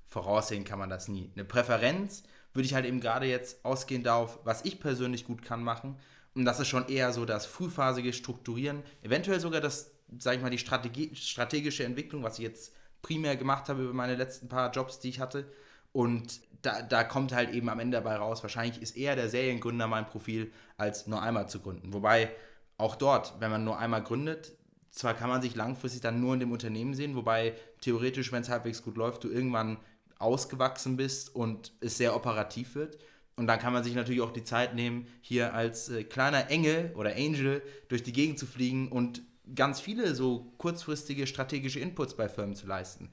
Voraussehen 0.06 0.64
kann 0.64 0.78
man 0.78 0.90
das 0.90 1.08
nie. 1.08 1.30
Eine 1.34 1.44
Präferenz 1.44 2.22
würde 2.52 2.66
ich 2.66 2.74
halt 2.74 2.84
eben 2.84 3.00
gerade 3.00 3.26
jetzt 3.26 3.64
ausgehend 3.64 4.06
darauf, 4.06 4.38
was 4.44 4.64
ich 4.64 4.78
persönlich 4.80 5.24
gut 5.24 5.42
kann, 5.42 5.64
machen. 5.64 5.96
Und 6.34 6.44
das 6.44 6.60
ist 6.60 6.68
schon 6.68 6.88
eher 6.88 7.12
so 7.12 7.24
das 7.24 7.46
frühphasige 7.46 8.12
Strukturieren, 8.12 8.82
eventuell 9.02 9.40
sogar 9.40 9.60
das, 9.60 9.92
sag 10.18 10.36
ich 10.36 10.42
mal, 10.42 10.50
die 10.50 10.58
Strategie, 10.58 11.14
strategische 11.14 11.84
Entwicklung, 11.84 12.22
was 12.22 12.38
ich 12.38 12.44
jetzt 12.44 12.72
primär 13.02 13.36
gemacht 13.36 13.68
habe 13.68 13.82
über 13.82 13.92
meine 13.92 14.14
letzten 14.14 14.48
paar 14.48 14.70
Jobs, 14.70 15.00
die 15.00 15.08
ich 15.08 15.20
hatte. 15.20 15.50
Und 15.92 16.40
da, 16.62 16.80
da 16.80 17.04
kommt 17.04 17.32
halt 17.32 17.50
eben 17.50 17.68
am 17.68 17.80
Ende 17.80 17.98
dabei 17.98 18.16
raus, 18.16 18.42
wahrscheinlich 18.42 18.80
ist 18.80 18.96
eher 18.96 19.16
der 19.16 19.28
Seriengründer 19.28 19.88
mein 19.88 20.06
Profil, 20.06 20.52
als 20.78 21.06
nur 21.06 21.20
einmal 21.20 21.48
zu 21.48 21.60
gründen. 21.60 21.92
Wobei 21.92 22.30
auch 22.78 22.96
dort, 22.96 23.34
wenn 23.40 23.50
man 23.50 23.64
nur 23.64 23.78
einmal 23.78 24.02
gründet, 24.02 24.52
zwar 24.90 25.14
kann 25.14 25.28
man 25.28 25.42
sich 25.42 25.54
langfristig 25.54 26.00
dann 26.00 26.20
nur 26.20 26.34
in 26.34 26.40
dem 26.40 26.52
Unternehmen 26.52 26.94
sehen, 26.94 27.16
wobei 27.16 27.54
theoretisch, 27.80 28.30
wenn 28.32 28.42
es 28.42 28.48
halbwegs 28.48 28.82
gut 28.82 28.96
läuft, 28.96 29.24
du 29.24 29.28
irgendwann 29.28 29.78
ausgewachsen 30.18 30.96
bist 30.96 31.34
und 31.34 31.72
es 31.80 31.96
sehr 31.96 32.14
operativ 32.14 32.74
wird. 32.74 32.98
Und 33.42 33.48
dann 33.48 33.58
kann 33.58 33.72
man 33.72 33.82
sich 33.82 33.96
natürlich 33.96 34.20
auch 34.20 34.30
die 34.30 34.44
Zeit 34.44 34.76
nehmen, 34.76 35.08
hier 35.20 35.52
als 35.52 35.88
äh, 35.88 36.04
kleiner 36.04 36.48
Engel 36.48 36.92
oder 36.94 37.16
Angel 37.16 37.60
durch 37.88 38.04
die 38.04 38.12
Gegend 38.12 38.38
zu 38.38 38.46
fliegen 38.46 38.86
und 38.86 39.20
ganz 39.56 39.80
viele 39.80 40.14
so 40.14 40.52
kurzfristige 40.58 41.26
strategische 41.26 41.80
Inputs 41.80 42.14
bei 42.14 42.28
Firmen 42.28 42.54
zu 42.54 42.68
leisten. 42.68 43.10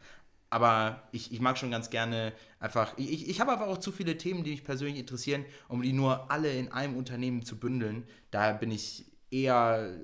Aber 0.51 1.01
ich, 1.11 1.33
ich 1.33 1.39
mag 1.39 1.57
schon 1.57 1.71
ganz 1.71 1.89
gerne 1.89 2.31
einfach, 2.59 2.93
ich, 2.97 3.27
ich 3.27 3.41
habe 3.41 3.51
aber 3.51 3.69
auch 3.69 3.79
zu 3.79 3.91
viele 3.91 4.19
Themen, 4.19 4.43
die 4.43 4.51
mich 4.51 4.63
persönlich 4.63 4.99
interessieren, 4.99 5.45
um 5.67 5.81
die 5.81 5.93
nur 5.93 6.29
alle 6.29 6.53
in 6.53 6.71
einem 6.71 6.95
Unternehmen 6.95 7.43
zu 7.43 7.57
bündeln. 7.57 8.03
Daher 8.29 8.53
bin 8.53 8.69
ich 8.69 9.05
eher 9.31 9.95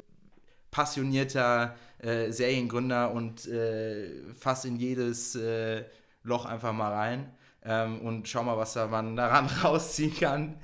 passionierter 0.72 1.76
äh, 2.00 2.32
Seriengründer 2.32 3.12
und 3.12 3.46
äh, 3.46 4.34
fast 4.34 4.66
in 4.66 4.78
jedes 4.78 5.36
äh, 5.36 5.84
Loch 6.24 6.46
einfach 6.46 6.74
mal 6.74 6.92
rein 6.92 7.32
ähm, 7.66 8.00
und 8.02 8.28
schau 8.28 8.44
mal, 8.44 8.58
was 8.58 8.74
da 8.74 8.88
man 8.88 9.16
daran 9.16 9.46
rausziehen 9.64 10.16
kann. 10.16 10.60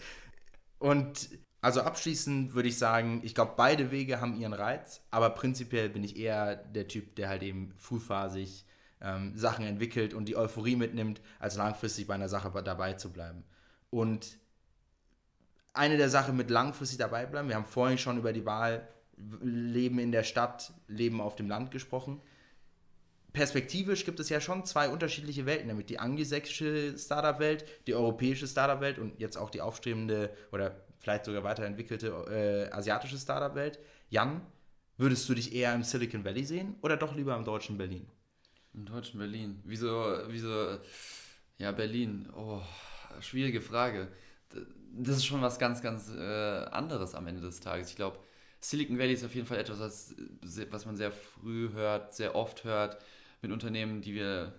Und 0.79 1.29
also 1.61 1.81
abschließend 1.81 2.53
würde 2.53 2.69
ich 2.69 2.77
sagen, 2.77 3.21
ich 3.23 3.35
glaube, 3.35 3.53
beide 3.57 3.91
Wege 3.91 4.21
haben 4.21 4.39
ihren 4.39 4.53
Reiz, 4.53 5.01
aber 5.11 5.31
prinzipiell 5.31 5.89
bin 5.89 6.03
ich 6.03 6.17
eher 6.17 6.55
der 6.55 6.87
Typ, 6.87 7.15
der 7.15 7.29
halt 7.29 7.43
eben 7.43 7.73
frühphasig 7.77 8.65
ähm, 9.01 9.37
Sachen 9.37 9.65
entwickelt 9.65 10.13
und 10.13 10.25
die 10.25 10.37
Euphorie 10.37 10.75
mitnimmt, 10.75 11.21
als 11.39 11.57
langfristig 11.57 12.07
bei 12.07 12.15
einer 12.15 12.29
Sache 12.29 12.51
dabei 12.63 12.93
zu 12.93 13.11
bleiben. 13.11 13.43
Und 13.89 14.37
eine 15.73 15.97
der 15.97 16.09
Sachen 16.09 16.35
mit 16.35 16.49
langfristig 16.49 16.97
dabei 16.97 17.25
bleiben, 17.25 17.47
wir 17.47 17.55
haben 17.55 17.65
vorhin 17.65 17.97
schon 17.97 18.17
über 18.17 18.33
die 18.33 18.45
Wahl 18.45 18.87
Leben 19.41 19.99
in 19.99 20.11
der 20.11 20.23
Stadt, 20.23 20.73
Leben 20.87 21.21
auf 21.21 21.35
dem 21.35 21.47
Land 21.47 21.69
gesprochen 21.69 22.21
perspektivisch 23.33 24.05
gibt 24.05 24.19
es 24.19 24.29
ja 24.29 24.41
schon 24.41 24.65
zwei 24.65 24.89
unterschiedliche 24.89 25.45
Welten, 25.45 25.67
nämlich 25.67 25.85
die 25.85 25.99
angelsächsische 25.99 26.97
Startup-Welt, 26.97 27.65
die 27.87 27.95
europäische 27.95 28.47
Startup-Welt 28.47 28.99
und 28.99 29.19
jetzt 29.19 29.37
auch 29.37 29.49
die 29.49 29.61
aufstrebende 29.61 30.35
oder 30.51 30.75
vielleicht 30.99 31.25
sogar 31.25 31.43
weiterentwickelte 31.43 32.07
äh, 32.29 32.73
asiatische 32.73 33.17
Startup-Welt. 33.17 33.79
Jan, 34.09 34.41
würdest 34.97 35.27
du 35.29 35.33
dich 35.33 35.53
eher 35.53 35.73
im 35.73 35.83
Silicon 35.83 36.25
Valley 36.25 36.43
sehen 36.43 36.75
oder 36.81 36.97
doch 36.97 37.15
lieber 37.15 37.35
im 37.35 37.45
deutschen 37.45 37.77
Berlin? 37.77 38.07
Im 38.73 38.85
deutschen 38.85 39.19
Berlin. 39.19 39.61
Wieso, 39.65 40.17
wieso, 40.27 40.77
ja, 41.57 41.71
Berlin. 41.71 42.29
Oh, 42.35 42.61
schwierige 43.21 43.61
Frage. 43.61 44.09
Das 44.93 45.17
ist 45.17 45.25
schon 45.25 45.41
was 45.41 45.57
ganz, 45.57 45.81
ganz 45.81 46.09
äh, 46.09 46.65
anderes 46.65 47.15
am 47.15 47.27
Ende 47.27 47.41
des 47.41 47.61
Tages. 47.61 47.89
Ich 47.89 47.95
glaube, 47.95 48.19
Silicon 48.59 48.99
Valley 48.99 49.13
ist 49.13 49.23
auf 49.23 49.33
jeden 49.33 49.47
Fall 49.47 49.57
etwas, 49.57 49.79
was, 49.79 50.15
was 50.69 50.85
man 50.85 50.97
sehr 50.97 51.11
früh 51.11 51.71
hört, 51.71 52.13
sehr 52.13 52.35
oft 52.35 52.65
hört 52.65 52.97
mit 53.41 53.51
Unternehmen, 53.51 54.01
die 54.01 54.13
wir, 54.13 54.53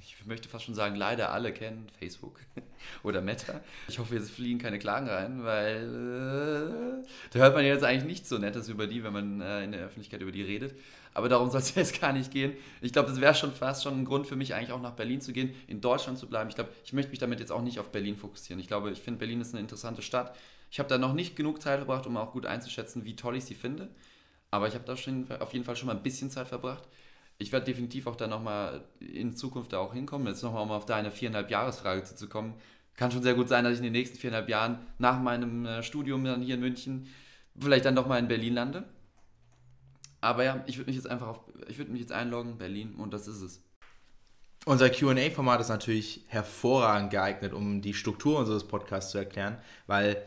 ich 0.00 0.24
möchte 0.26 0.48
fast 0.48 0.64
schon 0.64 0.74
sagen, 0.74 0.96
leider 0.96 1.32
alle 1.32 1.52
kennen, 1.52 1.88
Facebook 1.98 2.40
oder 3.02 3.20
Meta. 3.20 3.60
Ich 3.88 3.98
hoffe, 3.98 4.14
jetzt 4.14 4.30
fliegen 4.30 4.58
keine 4.58 4.78
Klagen 4.78 5.08
rein, 5.08 5.44
weil 5.44 7.02
äh, 7.02 7.06
da 7.30 7.38
hört 7.38 7.54
man 7.54 7.64
jetzt 7.64 7.84
eigentlich 7.84 8.04
nichts 8.04 8.28
so 8.28 8.38
Nettes 8.38 8.68
über 8.68 8.86
die, 8.86 9.02
wenn 9.02 9.12
man 9.12 9.40
äh, 9.40 9.64
in 9.64 9.72
der 9.72 9.80
Öffentlichkeit 9.80 10.20
über 10.20 10.32
die 10.32 10.42
redet. 10.42 10.78
Aber 11.14 11.28
darum 11.28 11.50
soll 11.50 11.60
es 11.60 11.74
jetzt 11.74 12.00
gar 12.00 12.12
nicht 12.12 12.30
gehen. 12.30 12.52
Ich 12.82 12.92
glaube, 12.92 13.08
das 13.08 13.20
wäre 13.20 13.34
schon 13.34 13.52
fast 13.52 13.82
schon 13.82 13.98
ein 13.98 14.04
Grund 14.04 14.26
für 14.26 14.36
mich, 14.36 14.54
eigentlich 14.54 14.72
auch 14.72 14.82
nach 14.82 14.92
Berlin 14.92 15.20
zu 15.20 15.32
gehen, 15.32 15.54
in 15.66 15.80
Deutschland 15.80 16.18
zu 16.18 16.28
bleiben. 16.28 16.50
Ich 16.50 16.54
glaube, 16.54 16.70
ich 16.84 16.92
möchte 16.92 17.10
mich 17.10 17.18
damit 17.18 17.40
jetzt 17.40 17.50
auch 17.50 17.62
nicht 17.62 17.78
auf 17.78 17.90
Berlin 17.90 18.16
fokussieren. 18.16 18.60
Ich 18.60 18.68
glaube, 18.68 18.90
ich 18.90 19.00
finde, 19.00 19.18
Berlin 19.18 19.40
ist 19.40 19.54
eine 19.54 19.60
interessante 19.60 20.02
Stadt. 20.02 20.36
Ich 20.70 20.78
habe 20.78 20.88
da 20.88 20.98
noch 20.98 21.14
nicht 21.14 21.34
genug 21.34 21.62
Zeit 21.62 21.78
verbracht, 21.78 22.06
um 22.06 22.16
auch 22.18 22.32
gut 22.32 22.44
einzuschätzen, 22.44 23.06
wie 23.06 23.16
toll 23.16 23.36
ich 23.36 23.46
sie 23.46 23.54
finde. 23.54 23.88
Aber 24.50 24.68
ich 24.68 24.74
habe 24.74 24.84
da 24.84 24.96
schon 24.96 25.30
auf 25.40 25.52
jeden 25.54 25.64
Fall 25.64 25.76
schon 25.76 25.86
mal 25.86 25.96
ein 25.96 26.02
bisschen 26.02 26.30
Zeit 26.30 26.48
verbracht 26.48 26.84
ich 27.38 27.52
werde 27.52 27.66
definitiv 27.66 28.06
auch 28.06 28.16
da 28.16 28.26
nochmal 28.26 28.84
in 29.00 29.36
Zukunft 29.36 29.72
da 29.72 29.78
auch 29.78 29.94
hinkommen. 29.94 30.26
Jetzt 30.26 30.42
nochmal, 30.42 30.62
um 30.62 30.72
auf 30.72 30.86
deine 30.86 31.10
viereinhalb 31.10 31.50
Jahresfrage 31.50 32.02
zuzukommen. 32.02 32.54
Kann 32.96 33.12
schon 33.12 33.22
sehr 33.22 33.34
gut 33.34 33.48
sein, 33.48 33.62
dass 33.62 33.74
ich 33.74 33.78
in 33.78 33.84
den 33.84 33.92
nächsten 33.92 34.18
viereinhalb 34.18 34.48
Jahren 34.48 34.80
nach 34.98 35.20
meinem 35.20 35.64
äh, 35.64 35.82
Studium 35.84 36.24
dann 36.24 36.42
hier 36.42 36.56
in 36.56 36.60
München 36.60 37.06
vielleicht 37.58 37.84
dann 37.84 37.94
doch 37.94 38.06
mal 38.06 38.18
in 38.18 38.28
Berlin 38.28 38.54
lande. 38.54 38.84
Aber 40.20 40.42
ja, 40.42 40.64
ich 40.66 40.78
würde 40.78 40.90
mich 40.90 40.96
jetzt 40.96 41.08
einfach 41.08 41.28
auf, 41.28 41.40
ich 41.68 41.78
würde 41.78 41.92
mich 41.92 42.00
jetzt 42.00 42.12
einloggen, 42.12 42.58
Berlin 42.58 42.94
und 42.94 43.14
das 43.14 43.28
ist 43.28 43.40
es. 43.40 43.62
Unser 44.64 44.90
QA-Format 44.90 45.60
ist 45.60 45.68
natürlich 45.68 46.24
hervorragend 46.26 47.10
geeignet, 47.10 47.52
um 47.52 47.80
die 47.80 47.94
Struktur 47.94 48.38
unseres 48.40 48.66
Podcasts 48.66 49.12
zu 49.12 49.18
erklären, 49.18 49.58
weil 49.86 50.20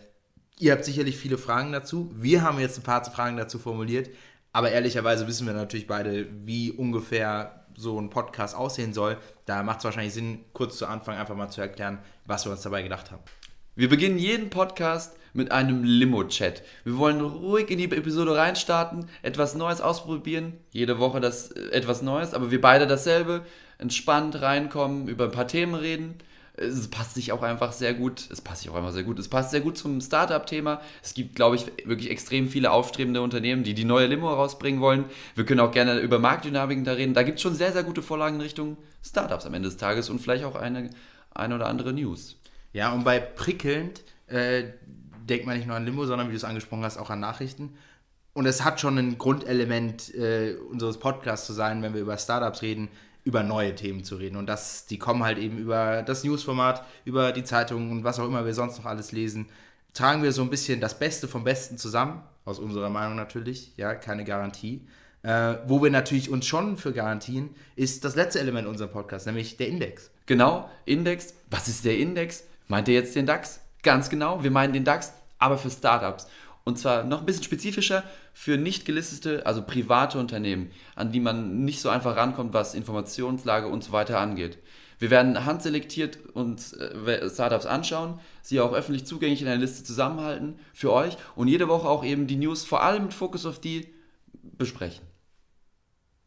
ihr 0.60 0.72
habt 0.72 0.86
sicherlich 0.86 1.18
viele 1.18 1.38
Fragen 1.38 1.74
dazu. 1.74 2.10
Wir 2.16 2.42
haben 2.42 2.60
jetzt 2.60 2.78
ein 2.78 2.84
paar 2.84 3.04
Fragen 3.04 3.36
dazu 3.36 3.60
formuliert. 3.60 4.10
Aber 4.54 4.72
ehrlicherweise 4.72 5.28
wissen 5.28 5.48
wir 5.48 5.54
natürlich 5.54 5.88
beide, 5.88 6.28
wie 6.46 6.72
ungefähr 6.72 7.66
so 7.76 8.00
ein 8.00 8.10
Podcast 8.10 8.56
aussehen 8.56 8.94
soll. 8.94 9.18
Da 9.46 9.64
macht 9.64 9.80
es 9.80 9.86
wahrscheinlich 9.86 10.14
Sinn, 10.14 10.44
kurz 10.54 10.78
zu 10.78 10.86
Anfang 10.86 11.18
einfach 11.18 11.36
mal 11.36 11.50
zu 11.50 11.62
erklären, 11.62 12.00
was 12.26 12.46
wir 12.46 12.52
uns 12.52 12.62
dabei 12.62 12.84
gedacht 12.84 13.12
haben. 13.12 13.24
Wir 13.76 13.88
beginnen 13.88 14.18
jeden 14.18 14.50
Podcast 14.50 15.16
mit 15.34 15.52
einem 15.52 15.84
Limo-Chat. 15.86 16.62
Wir 16.84 16.98
wollen 16.98 17.22
ruhig 17.22 17.70
in 17.70 17.78
die 17.78 17.86
Episode 17.86 18.36
reinstarten, 18.36 19.06
etwas 19.22 19.56
Neues 19.56 19.80
ausprobieren. 19.80 20.58
Jede 20.72 21.00
Woche 21.00 21.22
das 21.22 21.52
äh, 21.52 21.70
etwas 21.72 22.02
Neues, 22.02 22.34
aber 22.34 22.52
wir 22.52 22.60
beide 22.60 22.88
dasselbe. 22.88 23.46
entspannt 23.78 24.42
reinkommen, 24.42 25.08
über 25.08 25.26
ein 25.26 25.32
paar 25.32 25.48
Themen 25.48 25.74
reden. 25.74 26.16
Es 26.62 26.88
passt 26.90 27.16
sich 27.16 27.32
auch 27.32 27.42
einfach 27.42 27.72
sehr 27.74 27.94
gut. 27.94 28.30
Es 28.32 28.42
passt 28.42 28.62
sich 28.62 28.72
auch 28.72 28.76
einfach 28.76 28.92
sehr 28.92 29.04
gut. 29.04 29.20
Es 29.20 29.28
passt 29.28 29.52
sehr 29.52 29.62
gut 29.62 29.78
zum 29.78 30.00
Startup-Thema. 30.00 30.82
Es 31.04 31.14
gibt, 31.14 31.36
glaube 31.36 31.56
ich, 31.56 31.66
wirklich 31.86 32.10
extrem 32.10 32.48
viele 32.48 32.72
aufstrebende 32.72 33.22
Unternehmen, 33.22 33.64
die 33.64 33.74
die 33.74 33.86
neue 33.86 34.08
Limo 34.08 34.32
rausbringen 34.34 34.82
wollen. 34.82 35.06
Wir 35.36 35.46
können 35.46 35.60
auch 35.60 35.72
gerne 35.72 36.00
über 36.00 36.20
Marktdynamiken 36.20 36.84
da 36.84 36.94
reden. 36.94 37.14
Da 37.14 37.24
gibt 37.24 37.38
es 37.38 37.42
schon 37.42 37.56
sehr, 37.56 37.72
sehr 37.72 37.84
gute 37.84 38.02
Vorlagen 38.02 38.36
in 38.36 38.42
Richtung 38.42 38.78
Startups 39.04 39.46
am 39.46 39.54
Ende 39.54 39.70
des 39.70 39.78
Tages 39.78 40.10
und 40.10 40.20
vielleicht 40.20 40.44
auch 40.44 40.56
eine, 40.56 40.90
eine 41.34 41.56
oder 41.56 41.68
andere 41.68 41.94
News. 41.94 42.38
Ja, 42.74 42.94
und 42.94 43.04
bei 43.04 43.20
prickelnd 43.20 44.04
äh, 44.28 44.64
denkt 45.28 45.46
man 45.46 45.58
nicht 45.58 45.68
nur 45.68 45.76
an 45.76 45.86
Limo, 45.86 46.06
sondern 46.06 46.28
wie 46.28 46.32
du 46.32 46.38
es 46.38 46.44
angesprochen 46.44 46.84
hast, 46.84 46.98
auch 46.98 47.10
an 47.10 47.20
Nachrichten. 47.20 47.76
Und 48.34 48.46
es 48.46 48.64
hat 48.64 48.80
schon 48.80 48.98
ein 48.98 49.18
Grundelement 49.18 50.14
äh, 50.16 50.56
unseres 50.70 50.98
Podcasts 50.98 51.48
zu 51.48 51.54
sein, 51.54 51.82
wenn 51.82 51.94
wir 51.94 52.02
über 52.02 52.18
Startups 52.18 52.62
reden, 52.62 52.90
über 53.24 53.44
neue 53.44 53.76
Themen 53.76 54.04
zu 54.04 54.16
reden. 54.16 54.38
Und 54.38 54.48
das, 54.48 54.86
die 54.86 54.98
kommen 54.98 55.24
halt 55.24 55.38
eben 55.38 55.58
über 55.58 56.02
das 56.02 56.24
Newsformat, 56.24 56.84
über 57.06 57.32
die 57.32 57.44
Zeitungen 57.44 57.92
und 57.92 58.04
was 58.04 58.20
auch 58.20 58.26
immer 58.26 58.46
wir 58.46 58.54
sonst 58.54 58.78
noch 58.78 58.86
alles 58.86 59.12
lesen. 59.12 59.48
Tragen 59.94 60.24
wir 60.24 60.32
so 60.32 60.42
ein 60.42 60.50
bisschen 60.50 60.80
das 60.80 60.98
Beste 60.98 61.28
vom 61.28 61.44
Besten 61.44 61.78
zusammen, 61.78 62.24
aus 62.46 62.60
unserer 62.60 62.90
Meinung 62.90 63.16
natürlich, 63.16 63.74
ja, 63.78 63.94
keine 63.94 64.24
Garantie. 64.24 64.88
Äh, 65.24 65.58
wo 65.68 65.84
wir 65.84 65.92
natürlich 65.92 66.32
uns 66.32 66.48
schon 66.48 66.78
für 66.78 66.94
Garantien, 66.94 67.52
ist 67.76 68.04
das 68.04 68.16
letzte 68.16 68.40
Element 68.40 68.68
unserer 68.68 68.88
Podcast, 68.88 69.28
nämlich 69.28 69.58
der 69.58 69.68
Index. 69.68 70.10
Genau, 70.26 70.70
Index. 70.86 71.36
Was 71.52 71.68
ist 71.68 71.86
der 71.86 71.98
Index? 71.98 72.44
Meint 72.68 72.88
ihr 72.88 72.96
jetzt 72.96 73.16
den 73.16 73.28
DAX? 73.28 73.60
Ganz 73.84 74.10
genau, 74.10 74.44
wir 74.44 74.50
meinen 74.50 74.74
den 74.74 74.84
DAX, 74.84 75.14
aber 75.38 75.58
für 75.58 75.70
Startups. 75.70 76.28
Und 76.64 76.78
zwar 76.78 77.04
noch 77.04 77.22
ein 77.22 77.26
bisschen 77.26 77.44
spezifischer 77.44 78.04
für 78.34 78.58
nicht 78.58 78.86
gelistete, 78.86 79.46
also 79.46 79.64
private 79.64 80.20
Unternehmen, 80.20 80.72
an 80.96 81.12
die 81.12 81.20
man 81.20 81.66
nicht 81.66 81.82
so 81.82 81.90
einfach 81.90 82.16
rankommt, 82.16 82.54
was 82.54 82.76
Informationslage 82.76 83.68
und 83.68 83.84
so 83.84 83.92
weiter 83.92 84.20
angeht. 84.20 84.60
Wir 85.00 85.10
werden 85.10 85.46
handselektiert 85.46 86.20
uns 86.34 86.74
äh, 86.74 87.28
Startups 87.28 87.66
anschauen, 87.66 88.20
sie 88.44 88.60
auch 88.60 88.74
öffentlich 88.74 89.06
zugänglich 89.08 89.42
in 89.42 89.48
einer 89.48 89.60
Liste 89.60 89.84
zusammenhalten 89.84 90.60
für 90.74 90.94
euch 90.94 91.18
und 91.36 91.48
jede 91.48 91.68
Woche 91.68 91.90
auch 91.90 92.04
eben 92.04 92.28
die 92.28 92.36
News 92.36 92.64
vor 92.64 92.84
allem 92.84 93.04
mit 93.04 93.14
Fokus 93.16 93.48
auf 93.48 93.60
die 93.60 93.92
besprechen. 94.44 95.04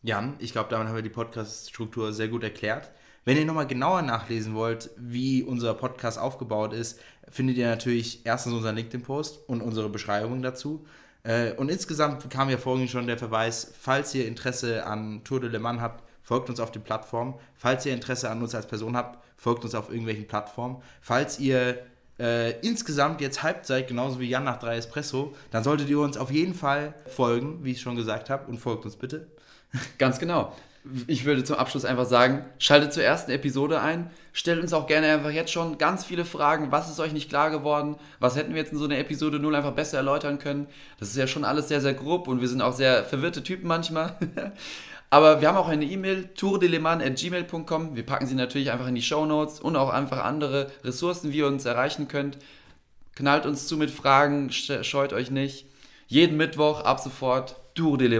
Jan, 0.03 0.35
ich 0.40 0.51
glaube, 0.51 0.70
damit 0.70 0.88
haben 0.88 0.97
wir 0.97 1.03
die 1.03 1.09
Podcast-Struktur 1.09 2.12
sehr 2.12 2.29
gut 2.29 2.42
erklärt. 2.42 2.90
Wenn 3.25 3.39
ihr 3.39 3.47
nochmal 3.47 3.67
genauer 3.67 4.03
nachlesen 4.03 4.55
wollt, 4.55 4.91
wie 4.99 5.43
unser 5.43 5.73
Podcast 5.75 6.19
aufgebaut 6.19 6.75
ist, 6.75 7.01
findet 7.31 7.57
ihr 7.57 7.69
natürlich 7.69 8.21
erstens 8.25 8.53
unseren 8.53 8.77
LinkedIn-Post 8.77 9.49
und 9.49 9.63
unsere 9.63 9.89
Beschreibung 9.89 10.43
dazu. 10.43 10.85
Äh, 11.23 11.53
und 11.53 11.71
insgesamt 11.71 12.29
kam 12.29 12.51
ja 12.51 12.59
vorhin 12.59 12.87
schon 12.87 13.07
der 13.07 13.17
Verweis, 13.17 13.73
falls 13.81 14.15
ihr 14.15 14.29
Interesse 14.29 14.85
an 14.85 15.23
Tour 15.25 15.41
de 15.41 15.49
Le 15.49 15.59
Mans 15.59 15.81
habt, 15.81 16.05
folgt 16.23 16.51
uns 16.51 16.61
auf 16.61 16.71
den 16.71 16.83
Plattformen. 16.83 17.35
Falls 17.55 17.87
ihr 17.87 17.95
Interesse 17.95 18.31
an 18.31 18.43
uns 18.43 18.55
als 18.55 18.67
Person 18.67 18.95
habt, 18.95 19.19
folgt 19.39 19.65
uns 19.65 19.75
auf 19.75 19.89
irgendwelchen 19.89 20.27
Plattformen. 20.27 20.83
Falls 21.01 21.39
ihr 21.39 21.79
äh, 22.19 22.61
insgesamt 22.61 23.23
jetzt 23.23 23.43
hyped 23.43 23.65
seid, 23.65 23.89
genauso 23.89 24.21
wie 24.21 24.29
Jan 24.29 24.45
nach 24.45 24.59
3 24.59 24.77
Espresso, 24.77 25.35
dann 25.51 25.65
solltet 25.65 25.89
ihr 25.89 25.99
uns 25.99 26.19
auf 26.19 26.31
jeden 26.31 26.55
Fall 26.55 26.95
folgen, 27.07 27.65
wie 27.65 27.73
ich 27.73 27.81
schon 27.81 27.97
gesagt 27.97 28.29
habe, 28.29 28.47
und 28.49 28.59
folgt 28.59 28.85
uns 28.85 28.97
bitte. 28.97 29.29
Ganz 29.99 30.19
genau 30.19 30.53
ich 31.07 31.25
würde 31.25 31.44
zum 31.44 31.57
Abschluss 31.57 31.85
einfach 31.85 32.05
sagen, 32.05 32.44
schaltet 32.59 32.92
zur 32.92 33.03
ersten 33.03 33.31
Episode 33.31 33.81
ein. 33.81 34.11
Stellt 34.33 34.61
uns 34.61 34.73
auch 34.75 34.87
gerne 34.87 35.07
einfach 35.07 35.31
jetzt 35.31 35.53
schon 35.53 35.79
ganz 35.79 36.05
viele 36.05 36.25
Fragen. 36.25 36.73
Was 36.73 36.90
ist 36.90 37.01
euch 37.01 37.12
nicht 37.12 37.31
klar 37.31 37.51
geworden? 37.51 37.97
Was 38.20 38.37
hätten 38.37 38.53
wir 38.53 38.61
jetzt 38.61 38.73
in 38.73 38.79
so 38.79 38.85
einer 38.85 38.99
Episode 38.99 39.38
0 39.38 39.55
einfach 39.55 39.73
besser 39.73 39.97
erläutern 39.97 40.38
können? 40.38 40.66
Das 40.99 41.09
ist 41.09 41.16
ja 41.16 41.27
schon 41.27 41.44
alles 41.44 41.68
sehr, 41.68 41.81
sehr 41.81 41.94
grob 41.94 42.29
und 42.29 42.40
wir 42.40 42.49
sind 42.49 42.61
auch 42.61 42.75
sehr 42.75 43.05
verwirrte 43.05 43.42
Typen 43.42 43.66
manchmal. 43.66 44.16
Aber 45.11 45.40
wir 45.40 45.49
haben 45.49 45.57
auch 45.57 45.68
eine 45.68 45.85
E-Mail, 45.85 46.31
tourdeleman.gmail.com. 46.35 47.94
Wir 47.94 48.05
packen 48.05 48.27
sie 48.27 48.35
natürlich 48.35 48.73
einfach 48.73 48.88
in 48.88 48.97
die 48.97 49.03
Show 49.03 49.25
Notes 49.25 49.61
und 49.61 49.77
auch 49.77 49.90
einfach 49.90 50.25
andere 50.25 50.70
Ressourcen, 50.83 51.33
wie 51.33 51.38
ihr 51.38 51.47
uns 51.47 51.64
erreichen 51.64 52.09
könnt. 52.09 52.38
Knallt 53.14 53.47
uns 53.47 53.68
zu 53.68 53.77
mit 53.77 53.90
Fragen, 53.90 54.51
scheut 54.51 55.12
euch 55.12 55.31
nicht. 55.31 55.66
Jeden 56.09 56.37
Mittwoch 56.37 56.81
ab 56.81 56.99
sofort 56.99 57.57
Tour 57.75 57.97
de. 57.97 58.11